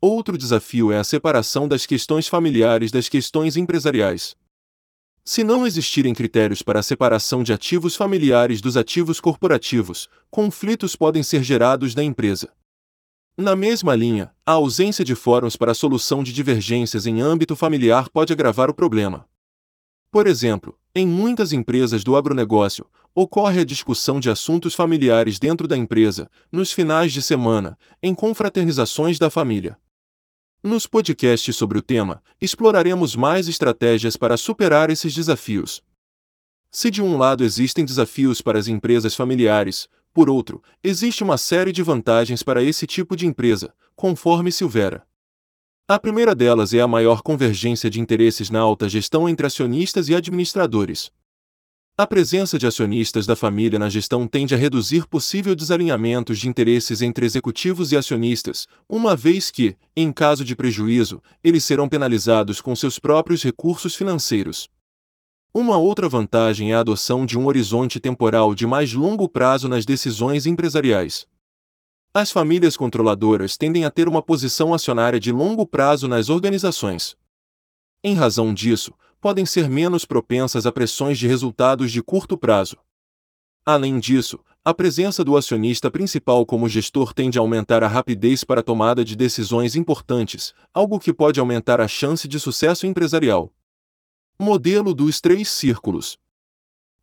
Outro 0.00 0.36
desafio 0.38 0.92
é 0.92 0.98
a 0.98 1.04
separação 1.04 1.66
das 1.66 1.86
questões 1.86 2.28
familiares 2.28 2.90
das 2.90 3.08
questões 3.08 3.56
empresariais. 3.56 4.36
Se 5.24 5.42
não 5.42 5.66
existirem 5.66 6.14
critérios 6.14 6.62
para 6.62 6.78
a 6.78 6.82
separação 6.82 7.42
de 7.42 7.52
ativos 7.52 7.96
familiares 7.96 8.60
dos 8.60 8.76
ativos 8.76 9.20
corporativos, 9.20 10.08
conflitos 10.30 10.94
podem 10.94 11.22
ser 11.22 11.42
gerados 11.42 11.96
na 11.96 12.04
empresa. 12.04 12.48
Na 13.36 13.56
mesma 13.56 13.94
linha, 13.94 14.32
a 14.46 14.52
ausência 14.52 15.04
de 15.04 15.14
fóruns 15.14 15.56
para 15.56 15.72
a 15.72 15.74
solução 15.74 16.22
de 16.22 16.32
divergências 16.32 17.06
em 17.06 17.20
âmbito 17.20 17.56
familiar 17.56 18.08
pode 18.08 18.32
agravar 18.32 18.70
o 18.70 18.74
problema. 18.74 19.28
Por 20.10 20.26
exemplo, 20.26 20.78
em 20.94 21.06
muitas 21.06 21.52
empresas 21.52 22.02
do 22.02 22.16
agronegócio, 22.16 22.86
ocorre 23.14 23.60
a 23.60 23.64
discussão 23.64 24.20
de 24.20 24.30
assuntos 24.30 24.74
familiares 24.74 25.38
dentro 25.38 25.66
da 25.66 25.76
empresa, 25.76 26.30
nos 26.50 26.72
finais 26.72 27.12
de 27.12 27.22
semana, 27.22 27.78
em 28.02 28.14
confraternizações 28.14 29.18
da 29.18 29.30
família. 29.30 29.78
Nos 30.62 30.86
podcasts 30.86 31.54
sobre 31.54 31.78
o 31.78 31.82
tema, 31.82 32.22
exploraremos 32.40 33.14
mais 33.14 33.48
estratégias 33.48 34.16
para 34.16 34.36
superar 34.36 34.90
esses 34.90 35.14
desafios. 35.14 35.82
Se 36.70 36.90
de 36.90 37.02
um 37.02 37.16
lado 37.16 37.44
existem 37.44 37.84
desafios 37.84 38.40
para 38.42 38.58
as 38.58 38.68
empresas 38.68 39.14
familiares, 39.14 39.88
por 40.12 40.30
outro, 40.30 40.62
existe 40.82 41.22
uma 41.22 41.38
série 41.38 41.72
de 41.72 41.82
vantagens 41.82 42.42
para 42.42 42.62
esse 42.62 42.86
tipo 42.86 43.14
de 43.14 43.26
empresa, 43.26 43.74
conforme 43.94 44.50
Silveira. 44.50 45.06
A 45.88 46.00
primeira 46.00 46.34
delas 46.34 46.74
é 46.74 46.80
a 46.80 46.88
maior 46.88 47.22
convergência 47.22 47.88
de 47.88 48.00
interesses 48.00 48.50
na 48.50 48.58
alta 48.58 48.88
gestão 48.88 49.28
entre 49.28 49.46
acionistas 49.46 50.08
e 50.08 50.16
administradores. 50.16 51.12
A 51.96 52.04
presença 52.04 52.58
de 52.58 52.66
acionistas 52.66 53.24
da 53.24 53.36
família 53.36 53.78
na 53.78 53.88
gestão 53.88 54.26
tende 54.26 54.52
a 54.52 54.58
reduzir 54.58 55.06
possível 55.06 55.54
desalinhamentos 55.54 56.40
de 56.40 56.48
interesses 56.48 57.02
entre 57.02 57.24
executivos 57.24 57.92
e 57.92 57.96
acionistas, 57.96 58.66
uma 58.88 59.14
vez 59.14 59.48
que, 59.52 59.76
em 59.94 60.12
caso 60.12 60.44
de 60.44 60.56
prejuízo, 60.56 61.22
eles 61.42 61.62
serão 61.62 61.88
penalizados 61.88 62.60
com 62.60 62.74
seus 62.74 62.98
próprios 62.98 63.44
recursos 63.44 63.94
financeiros. 63.94 64.68
Uma 65.54 65.78
outra 65.78 66.08
vantagem 66.08 66.72
é 66.72 66.74
a 66.74 66.80
adoção 66.80 67.24
de 67.24 67.38
um 67.38 67.46
horizonte 67.46 68.00
temporal 68.00 68.56
de 68.56 68.66
mais 68.66 68.92
longo 68.92 69.28
prazo 69.28 69.68
nas 69.68 69.86
decisões 69.86 70.46
empresariais. 70.46 71.28
As 72.18 72.30
famílias 72.30 72.78
controladoras 72.78 73.58
tendem 73.58 73.84
a 73.84 73.90
ter 73.90 74.08
uma 74.08 74.22
posição 74.22 74.72
acionária 74.72 75.20
de 75.20 75.30
longo 75.30 75.66
prazo 75.66 76.08
nas 76.08 76.30
organizações. 76.30 77.14
Em 78.02 78.14
razão 78.14 78.54
disso, 78.54 78.94
podem 79.20 79.44
ser 79.44 79.68
menos 79.68 80.06
propensas 80.06 80.64
a 80.64 80.72
pressões 80.72 81.18
de 81.18 81.26
resultados 81.26 81.92
de 81.92 82.02
curto 82.02 82.38
prazo. 82.38 82.78
Além 83.66 83.98
disso, 83.98 84.40
a 84.64 84.72
presença 84.72 85.22
do 85.22 85.36
acionista 85.36 85.90
principal 85.90 86.46
como 86.46 86.70
gestor 86.70 87.12
tende 87.12 87.36
a 87.36 87.42
aumentar 87.42 87.84
a 87.84 87.86
rapidez 87.86 88.42
para 88.42 88.60
a 88.60 88.64
tomada 88.64 89.04
de 89.04 89.14
decisões 89.14 89.76
importantes, 89.76 90.54
algo 90.72 90.98
que 90.98 91.12
pode 91.12 91.38
aumentar 91.38 91.82
a 91.82 91.86
chance 91.86 92.26
de 92.26 92.40
sucesso 92.40 92.86
empresarial. 92.86 93.52
Modelo 94.38 94.94
dos 94.94 95.20
três 95.20 95.50
círculos. 95.50 96.18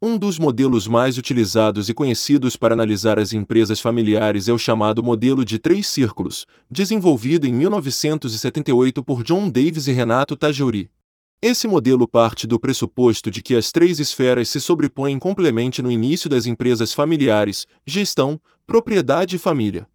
Um 0.05 0.17
dos 0.17 0.37
modelos 0.37 0.85
mais 0.85 1.17
utilizados 1.17 1.87
e 1.87 1.93
conhecidos 1.93 2.57
para 2.57 2.73
analisar 2.73 3.17
as 3.17 3.31
empresas 3.31 3.79
familiares 3.79 4.49
é 4.49 4.51
o 4.51 4.57
chamado 4.57 5.01
modelo 5.01 5.45
de 5.45 5.57
três 5.57 5.87
círculos, 5.87 6.45
desenvolvido 6.69 7.47
em 7.47 7.53
1978 7.53 9.01
por 9.01 9.23
John 9.23 9.49
Davis 9.49 9.87
e 9.87 9.93
Renato 9.93 10.35
Tajouri. 10.35 10.91
Esse 11.41 11.69
modelo 11.69 12.05
parte 12.05 12.45
do 12.45 12.59
pressuposto 12.59 13.31
de 13.31 13.41
que 13.41 13.55
as 13.55 13.71
três 13.71 13.97
esferas 13.97 14.49
se 14.49 14.59
sobrepõem 14.59 15.17
complemente 15.17 15.81
no 15.81 15.89
início 15.89 16.29
das 16.29 16.45
empresas 16.45 16.91
familiares: 16.91 17.65
gestão, 17.87 18.37
propriedade 18.67 19.37
e 19.37 19.39
família. 19.39 19.87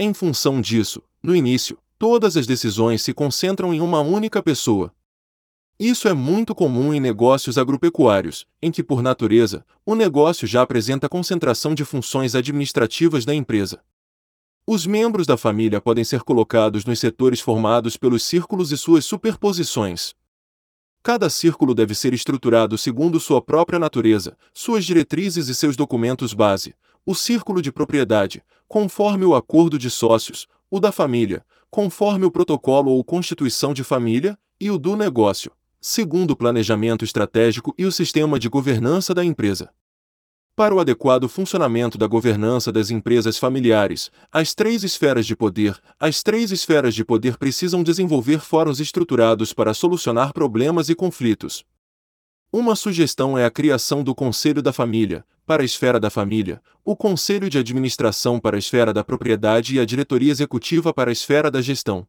Em 0.00 0.14
função 0.14 0.58
disso, 0.58 1.02
no 1.22 1.36
início, 1.36 1.76
todas 1.98 2.34
as 2.34 2.46
decisões 2.46 3.02
se 3.02 3.12
concentram 3.12 3.74
em 3.74 3.82
uma 3.82 4.00
única 4.00 4.42
pessoa, 4.42 4.90
isso 5.80 6.08
é 6.08 6.12
muito 6.12 6.56
comum 6.56 6.92
em 6.92 6.98
negócios 6.98 7.56
agropecuários, 7.56 8.44
em 8.60 8.72
que, 8.72 8.82
por 8.82 9.00
natureza, 9.00 9.64
o 9.86 9.94
negócio 9.94 10.44
já 10.44 10.62
apresenta 10.62 11.08
concentração 11.08 11.72
de 11.72 11.84
funções 11.84 12.34
administrativas 12.34 13.24
da 13.24 13.32
empresa. 13.32 13.80
Os 14.66 14.86
membros 14.86 15.24
da 15.24 15.36
família 15.36 15.80
podem 15.80 16.02
ser 16.02 16.22
colocados 16.22 16.84
nos 16.84 16.98
setores 16.98 17.40
formados 17.40 17.96
pelos 17.96 18.24
círculos 18.24 18.72
e 18.72 18.76
suas 18.76 19.04
superposições. 19.04 20.14
Cada 21.00 21.30
círculo 21.30 21.76
deve 21.76 21.94
ser 21.94 22.12
estruturado 22.12 22.76
segundo 22.76 23.20
sua 23.20 23.40
própria 23.40 23.78
natureza, 23.78 24.36
suas 24.52 24.84
diretrizes 24.84 25.48
e 25.48 25.54
seus 25.54 25.76
documentos 25.76 26.34
base. 26.34 26.74
O 27.06 27.14
círculo 27.14 27.62
de 27.62 27.70
propriedade, 27.70 28.42
conforme 28.66 29.24
o 29.24 29.34
acordo 29.34 29.78
de 29.78 29.88
sócios, 29.90 30.48
o 30.68 30.80
da 30.80 30.90
família, 30.90 31.46
conforme 31.70 32.26
o 32.26 32.32
protocolo 32.32 32.90
ou 32.90 33.04
constituição 33.04 33.72
de 33.72 33.84
família, 33.84 34.36
e 34.60 34.72
o 34.72 34.76
do 34.76 34.96
negócio, 34.96 35.52
segundo 35.88 36.32
o 36.32 36.36
planejamento 36.36 37.02
estratégico 37.02 37.74
e 37.78 37.86
o 37.86 37.90
sistema 37.90 38.38
de 38.38 38.46
governança 38.46 39.14
da 39.14 39.24
empresa. 39.24 39.70
Para 40.54 40.74
o 40.74 40.80
adequado 40.80 41.26
funcionamento 41.30 41.96
da 41.96 42.06
governança 42.06 42.70
das 42.70 42.90
empresas 42.90 43.38
familiares, 43.38 44.10
as 44.30 44.54
três 44.54 44.84
esferas 44.84 45.24
de 45.24 45.34
poder, 45.34 45.80
as 45.98 46.22
três 46.22 46.52
esferas 46.52 46.94
de 46.94 47.06
poder 47.06 47.38
precisam 47.38 47.82
desenvolver 47.82 48.40
fóruns 48.40 48.80
estruturados 48.80 49.54
para 49.54 49.72
solucionar 49.72 50.34
problemas 50.34 50.90
e 50.90 50.94
conflitos. 50.94 51.64
Uma 52.52 52.76
sugestão 52.76 53.38
é 53.38 53.46
a 53.46 53.50
criação 53.50 54.04
do 54.04 54.14
Conselho 54.14 54.60
da 54.60 54.74
Família, 54.74 55.24
para 55.46 55.62
a 55.62 55.64
esfera 55.64 55.98
da 55.98 56.10
família, 56.10 56.60
o 56.84 56.94
Conselho 56.94 57.48
de 57.48 57.56
Administração 57.56 58.38
para 58.38 58.56
a 58.56 58.58
esfera 58.58 58.92
da 58.92 59.02
propriedade 59.02 59.76
e 59.76 59.80
a 59.80 59.86
Diretoria 59.86 60.30
Executiva 60.30 60.92
para 60.92 61.10
a 61.10 61.12
esfera 61.12 61.50
da 61.50 61.62
gestão. 61.62 62.06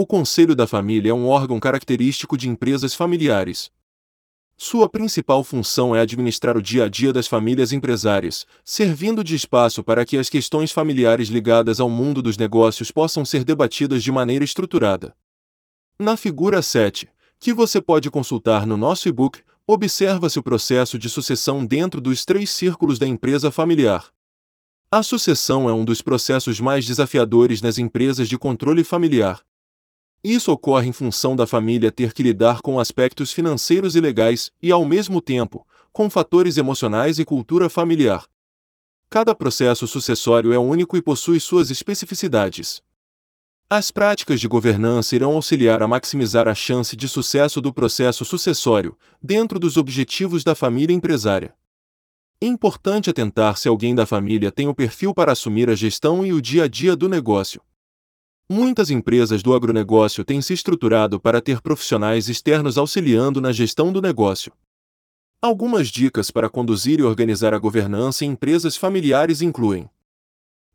O 0.00 0.06
Conselho 0.06 0.56
da 0.56 0.66
Família 0.66 1.10
é 1.10 1.12
um 1.12 1.28
órgão 1.28 1.60
característico 1.60 2.34
de 2.34 2.48
empresas 2.48 2.94
familiares. 2.94 3.70
Sua 4.56 4.88
principal 4.88 5.44
função 5.44 5.94
é 5.94 6.00
administrar 6.00 6.56
o 6.56 6.62
dia 6.62 6.84
a 6.84 6.88
dia 6.88 7.12
das 7.12 7.26
famílias 7.26 7.70
empresárias, 7.70 8.46
servindo 8.64 9.22
de 9.22 9.34
espaço 9.34 9.84
para 9.84 10.06
que 10.06 10.16
as 10.16 10.30
questões 10.30 10.72
familiares 10.72 11.28
ligadas 11.28 11.80
ao 11.80 11.90
mundo 11.90 12.22
dos 12.22 12.38
negócios 12.38 12.90
possam 12.90 13.26
ser 13.26 13.44
debatidas 13.44 14.02
de 14.02 14.10
maneira 14.10 14.42
estruturada. 14.42 15.14
Na 15.98 16.16
figura 16.16 16.62
7, 16.62 17.06
que 17.38 17.52
você 17.52 17.78
pode 17.78 18.10
consultar 18.10 18.66
no 18.66 18.78
nosso 18.78 19.06
e-book, 19.06 19.42
observa-se 19.66 20.38
o 20.38 20.42
processo 20.42 20.98
de 20.98 21.10
sucessão 21.10 21.62
dentro 21.66 22.00
dos 22.00 22.24
três 22.24 22.48
círculos 22.48 22.98
da 22.98 23.06
empresa 23.06 23.50
familiar. 23.50 24.08
A 24.90 25.02
sucessão 25.02 25.68
é 25.68 25.74
um 25.74 25.84
dos 25.84 26.00
processos 26.00 26.58
mais 26.58 26.86
desafiadores 26.86 27.60
nas 27.60 27.76
empresas 27.76 28.30
de 28.30 28.38
controle 28.38 28.82
familiar. 28.82 29.42
Isso 30.22 30.52
ocorre 30.52 30.88
em 30.88 30.92
função 30.92 31.34
da 31.34 31.46
família 31.46 31.90
ter 31.90 32.12
que 32.12 32.22
lidar 32.22 32.60
com 32.60 32.78
aspectos 32.78 33.32
financeiros 33.32 33.96
e 33.96 34.00
legais 34.00 34.50
e, 34.62 34.70
ao 34.70 34.84
mesmo 34.84 35.20
tempo, 35.20 35.66
com 35.92 36.10
fatores 36.10 36.58
emocionais 36.58 37.18
e 37.18 37.24
cultura 37.24 37.70
familiar. 37.70 38.26
Cada 39.08 39.34
processo 39.34 39.86
sucessório 39.86 40.52
é 40.52 40.58
único 40.58 40.96
e 40.96 41.02
possui 41.02 41.40
suas 41.40 41.70
especificidades. 41.70 42.82
As 43.68 43.90
práticas 43.90 44.40
de 44.40 44.46
governança 44.46 45.14
irão 45.14 45.32
auxiliar 45.32 45.82
a 45.82 45.88
maximizar 45.88 46.46
a 46.48 46.54
chance 46.54 46.94
de 46.96 47.08
sucesso 47.08 47.60
do 47.60 47.72
processo 47.72 48.24
sucessório, 48.24 48.98
dentro 49.22 49.58
dos 49.58 49.76
objetivos 49.76 50.44
da 50.44 50.54
família 50.54 50.94
empresária. 50.94 51.54
Importante 52.42 53.08
atentar 53.08 53.56
se 53.56 53.68
alguém 53.68 53.94
da 53.94 54.06
família 54.06 54.50
tem 54.50 54.68
o 54.68 54.74
perfil 54.74 55.14
para 55.14 55.32
assumir 55.32 55.70
a 55.70 55.74
gestão 55.74 56.26
e 56.26 56.32
o 56.32 56.40
dia 56.40 56.64
a 56.64 56.68
dia 56.68 56.94
do 56.96 57.08
negócio. 57.08 57.62
Muitas 58.52 58.90
empresas 58.90 59.44
do 59.44 59.54
agronegócio 59.54 60.24
têm 60.24 60.42
se 60.42 60.52
estruturado 60.52 61.20
para 61.20 61.40
ter 61.40 61.60
profissionais 61.60 62.28
externos 62.28 62.76
auxiliando 62.76 63.40
na 63.40 63.52
gestão 63.52 63.92
do 63.92 64.02
negócio. 64.02 64.52
Algumas 65.40 65.86
dicas 65.86 66.32
para 66.32 66.50
conduzir 66.50 66.98
e 66.98 67.04
organizar 67.04 67.54
a 67.54 67.58
governança 67.60 68.24
em 68.24 68.30
empresas 68.30 68.76
familiares 68.76 69.40
incluem: 69.40 69.88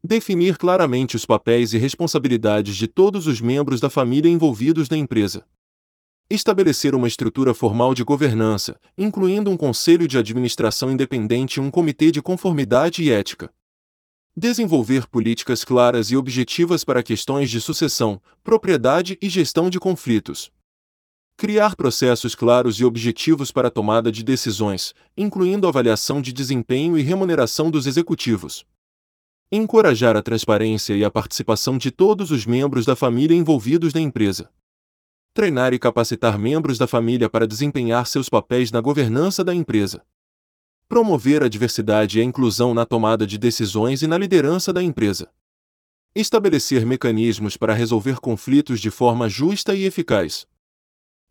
definir 0.02 0.58
claramente 0.58 1.18
os 1.18 1.26
papéis 1.26 1.74
e 1.74 1.78
responsabilidades 1.78 2.78
de 2.78 2.88
todos 2.88 3.28
os 3.28 3.42
membros 3.42 3.82
da 3.82 3.90
família 3.90 4.30
envolvidos 4.30 4.88
na 4.88 4.96
empresa. 4.96 5.46
Estabelecer 6.30 6.96
uma 6.96 7.10
estrutura 7.10 7.54
formal 7.54 7.94
de 7.94 8.06
governança, 8.06 8.80
incluindo 8.98 9.52
um 9.52 9.58
conselho 9.58 10.08
de 10.08 10.18
administração 10.18 10.94
independente 10.94 11.58
e 11.58 11.60
um 11.60 11.70
comitê 11.70 12.10
de 12.10 12.22
conformidade 12.22 13.04
e 13.04 13.12
ética. 13.12 13.52
Desenvolver 14.38 15.08
políticas 15.08 15.64
claras 15.64 16.12
e 16.12 16.18
objetivas 16.18 16.84
para 16.84 17.02
questões 17.02 17.50
de 17.50 17.62
sucessão, 17.62 18.22
propriedade 18.44 19.18
e 19.22 19.30
gestão 19.30 19.70
de 19.70 19.80
conflitos. 19.80 20.52
Criar 21.38 21.74
processos 21.74 22.36
claros 22.36 22.78
e 22.78 22.84
objetivos 22.84 23.50
para 23.50 23.70
a 23.70 23.72
tomada 23.72 24.12
de 24.12 24.26
decisões, 24.26 24.94
incluindo 25.16 25.70
avaliação 25.70 26.22
de 26.22 26.34
desempenho 26.34 26.98
e 26.98 27.02
remuneração 27.02 27.72
dos 27.72 27.88
executivos. 27.88 28.66
Encorajar 29.50 30.18
a 30.18 30.22
transparência 30.22 30.96
e 30.98 31.06
a 31.06 31.10
participação 31.10 31.78
de 31.78 31.90
todos 31.90 32.30
os 32.30 32.46
membros 32.46 32.86
da 32.86 32.94
família 32.94 33.38
envolvidos 33.38 33.94
na 33.94 34.02
empresa. 34.02 34.50
Treinar 35.34 35.74
e 35.74 35.80
capacitar 35.80 36.38
membros 36.38 36.78
da 36.78 36.88
família 36.88 37.30
para 37.30 37.48
desempenhar 37.48 38.06
seus 38.06 38.28
papéis 38.28 38.70
na 38.70 38.82
governança 38.82 39.46
da 39.46 39.56
empresa. 39.56 40.04
Promover 40.88 41.44
a 41.44 41.48
diversidade 41.48 42.20
e 42.20 42.22
a 42.22 42.24
inclusão 42.24 42.72
na 42.72 42.86
tomada 42.86 43.26
de 43.26 43.40
decisões 43.40 44.04
e 44.04 44.08
na 44.08 44.20
liderança 44.20 44.72
da 44.72 44.84
empresa. 44.84 45.28
Estabelecer 46.16 46.86
mecanismos 46.86 47.58
para 47.58 47.74
resolver 47.74 48.20
conflitos 48.20 48.80
de 48.80 48.92
forma 48.92 49.28
justa 49.28 49.74
e 49.74 49.84
eficaz. 49.84 50.46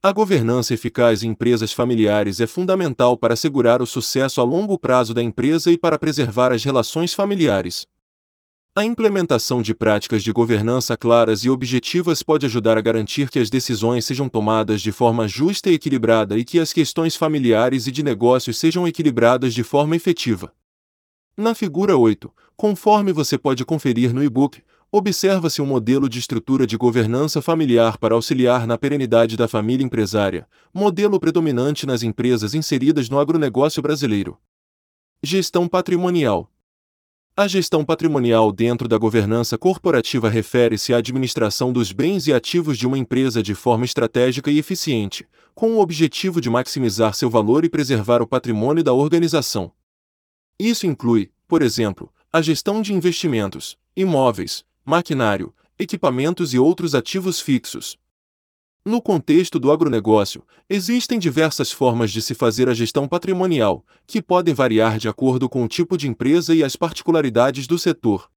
A 0.02 0.10
governança 0.10 0.74
eficaz 0.74 1.22
em 1.22 1.28
empresas 1.28 1.72
familiares 1.72 2.40
é 2.40 2.48
fundamental 2.48 3.16
para 3.16 3.34
assegurar 3.34 3.80
o 3.80 3.86
sucesso 3.86 4.40
a 4.40 4.44
longo 4.44 4.76
prazo 4.76 5.14
da 5.14 5.22
empresa 5.22 5.70
e 5.70 5.78
para 5.78 6.00
preservar 6.00 6.52
as 6.52 6.64
relações 6.64 7.14
familiares. 7.14 7.86
A 8.76 8.84
implementação 8.84 9.62
de 9.62 9.72
práticas 9.72 10.20
de 10.24 10.32
governança 10.32 10.96
claras 10.96 11.44
e 11.44 11.48
objetivas 11.48 12.24
pode 12.24 12.44
ajudar 12.44 12.76
a 12.76 12.80
garantir 12.80 13.30
que 13.30 13.38
as 13.38 13.48
decisões 13.48 14.04
sejam 14.04 14.28
tomadas 14.28 14.82
de 14.82 14.90
forma 14.90 15.28
justa 15.28 15.70
e 15.70 15.74
equilibrada 15.74 16.36
e 16.36 16.44
que 16.44 16.58
as 16.58 16.72
questões 16.72 17.14
familiares 17.14 17.86
e 17.86 17.92
de 17.92 18.02
negócios 18.02 18.58
sejam 18.58 18.84
equilibradas 18.88 19.54
de 19.54 19.62
forma 19.62 19.94
efetiva. 19.94 20.52
Na 21.36 21.54
figura 21.54 21.96
8, 21.96 22.28
conforme 22.56 23.12
você 23.12 23.38
pode 23.38 23.64
conferir 23.64 24.12
no 24.12 24.24
e-book, 24.24 24.60
observa-se 24.90 25.62
um 25.62 25.66
modelo 25.66 26.08
de 26.08 26.18
estrutura 26.18 26.66
de 26.66 26.76
governança 26.76 27.40
familiar 27.40 27.96
para 27.96 28.16
auxiliar 28.16 28.66
na 28.66 28.76
perenidade 28.76 29.36
da 29.36 29.46
família 29.46 29.84
empresária, 29.84 30.48
modelo 30.74 31.20
predominante 31.20 31.86
nas 31.86 32.02
empresas 32.02 32.54
inseridas 32.54 33.08
no 33.08 33.20
agronegócio 33.20 33.80
brasileiro. 33.80 34.36
Gestão 35.22 35.68
patrimonial. 35.68 36.50
A 37.36 37.48
gestão 37.48 37.84
patrimonial 37.84 38.52
dentro 38.52 38.86
da 38.86 38.96
governança 38.96 39.58
corporativa 39.58 40.28
refere-se 40.28 40.94
à 40.94 40.98
administração 40.98 41.72
dos 41.72 41.90
bens 41.90 42.28
e 42.28 42.32
ativos 42.32 42.78
de 42.78 42.86
uma 42.86 42.96
empresa 42.96 43.42
de 43.42 43.56
forma 43.56 43.84
estratégica 43.84 44.52
e 44.52 44.58
eficiente, 44.58 45.26
com 45.52 45.72
o 45.72 45.80
objetivo 45.80 46.40
de 46.40 46.48
maximizar 46.48 47.12
seu 47.12 47.28
valor 47.28 47.64
e 47.64 47.68
preservar 47.68 48.22
o 48.22 48.26
patrimônio 48.26 48.84
da 48.84 48.92
organização. 48.92 49.72
Isso 50.60 50.86
inclui, 50.86 51.32
por 51.48 51.60
exemplo, 51.60 52.08
a 52.32 52.40
gestão 52.40 52.80
de 52.80 52.94
investimentos, 52.94 53.76
imóveis, 53.96 54.64
maquinário, 54.84 55.52
equipamentos 55.76 56.54
e 56.54 56.58
outros 56.60 56.94
ativos 56.94 57.40
fixos, 57.40 57.98
no 58.84 59.00
contexto 59.00 59.58
do 59.58 59.72
agronegócio, 59.72 60.44
existem 60.68 61.18
diversas 61.18 61.72
formas 61.72 62.10
de 62.10 62.20
se 62.20 62.34
fazer 62.34 62.68
a 62.68 62.74
gestão 62.74 63.08
patrimonial, 63.08 63.82
que 64.06 64.20
podem 64.20 64.52
variar 64.52 64.98
de 64.98 65.08
acordo 65.08 65.48
com 65.48 65.64
o 65.64 65.68
tipo 65.68 65.96
de 65.96 66.06
empresa 66.06 66.54
e 66.54 66.62
as 66.62 66.76
particularidades 66.76 67.66
do 67.66 67.78
setor. 67.78 68.28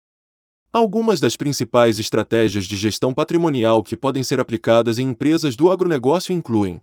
Algumas 0.71 1.19
das 1.19 1.35
principais 1.35 1.99
estratégias 1.99 2.65
de 2.65 2.77
gestão 2.77 3.13
patrimonial 3.13 3.83
que 3.83 3.97
podem 3.97 4.23
ser 4.23 4.39
aplicadas 4.39 4.99
em 4.99 5.09
empresas 5.09 5.55
do 5.55 5.69
agronegócio 5.69 6.33
incluem 6.33 6.81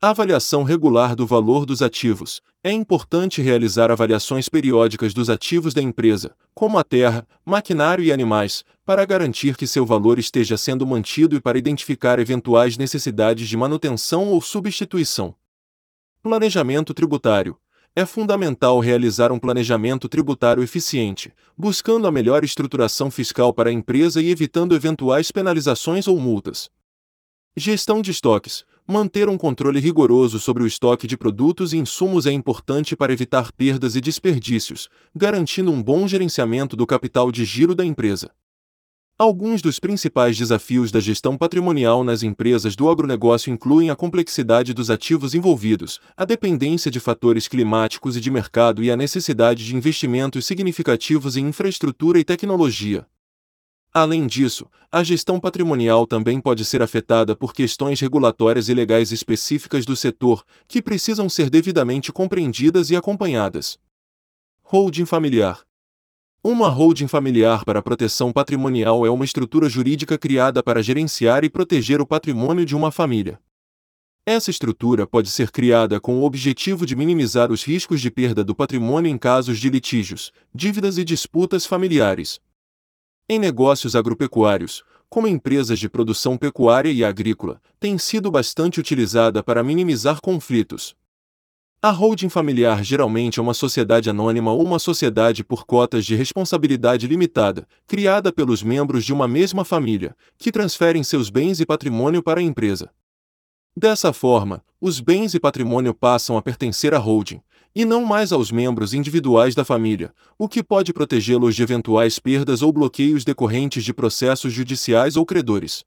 Avaliação 0.00 0.62
regular 0.62 1.16
do 1.16 1.26
valor 1.26 1.66
dos 1.66 1.82
ativos. 1.82 2.40
É 2.62 2.70
importante 2.70 3.42
realizar 3.42 3.90
avaliações 3.90 4.48
periódicas 4.48 5.12
dos 5.12 5.28
ativos 5.28 5.74
da 5.74 5.82
empresa, 5.82 6.36
como 6.54 6.78
a 6.78 6.84
terra, 6.84 7.26
maquinário 7.44 8.04
e 8.04 8.12
animais, 8.12 8.64
para 8.86 9.04
garantir 9.04 9.56
que 9.56 9.66
seu 9.66 9.84
valor 9.84 10.16
esteja 10.20 10.56
sendo 10.56 10.86
mantido 10.86 11.34
e 11.34 11.40
para 11.40 11.58
identificar 11.58 12.20
eventuais 12.20 12.78
necessidades 12.78 13.48
de 13.48 13.56
manutenção 13.56 14.28
ou 14.28 14.40
substituição. 14.40 15.34
Planejamento 16.22 16.94
tributário. 16.94 17.56
É 17.96 18.06
fundamental 18.06 18.78
realizar 18.78 19.32
um 19.32 19.38
planejamento 19.40 20.08
tributário 20.08 20.62
eficiente, 20.62 21.32
buscando 21.56 22.06
a 22.06 22.12
melhor 22.12 22.44
estruturação 22.44 23.10
fiscal 23.10 23.52
para 23.52 23.68
a 23.68 23.72
empresa 23.72 24.22
e 24.22 24.30
evitando 24.30 24.76
eventuais 24.76 25.32
penalizações 25.32 26.06
ou 26.06 26.20
multas. 26.20 26.70
Gestão 27.58 28.00
de 28.00 28.12
estoques. 28.12 28.64
Manter 28.86 29.28
um 29.28 29.36
controle 29.36 29.80
rigoroso 29.80 30.38
sobre 30.38 30.62
o 30.62 30.66
estoque 30.66 31.08
de 31.08 31.16
produtos 31.16 31.72
e 31.72 31.76
insumos 31.76 32.24
é 32.24 32.30
importante 32.30 32.94
para 32.94 33.12
evitar 33.12 33.50
perdas 33.50 33.96
e 33.96 34.00
desperdícios, 34.00 34.88
garantindo 35.12 35.72
um 35.72 35.82
bom 35.82 36.06
gerenciamento 36.06 36.76
do 36.76 36.86
capital 36.86 37.32
de 37.32 37.44
giro 37.44 37.74
da 37.74 37.84
empresa. 37.84 38.30
Alguns 39.18 39.60
dos 39.60 39.80
principais 39.80 40.38
desafios 40.38 40.92
da 40.92 41.00
gestão 41.00 41.36
patrimonial 41.36 42.04
nas 42.04 42.22
empresas 42.22 42.76
do 42.76 42.88
agronegócio 42.88 43.52
incluem 43.52 43.90
a 43.90 43.96
complexidade 43.96 44.72
dos 44.72 44.88
ativos 44.88 45.34
envolvidos, 45.34 45.98
a 46.16 46.24
dependência 46.24 46.92
de 46.92 47.00
fatores 47.00 47.48
climáticos 47.48 48.16
e 48.16 48.20
de 48.20 48.30
mercado 48.30 48.84
e 48.84 48.90
a 48.92 48.96
necessidade 48.96 49.66
de 49.66 49.74
investimentos 49.74 50.46
significativos 50.46 51.36
em 51.36 51.48
infraestrutura 51.48 52.20
e 52.20 52.24
tecnologia. 52.24 53.04
Além 53.92 54.26
disso, 54.26 54.66
a 54.92 55.02
gestão 55.02 55.40
patrimonial 55.40 56.06
também 56.06 56.40
pode 56.40 56.64
ser 56.64 56.82
afetada 56.82 57.34
por 57.34 57.52
questões 57.52 58.00
regulatórias 58.00 58.68
e 58.68 58.74
legais 58.74 59.12
específicas 59.12 59.84
do 59.84 59.96
setor, 59.96 60.44
que 60.66 60.82
precisam 60.82 61.28
ser 61.28 61.48
devidamente 61.48 62.12
compreendidas 62.12 62.90
e 62.90 62.96
acompanhadas. 62.96 63.78
Holding 64.62 65.06
familiar. 65.06 65.62
Uma 66.44 66.68
holding 66.68 67.08
familiar 67.08 67.64
para 67.64 67.82
proteção 67.82 68.32
patrimonial 68.32 69.04
é 69.04 69.10
uma 69.10 69.24
estrutura 69.24 69.68
jurídica 69.68 70.16
criada 70.16 70.62
para 70.62 70.82
gerenciar 70.82 71.42
e 71.42 71.50
proteger 71.50 72.00
o 72.00 72.06
patrimônio 72.06 72.64
de 72.64 72.76
uma 72.76 72.92
família. 72.92 73.40
Essa 74.24 74.50
estrutura 74.50 75.06
pode 75.06 75.30
ser 75.30 75.50
criada 75.50 75.98
com 75.98 76.18
o 76.18 76.24
objetivo 76.24 76.84
de 76.84 76.94
minimizar 76.94 77.50
os 77.50 77.64
riscos 77.64 78.00
de 78.00 78.10
perda 78.10 78.44
do 78.44 78.54
patrimônio 78.54 79.10
em 79.10 79.16
casos 79.16 79.58
de 79.58 79.70
litígios, 79.70 80.30
dívidas 80.54 80.98
e 80.98 81.04
disputas 81.04 81.64
familiares, 81.64 82.38
em 83.28 83.38
negócios 83.38 83.94
agropecuários, 83.94 84.82
como 85.08 85.28
empresas 85.28 85.78
de 85.78 85.88
produção 85.88 86.36
pecuária 86.36 86.90
e 86.90 87.04
agrícola, 87.04 87.60
tem 87.78 87.98
sido 87.98 88.30
bastante 88.30 88.80
utilizada 88.80 89.42
para 89.42 89.62
minimizar 89.62 90.20
conflitos. 90.20 90.96
A 91.80 91.90
holding 91.90 92.28
familiar 92.28 92.82
geralmente 92.82 93.38
é 93.38 93.42
uma 93.42 93.54
sociedade 93.54 94.10
anônima 94.10 94.50
ou 94.50 94.64
uma 94.64 94.78
sociedade 94.78 95.44
por 95.44 95.64
cotas 95.64 96.04
de 96.04 96.16
responsabilidade 96.16 97.06
limitada, 97.06 97.68
criada 97.86 98.32
pelos 98.32 98.62
membros 98.62 99.04
de 99.04 99.12
uma 99.12 99.28
mesma 99.28 99.64
família, 99.64 100.16
que 100.36 100.50
transferem 100.50 101.04
seus 101.04 101.30
bens 101.30 101.60
e 101.60 101.66
patrimônio 101.66 102.22
para 102.22 102.40
a 102.40 102.42
empresa. 102.42 102.90
Dessa 103.76 104.12
forma, 104.12 104.64
os 104.80 104.98
bens 104.98 105.34
e 105.34 105.38
patrimônio 105.38 105.94
passam 105.94 106.36
a 106.36 106.42
pertencer 106.42 106.94
à 106.94 106.98
holding, 106.98 107.40
e 107.74 107.84
não 107.84 108.04
mais 108.04 108.32
aos 108.32 108.50
membros 108.50 108.94
individuais 108.94 109.54
da 109.54 109.64
família, 109.64 110.12
o 110.38 110.48
que 110.48 110.62
pode 110.62 110.92
protegê-los 110.92 111.54
de 111.54 111.62
eventuais 111.62 112.18
perdas 112.18 112.62
ou 112.62 112.72
bloqueios 112.72 113.24
decorrentes 113.24 113.84
de 113.84 113.92
processos 113.92 114.52
judiciais 114.52 115.16
ou 115.16 115.24
credores. 115.24 115.84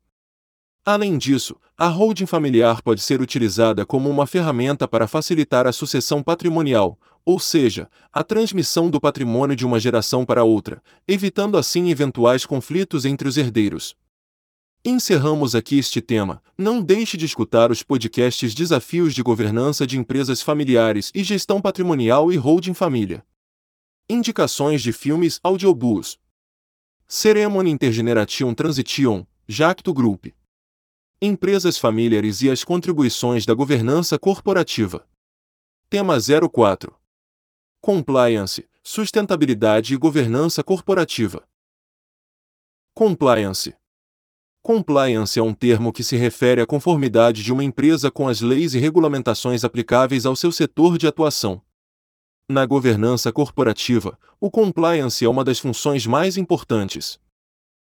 Além 0.84 1.18
disso, 1.18 1.56
a 1.78 1.88
holding 1.88 2.26
familiar 2.26 2.82
pode 2.82 3.02
ser 3.02 3.22
utilizada 3.22 3.86
como 3.86 4.10
uma 4.10 4.26
ferramenta 4.26 4.88
para 4.88 5.08
facilitar 5.08 5.68
a 5.68 5.72
sucessão 5.72 6.24
patrimonial, 6.24 6.98
ou 7.24 7.40
seja, 7.40 7.88
a 8.12 8.24
transmissão 8.24 8.90
do 8.90 9.00
patrimônio 9.00 9.56
de 9.56 9.66
uma 9.66 9.80
geração 9.80 10.26
para 10.26 10.44
outra, 10.44 10.82
evitando 11.08 11.58
assim 11.58 11.92
eventuais 11.92 12.46
conflitos 12.46 13.06
entre 13.06 13.28
os 13.28 13.38
herdeiros. 13.38 13.96
Encerramos 14.84 15.54
aqui 15.54 15.78
este 15.78 16.02
tema. 16.02 16.42
Não 16.58 16.82
deixe 16.82 17.16
de 17.16 17.24
escutar 17.24 17.70
os 17.70 17.84
podcasts 17.84 18.56
Desafios 18.56 19.14
de 19.14 19.22
Governança 19.22 19.86
de 19.86 19.96
Empresas 19.96 20.42
Familiares 20.42 21.12
e 21.14 21.24
Gestão 21.24 21.62
Patrimonial 21.62 22.34
e 22.34 22.36
Holding 22.36 22.74
Família. 22.74 23.24
Indicações 24.10 24.82
de 24.82 24.92
filmes 24.92 25.40
audiobooks. 25.44 26.18
Ceremony 27.08 27.70
Intergeneration 27.70 28.56
Transition, 28.56 29.24
Jacto 29.48 29.94
Group. 29.94 30.34
Empresas 31.22 31.78
familiares 31.78 32.42
e 32.42 32.50
as 32.50 32.64
contribuições 32.64 33.46
da 33.46 33.54
governança 33.54 34.18
corporativa. 34.18 35.08
Tema 35.92 36.18
04. 36.52 37.00
Compliance, 37.80 38.68
sustentabilidade 38.82 39.94
e 39.94 39.98
governança 39.98 40.64
corporativa. 40.64 41.48
Compliance. 42.96 43.76
Compliance 44.64 45.40
é 45.40 45.42
um 45.42 45.56
termo 45.56 45.92
que 45.92 46.04
se 46.04 46.16
refere 46.16 46.62
à 46.62 46.68
conformidade 46.68 47.42
de 47.42 47.52
uma 47.52 47.64
empresa 47.64 48.12
com 48.12 48.28
as 48.28 48.42
leis 48.42 48.76
e 48.76 48.80
regulamentações 48.80 49.64
aplicáveis 49.64 50.24
ao 50.24 50.36
seu 50.36 50.52
setor 50.52 51.00
de 51.00 51.08
atuação. 51.08 51.60
Na 52.48 52.64
governança 52.64 53.32
corporativa, 53.32 54.20
o 54.40 54.52
compliance 54.52 55.26
é 55.26 55.28
uma 55.28 55.44
das 55.44 55.58
funções 55.58 56.06
mais 56.06 56.38
importantes. 56.38 57.20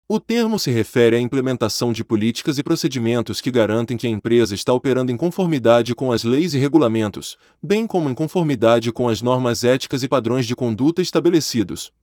O 0.10 0.20
termo 0.20 0.58
se 0.58 0.72
refere 0.72 1.16
à 1.16 1.20
implementação 1.20 1.94
de 1.94 2.04
políticas 2.04 2.58
e 2.58 2.64
procedimentos 2.64 3.40
que 3.40 3.52
garantem 3.52 3.96
que 3.96 4.08
a 4.08 4.10
empresa 4.10 4.56
está 4.56 4.74
operando 4.74 5.12
em 5.12 5.18
conformidade 5.18 5.94
com 5.94 6.12
as 6.12 6.24
leis 6.24 6.56
e 6.56 6.58
regulamentos, 6.58 7.38
bem 7.62 7.86
como 7.86 8.10
em 8.10 8.16
conformidade 8.16 8.92
com 8.92 9.08
as 9.08 9.22
normas 9.22 9.64
éticas 9.64 10.02
e 10.02 10.08
padrões 10.08 10.48
de 10.48 10.56
conduta 10.56 11.00
estabelecidos. 11.00 11.94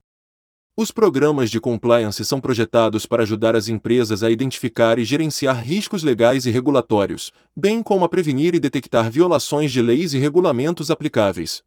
Os 0.74 0.90
programas 0.90 1.50
de 1.50 1.60
compliance 1.60 2.24
são 2.24 2.40
projetados 2.40 3.04
para 3.04 3.24
ajudar 3.24 3.54
as 3.54 3.68
empresas 3.68 4.22
a 4.22 4.30
identificar 4.30 4.98
e 4.98 5.04
gerenciar 5.04 5.62
riscos 5.62 6.02
legais 6.02 6.46
e 6.46 6.50
regulatórios, 6.50 7.30
bem 7.54 7.82
como 7.82 8.06
a 8.06 8.08
prevenir 8.08 8.54
e 8.54 8.58
detectar 8.58 9.10
violações 9.10 9.70
de 9.70 9.82
leis 9.82 10.14
e 10.14 10.18
regulamentos 10.18 10.90
aplicáveis. 10.90 11.62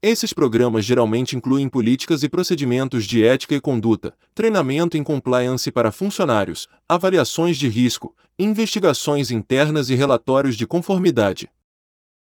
Esses 0.00 0.32
programas 0.32 0.86
geralmente 0.86 1.36
incluem 1.36 1.68
políticas 1.68 2.22
e 2.22 2.28
procedimentos 2.30 3.04
de 3.04 3.22
ética 3.22 3.56
e 3.56 3.60
conduta, 3.60 4.14
treinamento 4.34 4.96
em 4.96 5.02
compliance 5.02 5.70
para 5.70 5.92
funcionários, 5.92 6.66
avaliações 6.88 7.58
de 7.58 7.68
risco, 7.68 8.16
investigações 8.38 9.30
internas 9.30 9.90
e 9.90 9.94
relatórios 9.94 10.56
de 10.56 10.66
conformidade. 10.66 11.50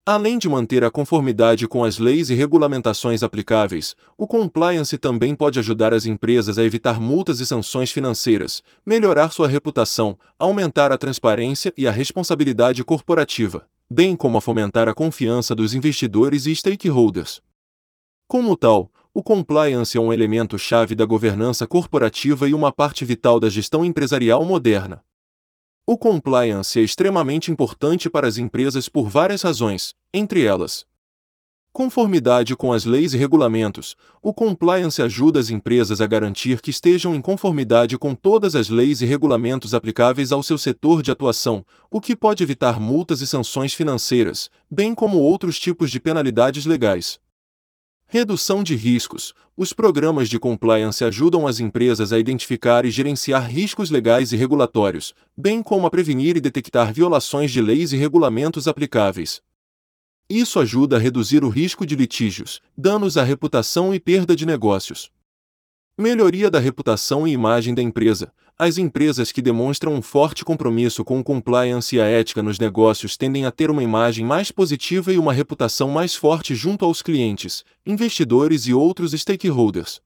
Além 0.06 0.38
de 0.38 0.50
manter 0.50 0.84
a 0.84 0.92
conformidade 0.92 1.66
com 1.66 1.82
as 1.82 1.98
leis 1.98 2.30
e 2.30 2.34
regulamentações 2.34 3.24
aplicáveis, 3.24 3.96
o 4.18 4.28
compliance 4.28 4.98
também 4.98 5.34
pode 5.34 5.60
ajudar 5.60 5.94
as 5.94 6.06
empresas 6.06 6.58
a 6.60 6.64
evitar 6.66 7.00
multas 7.00 7.40
e 7.40 7.46
sanções 7.46 7.90
financeiras, 7.90 8.62
melhorar 8.86 9.32
sua 9.32 9.48
reputação, 9.48 10.20
aumentar 10.38 10.92
a 10.92 10.98
transparência 10.98 11.74
e 11.78 11.88
a 11.88 11.92
responsabilidade 11.92 12.84
corporativa, 12.84 13.66
bem 13.90 14.14
como 14.14 14.38
a 14.38 14.42
fomentar 14.42 14.90
a 14.90 14.94
confiança 14.94 15.56
dos 15.56 15.74
investidores 15.74 16.48
e 16.48 16.54
stakeholders. 16.54 17.42
Como 18.28 18.58
tal, 18.58 18.92
o 19.14 19.24
compliance 19.24 19.98
é 19.98 20.02
um 20.02 20.12
elemento 20.12 20.60
chave 20.60 20.96
da 20.96 21.06
governança 21.06 21.66
corporativa 21.66 22.50
e 22.50 22.54
uma 22.54 22.74
parte 22.74 23.06
vital 23.06 23.40
da 23.40 23.48
gestão 23.48 23.86
empresarial 23.86 24.44
moderna. 24.44 25.02
O 25.86 25.98
compliance 25.98 26.80
é 26.80 26.82
extremamente 26.82 27.52
importante 27.52 28.10
para 28.10 28.26
as 28.26 28.38
empresas 28.38 28.88
por 28.88 29.10
várias 29.10 29.42
razões, 29.42 29.94
entre 30.14 30.46
elas: 30.46 30.86
conformidade 31.74 32.56
com 32.56 32.72
as 32.72 32.86
leis 32.86 33.14
e 33.14 33.18
regulamentos. 33.18 33.98
O 34.22 34.34
compliance 34.34 35.02
ajuda 35.02 35.42
as 35.42 35.50
empresas 35.50 36.00
a 36.00 36.08
garantir 36.08 36.62
que 36.62 36.70
estejam 36.70 37.14
em 37.14 37.20
conformidade 37.20 37.98
com 37.98 38.16
todas 38.16 38.56
as 38.56 38.70
leis 38.70 39.02
e 39.02 39.06
regulamentos 39.06 39.74
aplicáveis 39.74 40.32
ao 40.32 40.42
seu 40.42 40.58
setor 40.58 41.04
de 41.04 41.12
atuação, 41.12 41.66
o 41.92 42.00
que 42.00 42.16
pode 42.16 42.42
evitar 42.42 42.80
multas 42.80 43.20
e 43.20 43.28
sanções 43.28 43.74
financeiras, 43.74 44.50
bem 44.72 44.96
como 44.96 45.18
outros 45.18 45.60
tipos 45.60 45.92
de 45.92 46.00
penalidades 46.00 46.66
legais. 46.66 47.20
Redução 48.14 48.62
de 48.62 48.76
riscos. 48.76 49.34
Os 49.58 49.74
programas 49.74 50.30
de 50.30 50.38
compliance 50.38 51.04
ajudam 51.04 51.48
as 51.48 51.60
empresas 51.60 52.14
a 52.14 52.20
identificar 52.20 52.86
e 52.86 52.92
gerenciar 52.92 53.50
riscos 53.50 53.90
legais 53.90 54.32
e 54.32 54.38
regulatórios, 54.38 55.16
bem 55.36 55.64
como 55.64 55.88
a 55.88 55.90
prevenir 55.90 56.38
e 56.38 56.40
detectar 56.40 56.94
violações 56.94 57.50
de 57.50 57.60
leis 57.60 57.92
e 57.92 57.98
regulamentos 57.98 58.68
aplicáveis. 58.68 59.42
Isso 60.30 60.60
ajuda 60.60 60.98
a 60.98 61.00
reduzir 61.00 61.44
o 61.44 61.50
risco 61.50 61.88
de 61.88 61.96
litígios, 61.96 62.62
danos 62.78 63.18
à 63.18 63.24
reputação 63.24 63.96
e 63.96 64.00
perda 64.00 64.36
de 64.36 64.46
negócios. 64.46 65.10
Melhoria 65.98 66.52
da 66.52 66.60
reputação 66.60 67.28
e 67.28 67.32
imagem 67.32 67.74
da 67.74 67.82
empresa. 67.82 68.32
As 68.58 68.78
empresas 68.78 69.32
que 69.32 69.42
demonstram 69.42 69.96
um 69.96 70.02
forte 70.02 70.46
compromisso 70.46 71.04
com 71.04 71.20
o 71.20 71.24
compliance 71.24 71.96
e 71.96 72.00
a 72.00 72.06
ética 72.06 72.44
nos 72.44 72.60
negócios 72.60 73.18
tendem 73.18 73.48
a 73.48 73.52
ter 73.52 73.72
uma 73.72 73.82
imagem 73.82 74.24
mais 74.24 74.52
positiva 74.52 75.12
e 75.12 75.18
uma 75.18 75.34
reputação 75.34 75.90
mais 75.90 76.14
forte 76.14 76.54
junto 76.54 76.86
aos 76.86 77.02
clientes, 77.02 77.64
investidores 77.84 78.68
e 78.68 78.74
outros 78.74 79.12
stakeholders. 79.14 80.00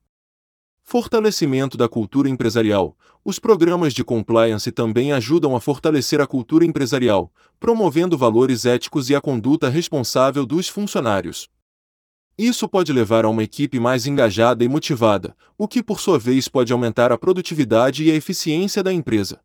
Fortalecimento 0.82 1.76
da 1.76 1.90
cultura 1.90 2.30
empresarial. 2.30 2.96
Os 3.22 3.38
programas 3.38 3.92
de 3.92 4.02
compliance 4.02 4.72
também 4.72 5.12
ajudam 5.12 5.54
a 5.54 5.60
fortalecer 5.60 6.18
a 6.18 6.26
cultura 6.26 6.64
empresarial, 6.64 7.30
promovendo 7.60 8.16
valores 8.16 8.64
éticos 8.64 9.10
e 9.10 9.14
a 9.14 9.20
conduta 9.20 9.68
responsável 9.68 10.46
dos 10.46 10.68
funcionários. 10.68 11.50
Isso 12.38 12.68
pode 12.68 12.92
levar 12.92 13.24
a 13.24 13.28
uma 13.28 13.42
equipe 13.42 13.80
mais 13.80 14.06
engajada 14.06 14.62
e 14.62 14.68
motivada, 14.68 15.34
o 15.58 15.66
que 15.66 15.82
por 15.82 15.98
sua 15.98 16.20
vez 16.20 16.46
pode 16.46 16.72
aumentar 16.72 17.10
a 17.10 17.18
produtividade 17.18 18.04
e 18.04 18.12
a 18.12 18.14
eficiência 18.14 18.80
da 18.80 18.92
empresa. 18.92 19.40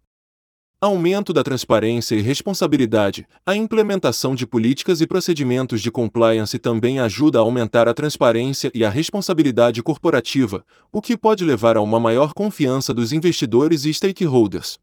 Aumento 0.79 1.33
da 1.33 1.41
transparência 1.41 2.13
e 2.13 2.21
responsabilidade. 2.21 3.25
A 3.43 3.55
implementação 3.55 4.35
de 4.35 4.45
políticas 4.45 5.01
e 5.01 5.07
procedimentos 5.07 5.81
de 5.81 5.89
compliance 5.89 6.59
também 6.59 6.99
ajuda 6.99 7.39
a 7.39 7.41
aumentar 7.41 7.87
a 7.87 7.95
transparência 7.95 8.69
e 8.75 8.85
a 8.85 8.91
responsabilidade 8.91 9.81
corporativa, 9.81 10.63
o 10.91 11.01
que 11.01 11.17
pode 11.17 11.43
levar 11.43 11.77
a 11.77 11.81
uma 11.81 11.99
maior 11.99 12.31
confiança 12.33 12.93
dos 12.93 13.11
investidores 13.11 13.85
e 13.85 13.93
stakeholders. 13.93 14.77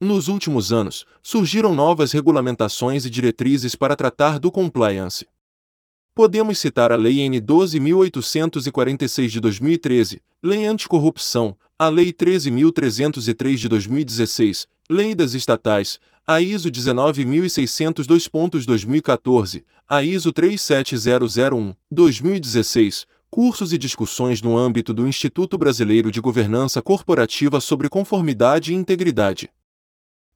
Nos 0.00 0.28
últimos 0.28 0.72
anos, 0.72 1.04
surgiram 1.22 1.74
novas 1.74 2.12
regulamentações 2.12 3.04
e 3.04 3.10
diretrizes 3.10 3.74
para 3.74 3.96
tratar 3.96 4.38
do 4.38 4.50
compliance. 4.50 5.26
Podemos 6.18 6.58
citar 6.58 6.90
a 6.90 6.96
Lei 6.96 7.20
N 7.20 7.40
12.846 7.40 9.28
de 9.28 9.38
2013, 9.38 10.20
Lei 10.42 10.66
Anticorrupção, 10.66 11.56
a 11.78 11.88
Lei 11.88 12.12
13.303 12.12 13.54
de 13.54 13.68
2016, 13.68 14.66
Lei 14.90 15.14
das 15.14 15.34
Estatais, 15.34 16.00
a 16.26 16.40
ISO 16.40 16.72
19.602.2014, 16.72 19.62
a 19.88 20.02
ISO 20.02 20.32
37001, 20.32 21.72
2016, 21.88 23.06
cursos 23.30 23.72
e 23.72 23.78
discussões 23.78 24.42
no 24.42 24.58
âmbito 24.58 24.92
do 24.92 25.06
Instituto 25.06 25.56
Brasileiro 25.56 26.10
de 26.10 26.20
Governança 26.20 26.82
Corporativa 26.82 27.60
sobre 27.60 27.88
Conformidade 27.88 28.72
e 28.72 28.74
Integridade. 28.74 29.48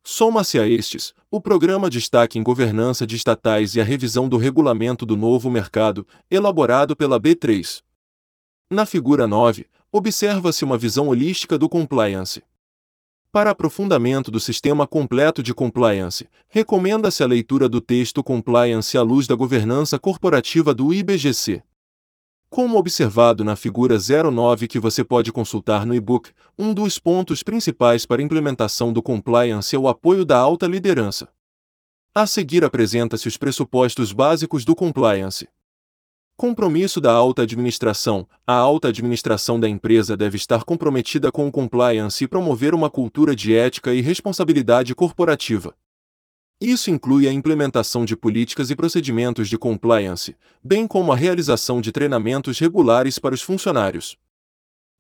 Soma-se 0.05 0.59
a 0.59 0.69
estes, 0.69 1.15
o 1.31 1.41
Programa 1.41 1.89
Destaque 1.89 2.37
em 2.37 2.43
Governança 2.43 3.07
de 3.07 3.15
Estatais 3.15 3.77
e 3.77 3.81
a 3.81 3.85
revisão 3.85 4.29
do 4.29 4.37
Regulamento 4.37 5.07
do 5.07 5.17
Novo 5.17 5.49
Mercado, 5.49 6.05
elaborado 6.29 6.97
pela 6.97 7.21
B3. 7.21 7.83
Na 8.69 8.85
figura 8.85 9.29
9, 9.29 9.67
observa-se 9.93 10.65
uma 10.65 10.77
visão 10.77 11.07
holística 11.07 11.57
do 11.57 11.69
compliance. 11.69 12.43
Para 13.31 13.51
aprofundamento 13.51 14.29
do 14.29 14.41
sistema 14.41 14.89
completo 14.89 15.41
de 15.41 15.55
compliance, 15.55 16.29
recomenda-se 16.49 17.23
a 17.23 17.27
leitura 17.27 17.69
do 17.69 17.81
texto 17.81 18.25
Compliance 18.25 18.99
à 18.99 19.03
luz 19.03 19.29
da 19.29 19.37
governança 19.37 20.01
corporativa 20.01 20.75
do 20.75 20.93
IBGC. 20.93 21.63
Como 22.53 22.77
observado 22.77 23.43
na 23.43 23.57
figura 23.57 23.97
09 23.99 24.69
que 24.69 24.79
você 24.79 25.03
pode 25.03 25.33
consultar 25.33 25.87
no 25.87 25.95
e-book, 25.95 26.33
um 26.59 26.75
dos 26.75 26.99
pontos 26.99 27.43
principais 27.43 28.05
para 28.05 28.21
a 28.21 28.25
implementação 28.25 28.93
do 28.93 29.03
compliance 29.03 29.75
é 29.75 29.79
o 29.79 29.89
apoio 29.89 30.23
da 30.23 30.37
alta 30.37 30.67
liderança. 30.67 31.31
A 32.15 32.27
seguir 32.27 32.63
apresenta-se 32.63 33.27
os 33.27 33.39
pressupostos 33.39 34.13
básicos 34.13 34.67
do 34.67 34.75
compliance. 34.75 35.49
Compromisso 36.37 37.01
da 37.01 37.11
alta 37.11 37.41
administração. 37.41 38.29
A 38.47 38.53
alta 38.53 38.89
administração 38.89 39.59
da 39.59 39.67
empresa 39.67 40.15
deve 40.15 40.37
estar 40.37 40.63
comprometida 40.63 41.33
com 41.33 41.49
o 41.49 41.51
compliance 41.51 42.23
e 42.23 42.29
promover 42.29 42.75
uma 42.75 42.91
cultura 42.91 43.35
de 43.35 43.57
ética 43.57 43.95
e 43.95 44.03
responsabilidade 44.03 44.95
corporativa. 44.95 45.75
Isso 46.63 46.93
inclui 46.93 47.27
a 47.27 47.33
implementação 47.33 48.05
de 48.05 48.15
políticas 48.15 48.71
e 48.71 48.77
procedimentos 48.77 49.49
de 49.49 49.59
compliance, 49.59 50.37
bem 50.63 50.87
como 50.87 51.13
a 51.13 51.17
realização 51.17 51.81
de 51.81 51.91
treinamentos 51.91 52.61
regulares 52.61 53.19
para 53.19 53.35
os 53.35 53.43
funcionários. 53.43 54.17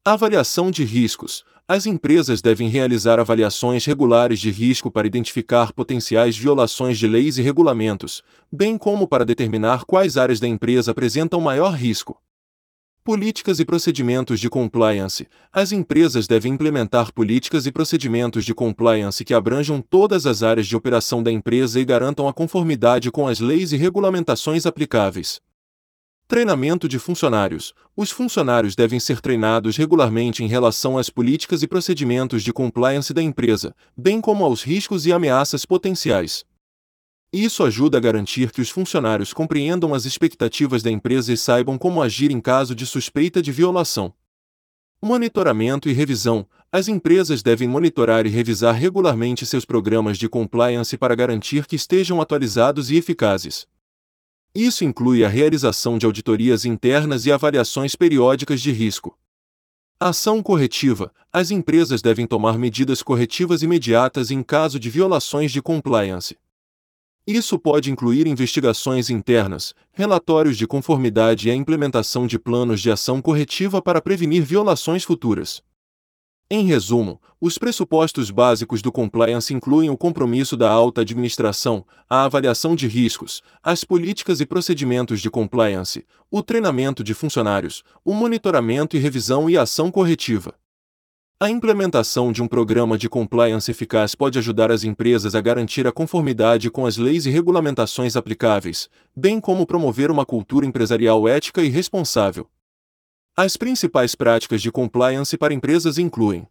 Avaliação 0.04 0.72
de 0.72 0.82
riscos. 0.82 1.44
As 1.68 1.86
empresas 1.86 2.42
devem 2.42 2.68
realizar 2.68 3.20
avaliações 3.20 3.84
regulares 3.84 4.40
de 4.40 4.50
risco 4.50 4.90
para 4.90 5.06
identificar 5.06 5.72
potenciais 5.72 6.36
violações 6.36 6.98
de 6.98 7.06
leis 7.06 7.38
e 7.38 7.42
regulamentos, 7.42 8.24
bem 8.50 8.76
como 8.76 9.06
para 9.06 9.24
determinar 9.24 9.84
quais 9.84 10.16
áreas 10.16 10.40
da 10.40 10.48
empresa 10.48 10.90
apresentam 10.90 11.40
maior 11.40 11.74
risco. 11.74 12.20
Políticas 13.04 13.58
e 13.58 13.64
procedimentos 13.64 14.38
de 14.38 14.48
compliance. 14.48 15.26
As 15.52 15.72
empresas 15.72 16.28
devem 16.28 16.52
implementar 16.52 17.12
políticas 17.12 17.66
e 17.66 17.72
procedimentos 17.72 18.44
de 18.44 18.54
compliance 18.54 19.24
que 19.24 19.34
abranjam 19.34 19.82
todas 19.82 20.24
as 20.24 20.44
áreas 20.44 20.68
de 20.68 20.76
operação 20.76 21.20
da 21.20 21.32
empresa 21.32 21.80
e 21.80 21.84
garantam 21.84 22.28
a 22.28 22.32
conformidade 22.32 23.10
com 23.10 23.26
as 23.26 23.40
leis 23.40 23.72
e 23.72 23.76
regulamentações 23.76 24.66
aplicáveis. 24.66 25.40
Treinamento 26.28 26.88
de 26.88 27.00
funcionários. 27.00 27.74
Os 27.96 28.12
funcionários 28.12 28.76
devem 28.76 29.00
ser 29.00 29.20
treinados 29.20 29.76
regularmente 29.76 30.44
em 30.44 30.46
relação 30.46 30.96
às 30.96 31.10
políticas 31.10 31.60
e 31.64 31.66
procedimentos 31.66 32.44
de 32.44 32.52
compliance 32.52 33.12
da 33.12 33.20
empresa, 33.20 33.74
bem 33.96 34.20
como 34.20 34.44
aos 34.44 34.62
riscos 34.62 35.06
e 35.06 35.12
ameaças 35.12 35.66
potenciais. 35.66 36.44
Isso 37.32 37.64
ajuda 37.64 37.96
a 37.96 38.00
garantir 38.00 38.52
que 38.52 38.60
os 38.60 38.68
funcionários 38.68 39.32
compreendam 39.32 39.94
as 39.94 40.04
expectativas 40.04 40.82
da 40.82 40.90
empresa 40.90 41.32
e 41.32 41.36
saibam 41.36 41.78
como 41.78 42.02
agir 42.02 42.30
em 42.30 42.40
caso 42.40 42.74
de 42.74 42.84
suspeita 42.84 43.40
de 43.40 43.50
violação. 43.50 44.12
Monitoramento 45.00 45.88
e 45.88 45.94
revisão: 45.94 46.46
as 46.70 46.88
empresas 46.88 47.42
devem 47.42 47.66
monitorar 47.66 48.26
e 48.26 48.28
revisar 48.28 48.74
regularmente 48.74 49.46
seus 49.46 49.64
programas 49.64 50.18
de 50.18 50.28
compliance 50.28 50.96
para 50.98 51.14
garantir 51.14 51.66
que 51.66 51.74
estejam 51.74 52.20
atualizados 52.20 52.90
e 52.90 52.96
eficazes. 52.96 53.66
Isso 54.54 54.84
inclui 54.84 55.24
a 55.24 55.28
realização 55.28 55.96
de 55.96 56.04
auditorias 56.04 56.66
internas 56.66 57.24
e 57.24 57.32
avaliações 57.32 57.96
periódicas 57.96 58.60
de 58.60 58.72
risco. 58.72 59.18
Ação 59.98 60.42
corretiva: 60.42 61.10
as 61.32 61.50
empresas 61.50 62.02
devem 62.02 62.26
tomar 62.26 62.58
medidas 62.58 63.02
corretivas 63.02 63.62
imediatas 63.62 64.30
em 64.30 64.42
caso 64.42 64.78
de 64.78 64.90
violações 64.90 65.50
de 65.50 65.62
compliance. 65.62 66.36
Isso 67.26 67.56
pode 67.56 67.88
incluir 67.88 68.26
investigações 68.26 69.08
internas, 69.08 69.74
relatórios 69.92 70.56
de 70.56 70.66
conformidade 70.66 71.48
e 71.48 71.52
a 71.52 71.54
implementação 71.54 72.26
de 72.26 72.36
planos 72.36 72.80
de 72.80 72.90
ação 72.90 73.22
corretiva 73.22 73.80
para 73.80 74.00
prevenir 74.00 74.42
violações 74.42 75.04
futuras. 75.04 75.62
Em 76.50 76.64
resumo, 76.64 77.20
os 77.40 77.56
pressupostos 77.58 78.30
básicos 78.30 78.82
do 78.82 78.90
compliance 78.90 79.54
incluem 79.54 79.88
o 79.88 79.96
compromisso 79.96 80.56
da 80.56 80.70
alta 80.70 81.02
administração, 81.02 81.86
a 82.10 82.24
avaliação 82.24 82.74
de 82.74 82.88
riscos, 82.88 83.40
as 83.62 83.84
políticas 83.84 84.40
e 84.40 84.46
procedimentos 84.46 85.20
de 85.20 85.30
compliance, 85.30 86.04
o 86.30 86.42
treinamento 86.42 87.04
de 87.04 87.14
funcionários, 87.14 87.84
o 88.04 88.12
monitoramento 88.12 88.96
e 88.96 89.00
revisão 89.00 89.48
e 89.48 89.56
ação 89.56 89.92
corretiva. 89.92 90.54
A 91.42 91.50
implementação 91.50 92.30
de 92.30 92.40
um 92.40 92.46
programa 92.46 92.96
de 92.96 93.08
compliance 93.08 93.68
eficaz 93.68 94.14
pode 94.14 94.38
ajudar 94.38 94.70
as 94.70 94.84
empresas 94.84 95.34
a 95.34 95.40
garantir 95.40 95.88
a 95.88 95.90
conformidade 95.90 96.70
com 96.70 96.86
as 96.86 96.96
leis 96.96 97.26
e 97.26 97.30
regulamentações 97.30 98.14
aplicáveis, 98.14 98.88
bem 99.12 99.40
como 99.40 99.66
promover 99.66 100.08
uma 100.08 100.24
cultura 100.24 100.64
empresarial 100.64 101.26
ética 101.26 101.60
e 101.60 101.68
responsável. 101.68 102.48
As 103.36 103.56
principais 103.56 104.14
práticas 104.14 104.62
de 104.62 104.70
compliance 104.70 105.36
para 105.36 105.52
empresas 105.52 105.98
incluem 105.98 106.46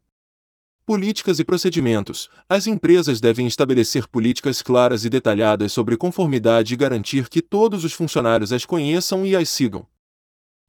Políticas 0.85 1.39
e 1.39 1.45
procedimentos. 1.45 2.29
As 2.49 2.67
empresas 2.67 3.21
devem 3.21 3.47
estabelecer 3.47 4.09
políticas 4.09 4.61
claras 4.61 5.05
e 5.05 5.09
detalhadas 5.09 5.71
sobre 5.71 5.95
conformidade 5.95 6.73
e 6.73 6.75
garantir 6.75 7.29
que 7.29 7.41
todos 7.41 7.85
os 7.85 7.93
funcionários 7.93 8.51
as 8.51 8.65
conheçam 8.65 9.25
e 9.25 9.37
as 9.37 9.47
sigam. 9.47 9.87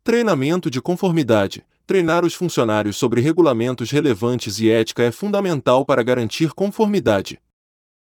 Treinamento 0.05 0.71
de 0.71 0.81
conformidade. 0.81 1.67
Treinar 1.87 2.25
os 2.25 2.35
funcionários 2.35 2.97
sobre 2.97 3.21
regulamentos 3.21 3.91
relevantes 3.91 4.61
e 4.61 4.71
ética 4.71 5.03
é 5.03 5.11
fundamental 5.11 5.85
para 5.85 6.03
garantir 6.03 6.53
conformidade. 6.53 7.41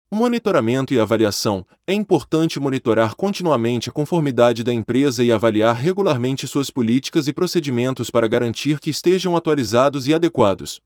Monitoramento 0.09 0.93
e 0.93 0.99
avaliação. 0.99 1.65
É 1.85 1.93
importante 1.93 2.61
monitorar 2.61 3.13
continuamente 3.13 3.89
a 3.89 3.91
conformidade 3.91 4.63
da 4.63 4.73
empresa 4.73 5.21
e 5.21 5.33
avaliar 5.33 5.75
regularmente 5.75 6.47
suas 6.47 6.69
políticas 6.69 7.27
e 7.27 7.33
procedimentos 7.33 8.09
para 8.09 8.25
garantir 8.25 8.79
que 8.79 8.89
estejam 8.89 9.35
atualizados 9.35 10.07
e 10.07 10.13
adequados. 10.13 10.79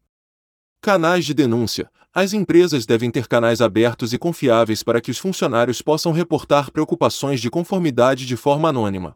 Canais 0.81 1.23
de 1.23 1.35
denúncia. 1.35 1.87
As 2.11 2.33
empresas 2.33 2.87
devem 2.87 3.11
ter 3.11 3.27
canais 3.27 3.61
abertos 3.61 4.11
e 4.11 4.17
confiáveis 4.17 4.81
para 4.81 4.99
que 4.99 5.11
os 5.11 5.19
funcionários 5.19 5.83
possam 5.83 6.11
reportar 6.11 6.71
preocupações 6.71 7.39
de 7.39 7.49
conformidade 7.51 8.25
de 8.25 8.35
forma 8.35 8.69
anônima. 8.69 9.15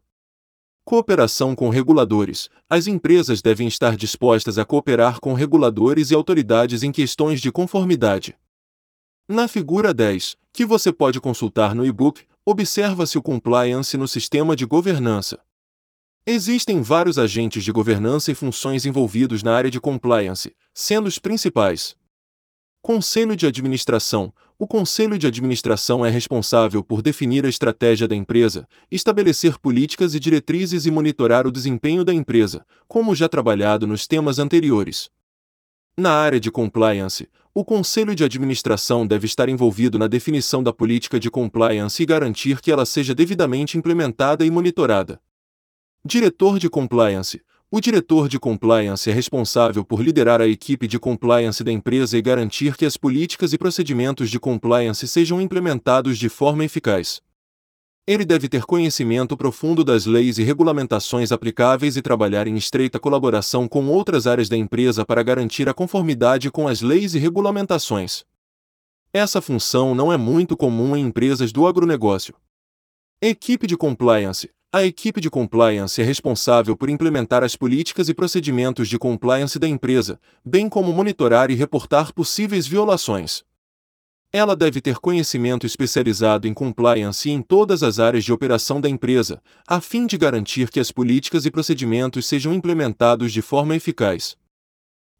Cooperação 0.85 1.55
com 1.55 1.69
reguladores. 1.69 2.47
As 2.69 2.85
empresas 2.85 3.41
devem 3.41 3.67
estar 3.67 3.97
dispostas 3.97 4.59
a 4.59 4.63
cooperar 4.63 5.19
com 5.19 5.33
reguladores 5.33 6.11
e 6.11 6.13
autoridades 6.13 6.83
em 6.83 6.91
questões 6.91 7.41
de 7.41 7.51
conformidade. 7.51 8.37
Na 9.27 9.47
figura 9.47 9.91
10, 9.91 10.37
que 10.53 10.63
você 10.63 10.93
pode 10.93 11.19
consultar 11.19 11.73
no 11.73 11.83
e-book, 11.83 12.23
observa-se 12.45 13.17
o 13.17 13.21
compliance 13.23 13.97
no 13.97 14.07
sistema 14.07 14.55
de 14.55 14.63
governança. 14.63 15.39
Existem 16.23 16.83
vários 16.83 17.17
agentes 17.17 17.63
de 17.63 17.71
governança 17.71 18.31
e 18.31 18.35
funções 18.35 18.85
envolvidos 18.85 19.41
na 19.41 19.55
área 19.55 19.71
de 19.71 19.81
compliance, 19.81 20.55
sendo 20.71 21.07
os 21.07 21.17
principais 21.17 21.95
Conselho 22.85 23.35
de 23.35 23.47
Administração. 23.47 24.31
O 24.59 24.67
Conselho 24.67 25.17
de 25.17 25.25
Administração 25.25 26.05
é 26.05 26.09
responsável 26.11 26.83
por 26.83 27.01
definir 27.01 27.43
a 27.43 27.49
estratégia 27.49 28.07
da 28.07 28.15
empresa, 28.15 28.67
estabelecer 28.91 29.57
políticas 29.57 30.13
e 30.13 30.19
diretrizes 30.19 30.85
e 30.85 30.91
monitorar 30.91 31.47
o 31.47 31.51
desempenho 31.51 32.05
da 32.05 32.13
empresa, 32.13 32.63
como 32.87 33.15
já 33.15 33.27
trabalhado 33.27 33.87
nos 33.87 34.05
temas 34.05 34.37
anteriores. 34.37 35.09
Na 35.97 36.11
área 36.11 36.39
de 36.39 36.51
compliance, 36.51 37.27
o 37.55 37.65
Conselho 37.65 38.13
de 38.13 38.23
Administração 38.23 39.07
deve 39.07 39.25
estar 39.25 39.49
envolvido 39.49 39.97
na 39.97 40.05
definição 40.05 40.61
da 40.61 40.71
política 40.71 41.19
de 41.19 41.31
compliance 41.31 42.03
e 42.03 42.05
garantir 42.05 42.61
que 42.61 42.71
ela 42.71 42.85
seja 42.85 43.15
devidamente 43.15 43.79
implementada 43.79 44.45
e 44.45 44.51
monitorada. 44.51 45.19
Diretor 46.05 46.59
de 46.59 46.69
Compliance 46.69 47.41
o 47.75 47.81
diretor 47.81 48.29
de 48.29 48.39
compliance 48.39 49.09
é 49.09 49.13
responsável 49.13 49.83
por 49.83 50.01
liderar 50.01 50.39
a 50.39 50.47
equipe 50.47 50.87
de 50.87 50.97
compliance 50.97 51.61
da 51.61 51.73
empresa 51.73 52.17
e 52.17 52.21
garantir 52.21 52.77
que 52.77 52.85
as 52.85 52.95
políticas 52.95 53.51
e 53.51 53.57
procedimentos 53.57 54.29
de 54.29 54.39
compliance 54.39 55.05
sejam 55.05 55.41
implementados 55.41 56.17
de 56.17 56.29
forma 56.29 56.63
eficaz. 56.63 57.21
Ele 58.07 58.23
deve 58.23 58.47
ter 58.47 58.63
conhecimento 58.63 59.35
profundo 59.35 59.83
das 59.83 60.05
leis 60.05 60.37
e 60.37 60.43
regulamentações 60.43 61.33
aplicáveis 61.33 61.97
e 61.97 62.01
trabalhar 62.01 62.47
em 62.47 62.55
estreita 62.55 62.97
colaboração 62.97 63.67
com 63.67 63.89
outras 63.89 64.25
áreas 64.25 64.47
da 64.47 64.55
empresa 64.55 65.05
para 65.05 65.21
garantir 65.21 65.67
a 65.67 65.73
conformidade 65.73 66.49
com 66.49 66.69
as 66.69 66.81
leis 66.81 67.13
e 67.13 67.19
regulamentações. 67.19 68.23
Essa 69.11 69.41
função 69.41 69.93
não 69.93 70.13
é 70.13 70.15
muito 70.15 70.55
comum 70.55 70.95
em 70.95 71.05
empresas 71.05 71.51
do 71.51 71.67
agronegócio. 71.67 72.35
Equipe 73.21 73.67
de 73.67 73.75
compliance 73.75 74.49
a 74.75 74.83
equipe 74.83 75.21
de 75.21 75.29
compliance 75.29 76.01
é 76.01 76.03
responsável 76.03 76.75
por 76.75 76.89
implementar 76.89 77.45
as 77.45 77.55
políticas 77.55 78.09
e 78.09 78.13
procedimentos 78.13 78.89
de 78.89 78.99
compliance 78.99 79.57
da 79.57 79.69
empresa, 79.69 80.19
bem 80.43 80.67
como 80.67 80.91
monitorar 80.91 81.49
e 81.49 81.55
reportar 81.55 82.13
possíveis 82.13 82.67
violações. 82.67 83.41
Ela 84.33 84.53
deve 84.53 84.81
ter 84.81 84.97
conhecimento 84.97 85.65
especializado 85.65 86.45
em 86.45 86.53
compliance 86.53 87.29
em 87.29 87.41
todas 87.41 87.83
as 87.83 87.99
áreas 87.99 88.25
de 88.25 88.33
operação 88.33 88.81
da 88.81 88.89
empresa, 88.89 89.41
a 89.65 89.79
fim 89.79 90.05
de 90.05 90.17
garantir 90.17 90.69
que 90.69 90.81
as 90.81 90.91
políticas 90.91 91.45
e 91.45 91.51
procedimentos 91.51 92.25
sejam 92.25 92.53
implementados 92.53 93.31
de 93.31 93.41
forma 93.41 93.77
eficaz. 93.77 94.35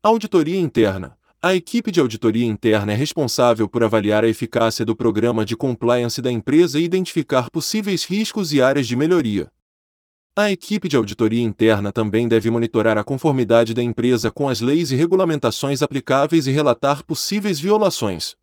Auditoria 0.04 0.60
interna. 0.60 1.18
A 1.46 1.54
equipe 1.54 1.92
de 1.92 2.00
auditoria 2.00 2.48
interna 2.48 2.94
é 2.94 2.96
responsável 2.96 3.70
por 3.70 3.84
avaliar 3.84 4.24
a 4.24 4.28
eficácia 4.28 4.84
do 4.84 4.96
programa 4.96 5.46
de 5.46 5.56
compliance 5.56 6.20
da 6.20 6.32
empresa 6.32 6.80
e 6.80 6.84
identificar 6.84 7.52
possíveis 7.52 8.04
riscos 8.04 8.52
e 8.52 8.64
áreas 8.64 8.88
de 8.88 8.96
melhoria. 8.96 9.52
A 10.36 10.50
equipe 10.50 10.88
de 10.88 10.98
auditoria 10.98 11.44
interna 11.44 11.92
também 11.92 12.28
deve 12.28 12.50
monitorar 12.50 12.98
a 12.98 13.04
conformidade 13.04 13.76
da 13.76 13.84
empresa 13.84 14.32
com 14.32 14.50
as 14.50 14.60
leis 14.60 14.90
e 14.90 14.96
regulamentações 14.96 15.84
aplicáveis 15.84 16.48
e 16.48 16.52
relatar 16.52 17.04
possíveis 17.04 17.60
violações. 17.60 18.36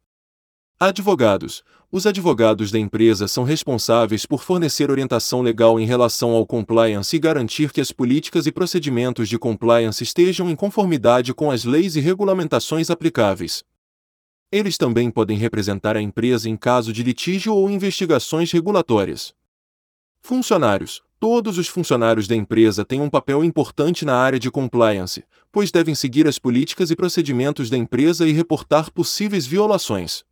Advogados. 0.79 1.65
Os 1.95 2.07
advogados 2.07 2.71
da 2.71 2.79
empresa 2.79 3.29
são 3.29 3.45
responsáveis 3.45 4.25
por 4.25 4.43
fornecer 4.43 4.91
orientação 4.91 5.43
legal 5.43 5.79
em 5.79 5.85
relação 5.85 6.31
ao 6.31 6.47
compliance 6.47 7.15
e 7.15 7.19
garantir 7.19 7.71
que 7.71 7.83
as 7.83 7.93
políticas 7.93 8.47
e 8.47 8.51
procedimentos 8.51 9.29
de 9.29 9.39
compliance 9.39 10.03
estejam 10.03 10.49
em 10.49 10.57
conformidade 10.57 11.35
com 11.35 11.51
as 11.51 11.67
leis 11.67 11.95
e 11.95 12.01
regulamentações 12.01 12.89
aplicáveis. 12.89 13.63
Eles 14.51 14.79
também 14.79 15.11
podem 15.11 15.37
representar 15.37 15.95
a 15.95 16.01
empresa 16.01 16.49
em 16.49 16.57
caso 16.57 16.95
de 16.95 17.03
litígio 17.03 17.55
ou 17.55 17.69
investigações 17.69 18.51
regulatórias. 18.51 19.35
Funcionários. 20.23 21.03
Todos 21.21 21.59
os 21.59 21.69
funcionários 21.69 22.27
da 22.27 22.35
empresa 22.35 22.87
têm 22.87 23.03
um 23.03 23.11
papel 23.11 23.45
importante 23.45 24.07
na 24.07 24.17
área 24.17 24.39
de 24.39 24.51
compliance, 24.51 25.25
pois 25.53 25.71
devem 25.71 25.95
seguir 25.95 26.27
as 26.27 26.39
políticas 26.39 26.91
e 26.91 26.97
procedimentos 26.97 27.69
da 27.69 27.77
empresa 27.77 28.27
e 28.27 28.33
reportar 28.33 28.91
possíveis 28.91 29.47
violações. 29.47 30.25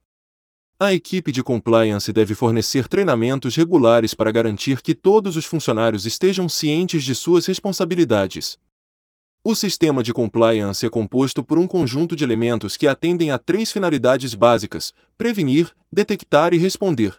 A 0.82 0.94
equipe 0.94 1.30
de 1.30 1.42
compliance 1.42 2.10
deve 2.10 2.34
fornecer 2.34 2.88
treinamentos 2.88 3.54
regulares 3.54 4.14
para 4.14 4.32
garantir 4.32 4.80
que 4.80 4.94
todos 4.94 5.36
os 5.36 5.44
funcionários 5.44 6.06
estejam 6.06 6.48
cientes 6.48 7.04
de 7.04 7.14
suas 7.14 7.44
responsabilidades. 7.44 8.56
O 9.44 9.54
sistema 9.54 10.02
de 10.02 10.14
compliance 10.14 10.86
é 10.86 10.88
composto 10.88 11.44
por 11.44 11.58
um 11.58 11.66
conjunto 11.66 12.16
de 12.16 12.24
elementos 12.24 12.78
que 12.78 12.86
atendem 12.86 13.30
a 13.30 13.36
três 13.36 13.70
finalidades 13.70 14.34
básicas: 14.34 14.94
prevenir, 15.18 15.70
detectar 15.92 16.54
e 16.54 16.56
responder. 16.56 17.14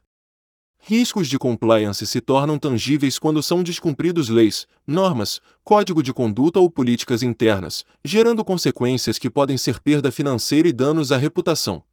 Riscos 0.80 1.28
de 1.28 1.38
compliance 1.38 2.08
se 2.08 2.20
tornam 2.20 2.58
tangíveis 2.58 3.20
quando 3.20 3.44
são 3.44 3.62
descumpridos 3.62 4.28
leis, 4.28 4.66
normas, 4.88 5.40
código 5.64 6.02
de 6.02 6.12
conduta 6.12 6.60
ou 6.60 6.68
políticas 6.68 7.22
internas, 7.22 7.86
gerando 8.04 8.44
consequências 8.44 9.20
que 9.20 9.30
podem 9.30 9.56
ser 9.56 9.80
perda 9.80 10.12
financeira 10.12 10.68
e 10.68 10.74
danos 10.74 11.12
à 11.12 11.18
reputação. 11.18 11.84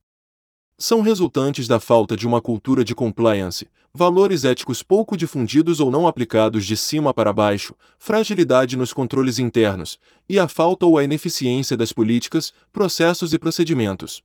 São 0.80 1.00
resultantes 1.00 1.66
da 1.66 1.80
falta 1.80 2.16
de 2.16 2.24
uma 2.24 2.40
cultura 2.40 2.84
de 2.84 2.94
compliance, 2.94 3.68
valores 3.92 4.44
éticos 4.44 4.80
pouco 4.80 5.16
difundidos 5.16 5.80
ou 5.80 5.90
não 5.90 6.06
aplicados 6.06 6.64
de 6.64 6.76
cima 6.76 7.12
para 7.12 7.32
baixo, 7.32 7.74
fragilidade 7.98 8.76
nos 8.76 8.92
controles 8.92 9.40
internos, 9.40 9.98
e 10.28 10.38
a 10.38 10.46
falta 10.46 10.86
ou 10.86 10.96
a 10.96 11.02
ineficiência 11.02 11.76
das 11.76 11.92
políticas, 11.92 12.52
processos 12.72 13.32
e 13.32 13.40
procedimentos. 13.40 14.22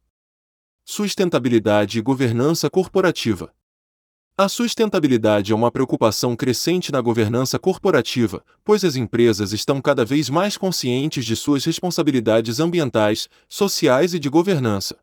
Sustentabilidade 0.85 1.97
e 1.97 2.01
governança 2.03 2.69
corporativa. 2.69 3.51
A 4.37 4.47
sustentabilidade 4.47 5.51
é 5.51 5.55
uma 5.55 5.71
preocupação 5.71 6.35
crescente 6.35 6.91
na 6.91 7.01
governança 7.01 7.57
corporativa, 7.57 8.45
pois 8.63 8.83
as 8.83 8.95
empresas 8.95 9.53
estão 9.53 9.81
cada 9.81 10.05
vez 10.05 10.29
mais 10.29 10.55
conscientes 10.55 11.25
de 11.25 11.35
suas 11.35 11.65
responsabilidades 11.65 12.59
ambientais, 12.59 13.27
sociais 13.49 14.13
e 14.13 14.19
de 14.19 14.29
governança. 14.29 15.02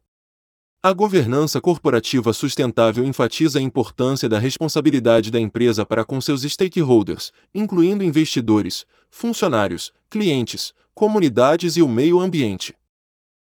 A 0.82 0.94
governança 0.94 1.60
corporativa 1.60 2.32
sustentável 2.32 3.04
enfatiza 3.04 3.58
a 3.58 3.62
importância 3.62 4.26
da 4.30 4.38
responsabilidade 4.38 5.30
da 5.30 5.38
empresa 5.38 5.84
para 5.84 6.06
com 6.06 6.18
seus 6.22 6.40
stakeholders, 6.40 7.32
incluindo 7.54 8.02
investidores, 8.02 8.86
funcionários, 9.10 9.92
clientes, 10.08 10.72
comunidades 10.94 11.76
e 11.76 11.82
o 11.82 11.88
meio 11.88 12.18
ambiente. 12.18 12.74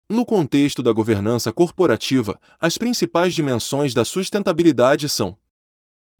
No 0.08 0.24
contexto 0.24 0.84
da 0.84 0.92
governança 0.92 1.52
corporativa, 1.52 2.40
as 2.60 2.78
principais 2.78 3.34
dimensões 3.34 3.92
da 3.92 4.04
sustentabilidade 4.04 5.08
são 5.08 5.36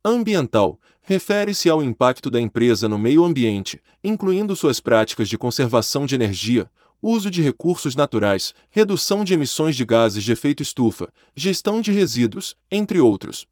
Ambiental 0.05 0.77
refere-se 1.03 1.71
ao 1.71 1.85
impacto 1.85 2.29
da 2.29 2.41
empresa 2.41 2.89
no 2.89 2.99
meio 2.99 3.25
ambiente, 3.25 3.81
incluindo 4.03 4.57
suas 4.57 4.81
práticas 4.81 5.29
de 5.29 5.39
conservação 5.39 6.05
de 6.05 6.17
energia, 6.17 6.69
uso 7.01 7.31
de 7.31 7.43
recursos 7.43 7.95
naturais, 7.95 8.55
redução 8.71 9.25
de 9.25 9.35
emissões 9.35 9.77
de 9.77 9.85
gases 9.85 10.25
de 10.25 10.33
efeito 10.33 10.63
estufa, 10.63 11.13
gestão 11.35 11.81
de 11.81 11.93
resíduos, 11.93 12.57
entre 12.71 13.01
outros. 13.01 13.47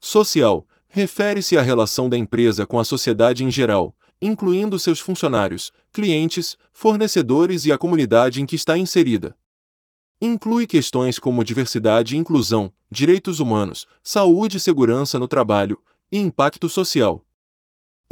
Social 0.00 0.66
refere-se 0.88 1.56
à 1.56 1.62
relação 1.62 2.08
da 2.08 2.18
empresa 2.18 2.66
com 2.66 2.78
a 2.78 2.84
sociedade 2.84 3.44
em 3.44 3.50
geral, 3.50 3.96
incluindo 4.20 4.78
seus 4.78 5.00
funcionários, 5.00 5.72
clientes, 5.92 6.56
fornecedores 6.72 7.64
e 7.64 7.72
a 7.72 7.78
comunidade 7.78 8.42
em 8.42 8.46
que 8.46 8.56
está 8.56 8.76
inserida. 8.76 9.34
Inclui 10.20 10.66
questões 10.66 11.18
como 11.18 11.42
diversidade 11.42 12.14
e 12.14 12.18
inclusão, 12.18 12.72
direitos 12.90 13.40
humanos, 13.40 13.86
saúde 14.02 14.58
e 14.58 14.60
segurança 14.60 15.18
no 15.18 15.26
trabalho, 15.26 15.82
e 16.12 16.18
impacto 16.18 16.68
social. 16.68 17.24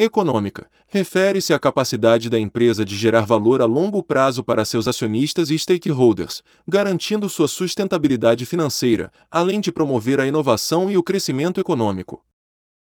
Econômica 0.02 0.66
refere-se 0.86 1.52
à 1.52 1.58
capacidade 1.58 2.30
da 2.30 2.38
empresa 2.40 2.86
de 2.86 2.96
gerar 2.96 3.26
valor 3.26 3.60
a 3.60 3.66
longo 3.66 4.02
prazo 4.02 4.42
para 4.42 4.64
seus 4.64 4.88
acionistas 4.88 5.50
e 5.50 5.58
stakeholders, 5.58 6.42
garantindo 6.66 7.28
sua 7.28 7.46
sustentabilidade 7.46 8.46
financeira, 8.46 9.12
além 9.30 9.60
de 9.60 9.70
promover 9.70 10.18
a 10.18 10.26
inovação 10.26 10.90
e 10.90 10.96
o 10.96 11.02
crescimento 11.02 11.60
econômico. 11.60 12.24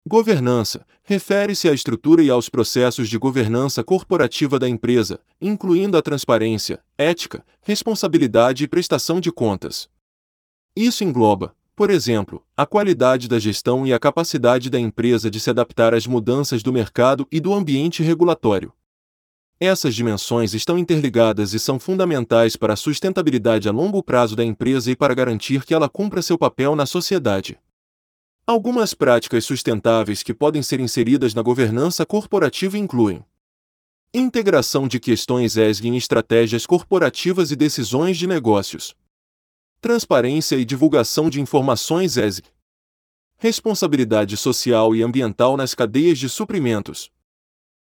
Governança 0.08 0.86
refere-se 1.02 1.68
à 1.68 1.74
estrutura 1.74 2.22
e 2.22 2.30
aos 2.30 2.50
processos 2.50 3.10
de 3.10 3.18
governança 3.18 3.84
corporativa 3.84 4.60
da 4.60 4.70
empresa, 4.70 5.20
incluindo 5.42 5.98
a 5.98 6.04
transparência, 6.04 6.84
ética, 7.00 7.44
responsabilidade 7.64 8.64
e 8.64 8.68
prestação 8.68 9.20
de 9.20 9.32
contas. 9.32 9.90
Isso 10.76 11.04
engloba, 11.04 11.56
por 11.76 11.90
exemplo, 11.90 12.46
a 12.56 12.66
qualidade 12.66 13.28
da 13.28 13.40
gestão 13.40 13.88
e 13.88 13.94
a 13.94 14.00
capacidade 14.00 14.70
da 14.70 14.80
empresa 14.80 15.32
de 15.32 15.40
se 15.40 15.50
adaptar 15.50 15.94
às 15.94 16.06
mudanças 16.06 16.62
do 16.62 16.72
mercado 16.72 17.28
e 17.32 17.40
do 17.40 17.54
ambiente 17.54 18.04
regulatório. 18.04 18.74
Essas 19.60 19.94
dimensões 19.94 20.54
estão 20.54 20.78
interligadas 20.78 21.54
e 21.54 21.60
são 21.60 21.80
fundamentais 21.80 22.56
para 22.56 22.74
a 22.74 22.76
sustentabilidade 22.76 23.70
a 23.70 23.72
longo 23.72 24.02
prazo 24.02 24.36
da 24.36 24.44
empresa 24.44 24.90
e 24.90 24.96
para 24.96 25.14
garantir 25.14 25.64
que 25.64 25.74
ela 25.74 25.88
cumpra 25.88 26.22
seu 26.22 26.38
papel 26.38 26.76
na 26.76 26.86
sociedade. 26.86 27.60
Algumas 28.46 28.96
práticas 28.96 29.46
sustentáveis 29.46 30.24
que 30.24 30.34
podem 30.34 30.64
ser 30.64 30.80
inseridas 30.80 31.36
na 31.36 31.44
governança 31.44 32.06
corporativa 32.06 32.78
incluem 32.78 33.24
integração 34.14 34.88
de 34.88 35.00
questões 35.00 35.56
ESG 35.56 35.88
em 35.88 35.96
estratégias 35.96 36.66
corporativas 36.66 37.52
e 37.52 37.56
decisões 37.56 38.18
de 38.18 38.28
negócios, 38.28 38.94
transparência 39.82 40.58
e 40.58 40.64
divulgação 40.64 41.28
de 41.28 41.42
informações 41.42 42.16
ESG, 42.16 42.44
responsabilidade 43.36 44.38
social 44.38 44.96
e 44.96 45.02
ambiental 45.02 45.58
nas 45.58 45.74
cadeias 45.74 46.20
de 46.20 46.30
suprimentos, 46.30 47.12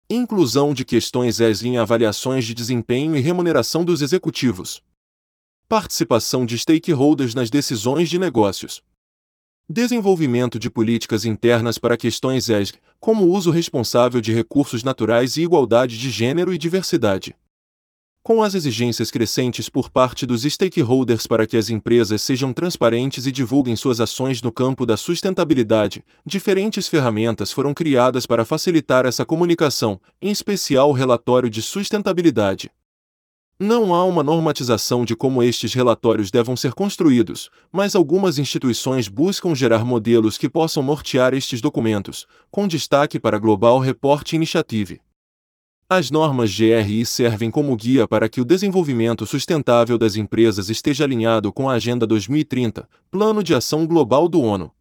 inclusão 0.10 0.74
de 0.74 0.84
questões 0.84 1.40
ESG 1.40 1.68
em 1.68 1.78
avaliações 1.78 2.46
de 2.46 2.56
desempenho 2.56 3.16
e 3.16 3.20
remuneração 3.20 3.86
dos 3.86 4.02
executivos, 4.02 4.82
participação 5.70 6.48
de 6.48 6.58
stakeholders 6.58 7.36
nas 7.36 7.52
decisões 7.52 8.10
de 8.10 8.18
negócios. 8.18 8.82
Desenvolvimento 9.70 10.58
de 10.58 10.72
políticas 10.72 11.26
internas 11.26 11.78
para 11.78 11.96
questões 11.96 12.50
ESG, 12.50 12.80
como 13.00 13.28
uso 13.28 13.52
responsável 13.52 14.20
de 14.20 14.34
recursos 14.34 14.84
naturais 14.84 15.38
e 15.38 15.44
igualdade 15.44 16.00
de 16.00 16.10
gênero 16.10 16.52
e 16.52 16.58
diversidade. 16.58 17.36
Com 18.26 18.42
as 18.42 18.56
exigências 18.56 19.12
crescentes 19.12 19.68
por 19.68 19.90
parte 19.90 20.26
dos 20.26 20.44
stakeholders 20.44 21.28
para 21.28 21.46
que 21.46 21.58
as 21.58 21.70
empresas 21.70 22.22
sejam 22.22 22.54
transparentes 22.54 23.28
e 23.28 23.34
divulguem 23.34 23.76
suas 23.76 24.00
ações 24.00 24.42
no 24.42 24.50
campo 24.50 24.86
da 24.86 24.96
sustentabilidade, 24.96 26.06
diferentes 26.26 26.88
ferramentas 26.88 27.52
foram 27.52 27.74
criadas 27.74 28.26
para 28.26 28.46
facilitar 28.46 29.06
essa 29.06 29.26
comunicação, 29.26 30.00
em 30.22 30.32
especial 30.32 30.90
o 30.90 30.94
relatório 30.94 31.50
de 31.50 31.62
sustentabilidade. 31.62 32.72
Não 33.60 33.94
há 33.94 34.06
uma 34.06 34.24
normatização 34.24 35.04
de 35.04 35.18
como 35.18 35.44
estes 35.44 35.74
relatórios 35.74 36.32
devam 36.32 36.56
ser 36.56 36.74
construídos, 36.74 37.50
mas 37.74 37.94
algumas 37.94 38.40
instituições 38.40 39.10
buscam 39.10 39.54
gerar 39.54 39.84
modelos 39.84 40.38
que 40.38 40.48
possam 40.48 40.82
nortear 40.82 41.34
estes 41.34 41.60
documentos, 41.60 42.26
com 42.50 42.70
destaque 42.70 43.20
para 43.20 43.36
a 43.36 43.40
Global 43.40 43.80
Report 43.80 44.32
Initiative. 44.32 45.02
As 45.96 46.10
normas 46.10 46.50
GRI 46.52 47.06
servem 47.06 47.52
como 47.52 47.76
guia 47.76 48.08
para 48.08 48.28
que 48.28 48.42
o 48.42 48.46
desenvolvimento 48.46 49.28
sustentável 49.28 49.96
das 49.96 50.16
empresas 50.16 50.68
esteja 50.68 51.04
alinhado 51.04 51.54
com 51.54 51.70
a 51.70 51.74
Agenda 51.74 52.08
2030, 52.08 52.90
Plano 53.12 53.44
de 53.44 53.54
Ação 53.54 53.86
Global 53.86 54.28
do 54.28 54.42
ONU. 54.42 54.72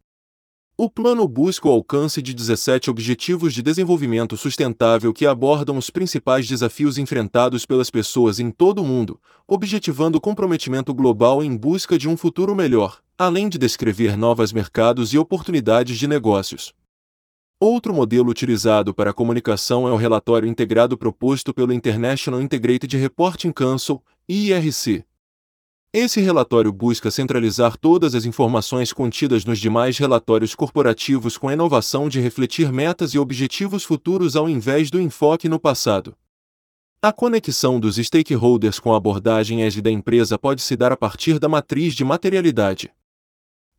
O 0.75 0.89
plano 0.89 1.27
busca 1.27 1.67
o 1.67 1.71
alcance 1.71 2.19
de 2.19 2.33
17 2.33 2.89
Objetivos 2.89 3.53
de 3.53 3.61
Desenvolvimento 3.61 4.35
Sustentável 4.35 5.13
que 5.13 5.27
abordam 5.27 5.77
os 5.77 5.91
principais 5.91 6.47
desafios 6.47 6.97
enfrentados 6.97 7.63
pelas 7.63 7.91
pessoas 7.91 8.39
em 8.39 8.49
todo 8.49 8.81
o 8.81 8.83
mundo, 8.83 9.21
objetivando 9.47 10.17
o 10.17 10.21
comprometimento 10.21 10.95
global 10.95 11.43
em 11.43 11.55
busca 11.55 11.95
de 11.95 12.09
um 12.09 12.17
futuro 12.17 12.55
melhor, 12.55 12.97
além 13.15 13.47
de 13.49 13.59
descrever 13.59 14.17
novos 14.17 14.51
mercados 14.51 15.13
e 15.13 15.19
oportunidades 15.19 15.95
de 15.95 16.07
negócios. 16.07 16.73
Outro 17.59 17.93
modelo 17.93 18.29
utilizado 18.29 18.93
para 18.93 19.11
a 19.11 19.13
comunicação 19.13 19.87
é 19.87 19.91
o 19.91 19.95
relatório 19.95 20.47
integrado 20.47 20.97
proposto 20.97 21.53
pelo 21.53 21.73
International 21.73 22.41
Integrated 22.41 22.97
Reporting 22.97 23.51
Council, 23.51 24.03
IRC, 24.27 25.05
esse 25.95 26.19
relatório 26.19 26.73
busca 26.73 27.11
centralizar 27.11 27.77
todas 27.77 28.15
as 28.15 28.25
informações 28.25 28.91
contidas 28.91 29.45
nos 29.45 29.59
demais 29.59 29.95
relatórios 29.95 30.55
corporativos 30.55 31.37
com 31.37 31.49
a 31.49 31.53
inovação 31.53 32.09
de 32.09 32.19
refletir 32.19 32.73
metas 32.73 33.13
e 33.13 33.19
objetivos 33.19 33.83
futuros 33.83 34.35
ao 34.35 34.49
invés 34.49 34.89
do 34.89 34.99
enfoque 34.99 35.47
no 35.47 35.59
passado. 35.59 36.17
A 36.99 37.13
conexão 37.13 37.79
dos 37.79 37.97
stakeholders 37.97 38.79
com 38.79 38.91
a 38.91 38.97
abordagem 38.97 39.61
ESG 39.61 39.83
da 39.83 39.91
empresa 39.91 40.35
pode 40.35 40.63
se 40.63 40.75
dar 40.75 40.91
a 40.91 40.97
partir 40.97 41.37
da 41.37 41.47
matriz 41.47 41.93
de 41.93 42.03
materialidade. 42.03 42.91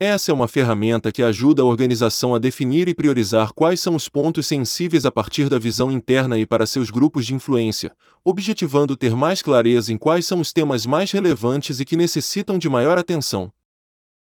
Essa 0.00 0.32
é 0.32 0.34
uma 0.34 0.48
ferramenta 0.48 1.12
que 1.12 1.22
ajuda 1.22 1.62
a 1.62 1.64
organização 1.64 2.34
a 2.34 2.38
definir 2.40 2.88
e 2.88 2.94
priorizar 2.94 3.52
quais 3.52 3.78
são 3.78 3.94
os 3.94 4.08
pontos 4.08 4.44
sensíveis 4.44 5.06
a 5.06 5.10
partir 5.10 5.48
da 5.48 5.56
visão 5.56 5.90
interna 5.90 6.36
e 6.36 6.44
para 6.44 6.66
seus 6.66 6.90
grupos 6.90 7.24
de 7.24 7.32
influência, 7.32 7.92
objetivando 8.24 8.96
ter 8.96 9.14
mais 9.14 9.40
clareza 9.40 9.92
em 9.92 9.96
quais 9.96 10.26
são 10.26 10.40
os 10.40 10.52
temas 10.52 10.84
mais 10.84 11.12
relevantes 11.12 11.78
e 11.78 11.84
que 11.84 11.96
necessitam 11.96 12.58
de 12.58 12.68
maior 12.68 12.98
atenção. 12.98 13.52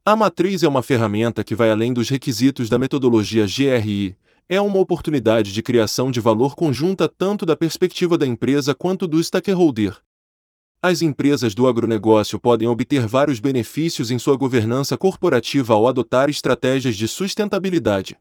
A 0.03 0.15
matriz 0.15 0.63
é 0.63 0.67
uma 0.67 0.81
ferramenta 0.81 1.43
que 1.43 1.53
vai 1.53 1.69
além 1.69 1.93
dos 1.93 2.09
requisitos 2.09 2.67
da 2.67 2.79
metodologia 2.79 3.45
GRI, 3.45 4.17
é 4.49 4.59
uma 4.59 4.79
oportunidade 4.79 5.53
de 5.53 5.61
criação 5.61 6.09
de 6.09 6.19
valor 6.19 6.55
conjunta 6.55 7.07
tanto 7.07 7.45
da 7.45 7.55
perspectiva 7.55 8.17
da 8.17 8.25
empresa 8.25 8.73
quanto 8.73 9.07
do 9.07 9.23
stakeholder. 9.23 10.01
As 10.83 11.03
empresas 11.03 11.53
do 11.53 11.67
agronegócio 11.67 12.39
podem 12.39 12.67
obter 12.67 13.05
vários 13.05 13.39
benefícios 13.39 14.09
em 14.09 14.17
sua 14.17 14.35
governança 14.35 14.97
corporativa 14.97 15.75
ao 15.75 15.87
adotar 15.87 16.27
estratégias 16.27 16.97
de 16.97 17.07
sustentabilidade. 17.07 18.17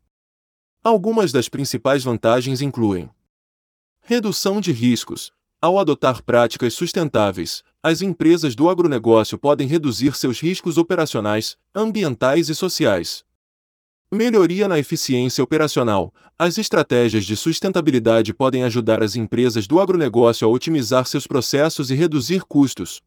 Algumas 0.84 1.32
das 1.32 1.48
principais 1.48 2.04
vantagens 2.04 2.60
incluem: 2.60 3.08
redução 4.02 4.60
de 4.60 4.72
riscos. 4.72 5.32
Ao 5.58 5.78
adotar 5.78 6.22
práticas 6.22 6.74
sustentáveis, 6.74 7.62
as 7.82 8.02
empresas 8.02 8.54
do 8.54 8.68
agronegócio 8.68 9.38
podem 9.38 9.66
reduzir 9.66 10.14
seus 10.14 10.38
riscos 10.38 10.76
operacionais, 10.76 11.56
ambientais 11.74 12.50
e 12.50 12.54
sociais. 12.54 13.24
Melhoria 14.12 14.66
na 14.66 14.76
eficiência 14.76 15.44
operacional. 15.44 16.12
As 16.36 16.58
estratégias 16.58 17.24
de 17.24 17.36
sustentabilidade 17.36 18.34
podem 18.34 18.64
ajudar 18.64 19.04
as 19.04 19.14
empresas 19.14 19.68
do 19.68 19.78
agronegócio 19.78 20.44
a 20.44 20.50
otimizar 20.50 21.06
seus 21.06 21.28
processos 21.28 21.92
e 21.92 21.94
reduzir 21.94 22.42
custos. 22.42 23.00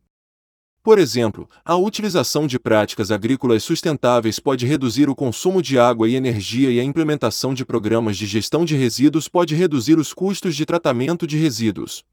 Por 0.81 0.97
exemplo, 0.97 1.49
a 1.65 1.75
utilização 1.75 2.47
de 2.47 2.57
práticas 2.57 3.11
agrícolas 3.11 3.65
sustentáveis 3.65 4.39
pode 4.39 4.65
reduzir 4.65 5.09
o 5.09 5.15
consumo 5.15 5.61
de 5.61 5.77
água 5.77 6.07
e 6.07 6.15
energia 6.15 6.71
e 6.71 6.79
a 6.79 6.83
implementação 6.85 7.53
de 7.53 7.65
programas 7.65 8.15
de 8.15 8.25
gestão 8.25 8.63
de 8.63 8.77
resíduos 8.77 9.27
pode 9.27 9.55
reduzir 9.55 9.99
os 9.99 10.13
custos 10.13 10.55
de 10.55 10.65
tratamento 10.65 11.27
de 11.27 11.37
resíduos. 11.37 12.05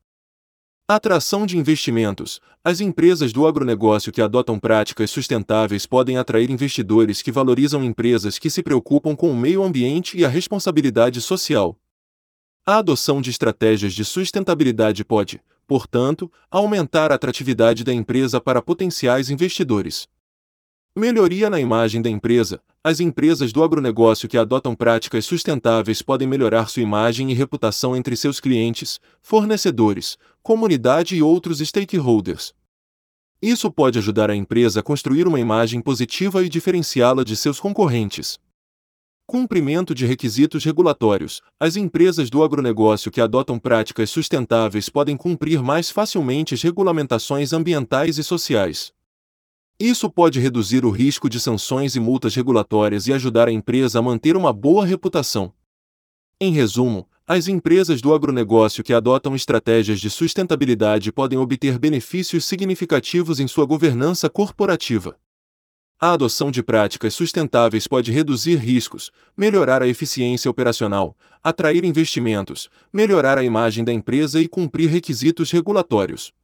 Atração 0.92 1.46
de 1.46 1.56
investimentos. 1.56 2.40
As 2.64 2.80
empresas 2.80 3.32
do 3.32 3.46
agronegócio 3.46 4.10
que 4.10 4.20
adotam 4.20 4.58
práticas 4.58 5.08
sustentáveis 5.08 5.86
podem 5.86 6.16
atrair 6.16 6.50
investidores 6.50 7.22
que 7.22 7.30
valorizam 7.30 7.84
empresas 7.84 8.40
que 8.40 8.50
se 8.50 8.60
preocupam 8.60 9.14
com 9.14 9.30
o 9.30 9.36
meio 9.36 9.62
ambiente 9.62 10.18
e 10.18 10.24
a 10.24 10.28
responsabilidade 10.28 11.20
social. 11.20 11.76
A 12.66 12.78
adoção 12.78 13.22
de 13.22 13.30
estratégias 13.30 13.94
de 13.94 14.04
sustentabilidade 14.04 15.04
pode, 15.04 15.40
portanto, 15.64 16.28
aumentar 16.50 17.12
a 17.12 17.14
atratividade 17.14 17.84
da 17.84 17.92
empresa 17.92 18.40
para 18.40 18.60
potenciais 18.60 19.30
investidores. 19.30 20.08
Melhoria 20.96 21.48
na 21.48 21.60
imagem 21.60 22.02
da 22.02 22.10
empresa. 22.10 22.60
As 22.82 22.98
empresas 22.98 23.52
do 23.52 23.62
agronegócio 23.62 24.28
que 24.28 24.36
adotam 24.36 24.74
práticas 24.74 25.24
sustentáveis 25.24 26.02
podem 26.02 26.26
melhorar 26.26 26.68
sua 26.68 26.82
imagem 26.82 27.30
e 27.30 27.34
reputação 27.34 27.96
entre 27.96 28.16
seus 28.16 28.40
clientes, 28.40 28.98
fornecedores, 29.22 30.18
comunidade 30.42 31.14
e 31.14 31.22
outros 31.22 31.60
stakeholders. 31.60 32.52
Isso 33.40 33.70
pode 33.70 34.00
ajudar 34.00 34.30
a 34.30 34.34
empresa 34.34 34.80
a 34.80 34.82
construir 34.82 35.28
uma 35.28 35.38
imagem 35.38 35.80
positiva 35.80 36.44
e 36.44 36.48
diferenciá-la 36.48 37.22
de 37.22 37.36
seus 37.36 37.60
concorrentes. 37.60 38.36
Cumprimento 39.28 39.94
de 39.94 40.04
requisitos 40.06 40.64
regulatórios. 40.64 41.40
As 41.60 41.76
empresas 41.76 42.28
do 42.28 42.42
agronegócio 42.42 43.12
que 43.12 43.20
adotam 43.20 43.60
práticas 43.60 44.10
sustentáveis 44.10 44.88
podem 44.88 45.16
cumprir 45.16 45.62
mais 45.62 45.88
facilmente 45.88 46.52
as 46.52 46.62
regulamentações 46.62 47.52
ambientais 47.52 48.18
e 48.18 48.24
sociais. 48.24 48.92
Isso 49.80 50.10
pode 50.10 50.38
reduzir 50.38 50.84
o 50.84 50.90
risco 50.90 51.26
de 51.26 51.40
sanções 51.40 51.96
e 51.96 52.00
multas 52.00 52.34
regulatórias 52.34 53.06
e 53.06 53.14
ajudar 53.14 53.48
a 53.48 53.52
empresa 53.52 53.98
a 53.98 54.02
manter 54.02 54.36
uma 54.36 54.52
boa 54.52 54.84
reputação. 54.84 55.54
Em 56.38 56.52
resumo, 56.52 57.08
as 57.26 57.48
empresas 57.48 58.02
do 58.02 58.12
agronegócio 58.12 58.84
que 58.84 58.92
adotam 58.92 59.34
estratégias 59.34 59.98
de 59.98 60.10
sustentabilidade 60.10 61.10
podem 61.10 61.38
obter 61.38 61.78
benefícios 61.78 62.44
significativos 62.44 63.40
em 63.40 63.48
sua 63.48 63.64
governança 63.64 64.28
corporativa. 64.28 65.16
A 65.98 66.12
adoção 66.12 66.50
de 66.50 66.62
práticas 66.62 67.14
sustentáveis 67.14 67.86
pode 67.86 68.12
reduzir 68.12 68.56
riscos, 68.56 69.10
melhorar 69.34 69.82
a 69.82 69.88
eficiência 69.88 70.50
operacional, 70.50 71.16
atrair 71.42 71.86
investimentos, 71.86 72.68
melhorar 72.92 73.38
a 73.38 73.44
imagem 73.44 73.82
da 73.82 73.94
empresa 73.94 74.42
e 74.42 74.46
cumprir 74.46 74.90
requisitos 74.90 75.50
regulatórios. 75.50 76.34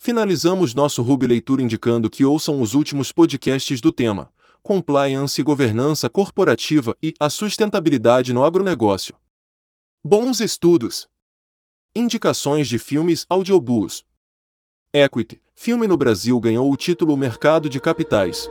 Finalizamos 0.00 0.74
nosso 0.74 1.02
Ruby 1.02 1.26
Leitura 1.26 1.60
indicando 1.60 2.08
que 2.08 2.24
ouçam 2.24 2.62
os 2.62 2.72
últimos 2.72 3.10
podcasts 3.10 3.80
do 3.80 3.90
tema 3.90 4.32
Compliance 4.62 5.40
e 5.40 5.44
Governança 5.44 6.08
Corporativa 6.08 6.96
e 7.02 7.14
a 7.18 7.28
Sustentabilidade 7.28 8.32
no 8.32 8.44
Agronegócio. 8.44 9.16
Bons 10.04 10.40
estudos! 10.40 11.08
Indicações 11.96 12.68
de 12.68 12.78
filmes 12.78 13.26
audiobooks. 13.28 14.04
Equity, 14.92 15.42
filme 15.54 15.88
no 15.88 15.96
Brasil 15.96 16.38
ganhou 16.38 16.72
o 16.72 16.76
título 16.76 17.16
Mercado 17.16 17.68
de 17.68 17.80
Capitais. 17.80 18.48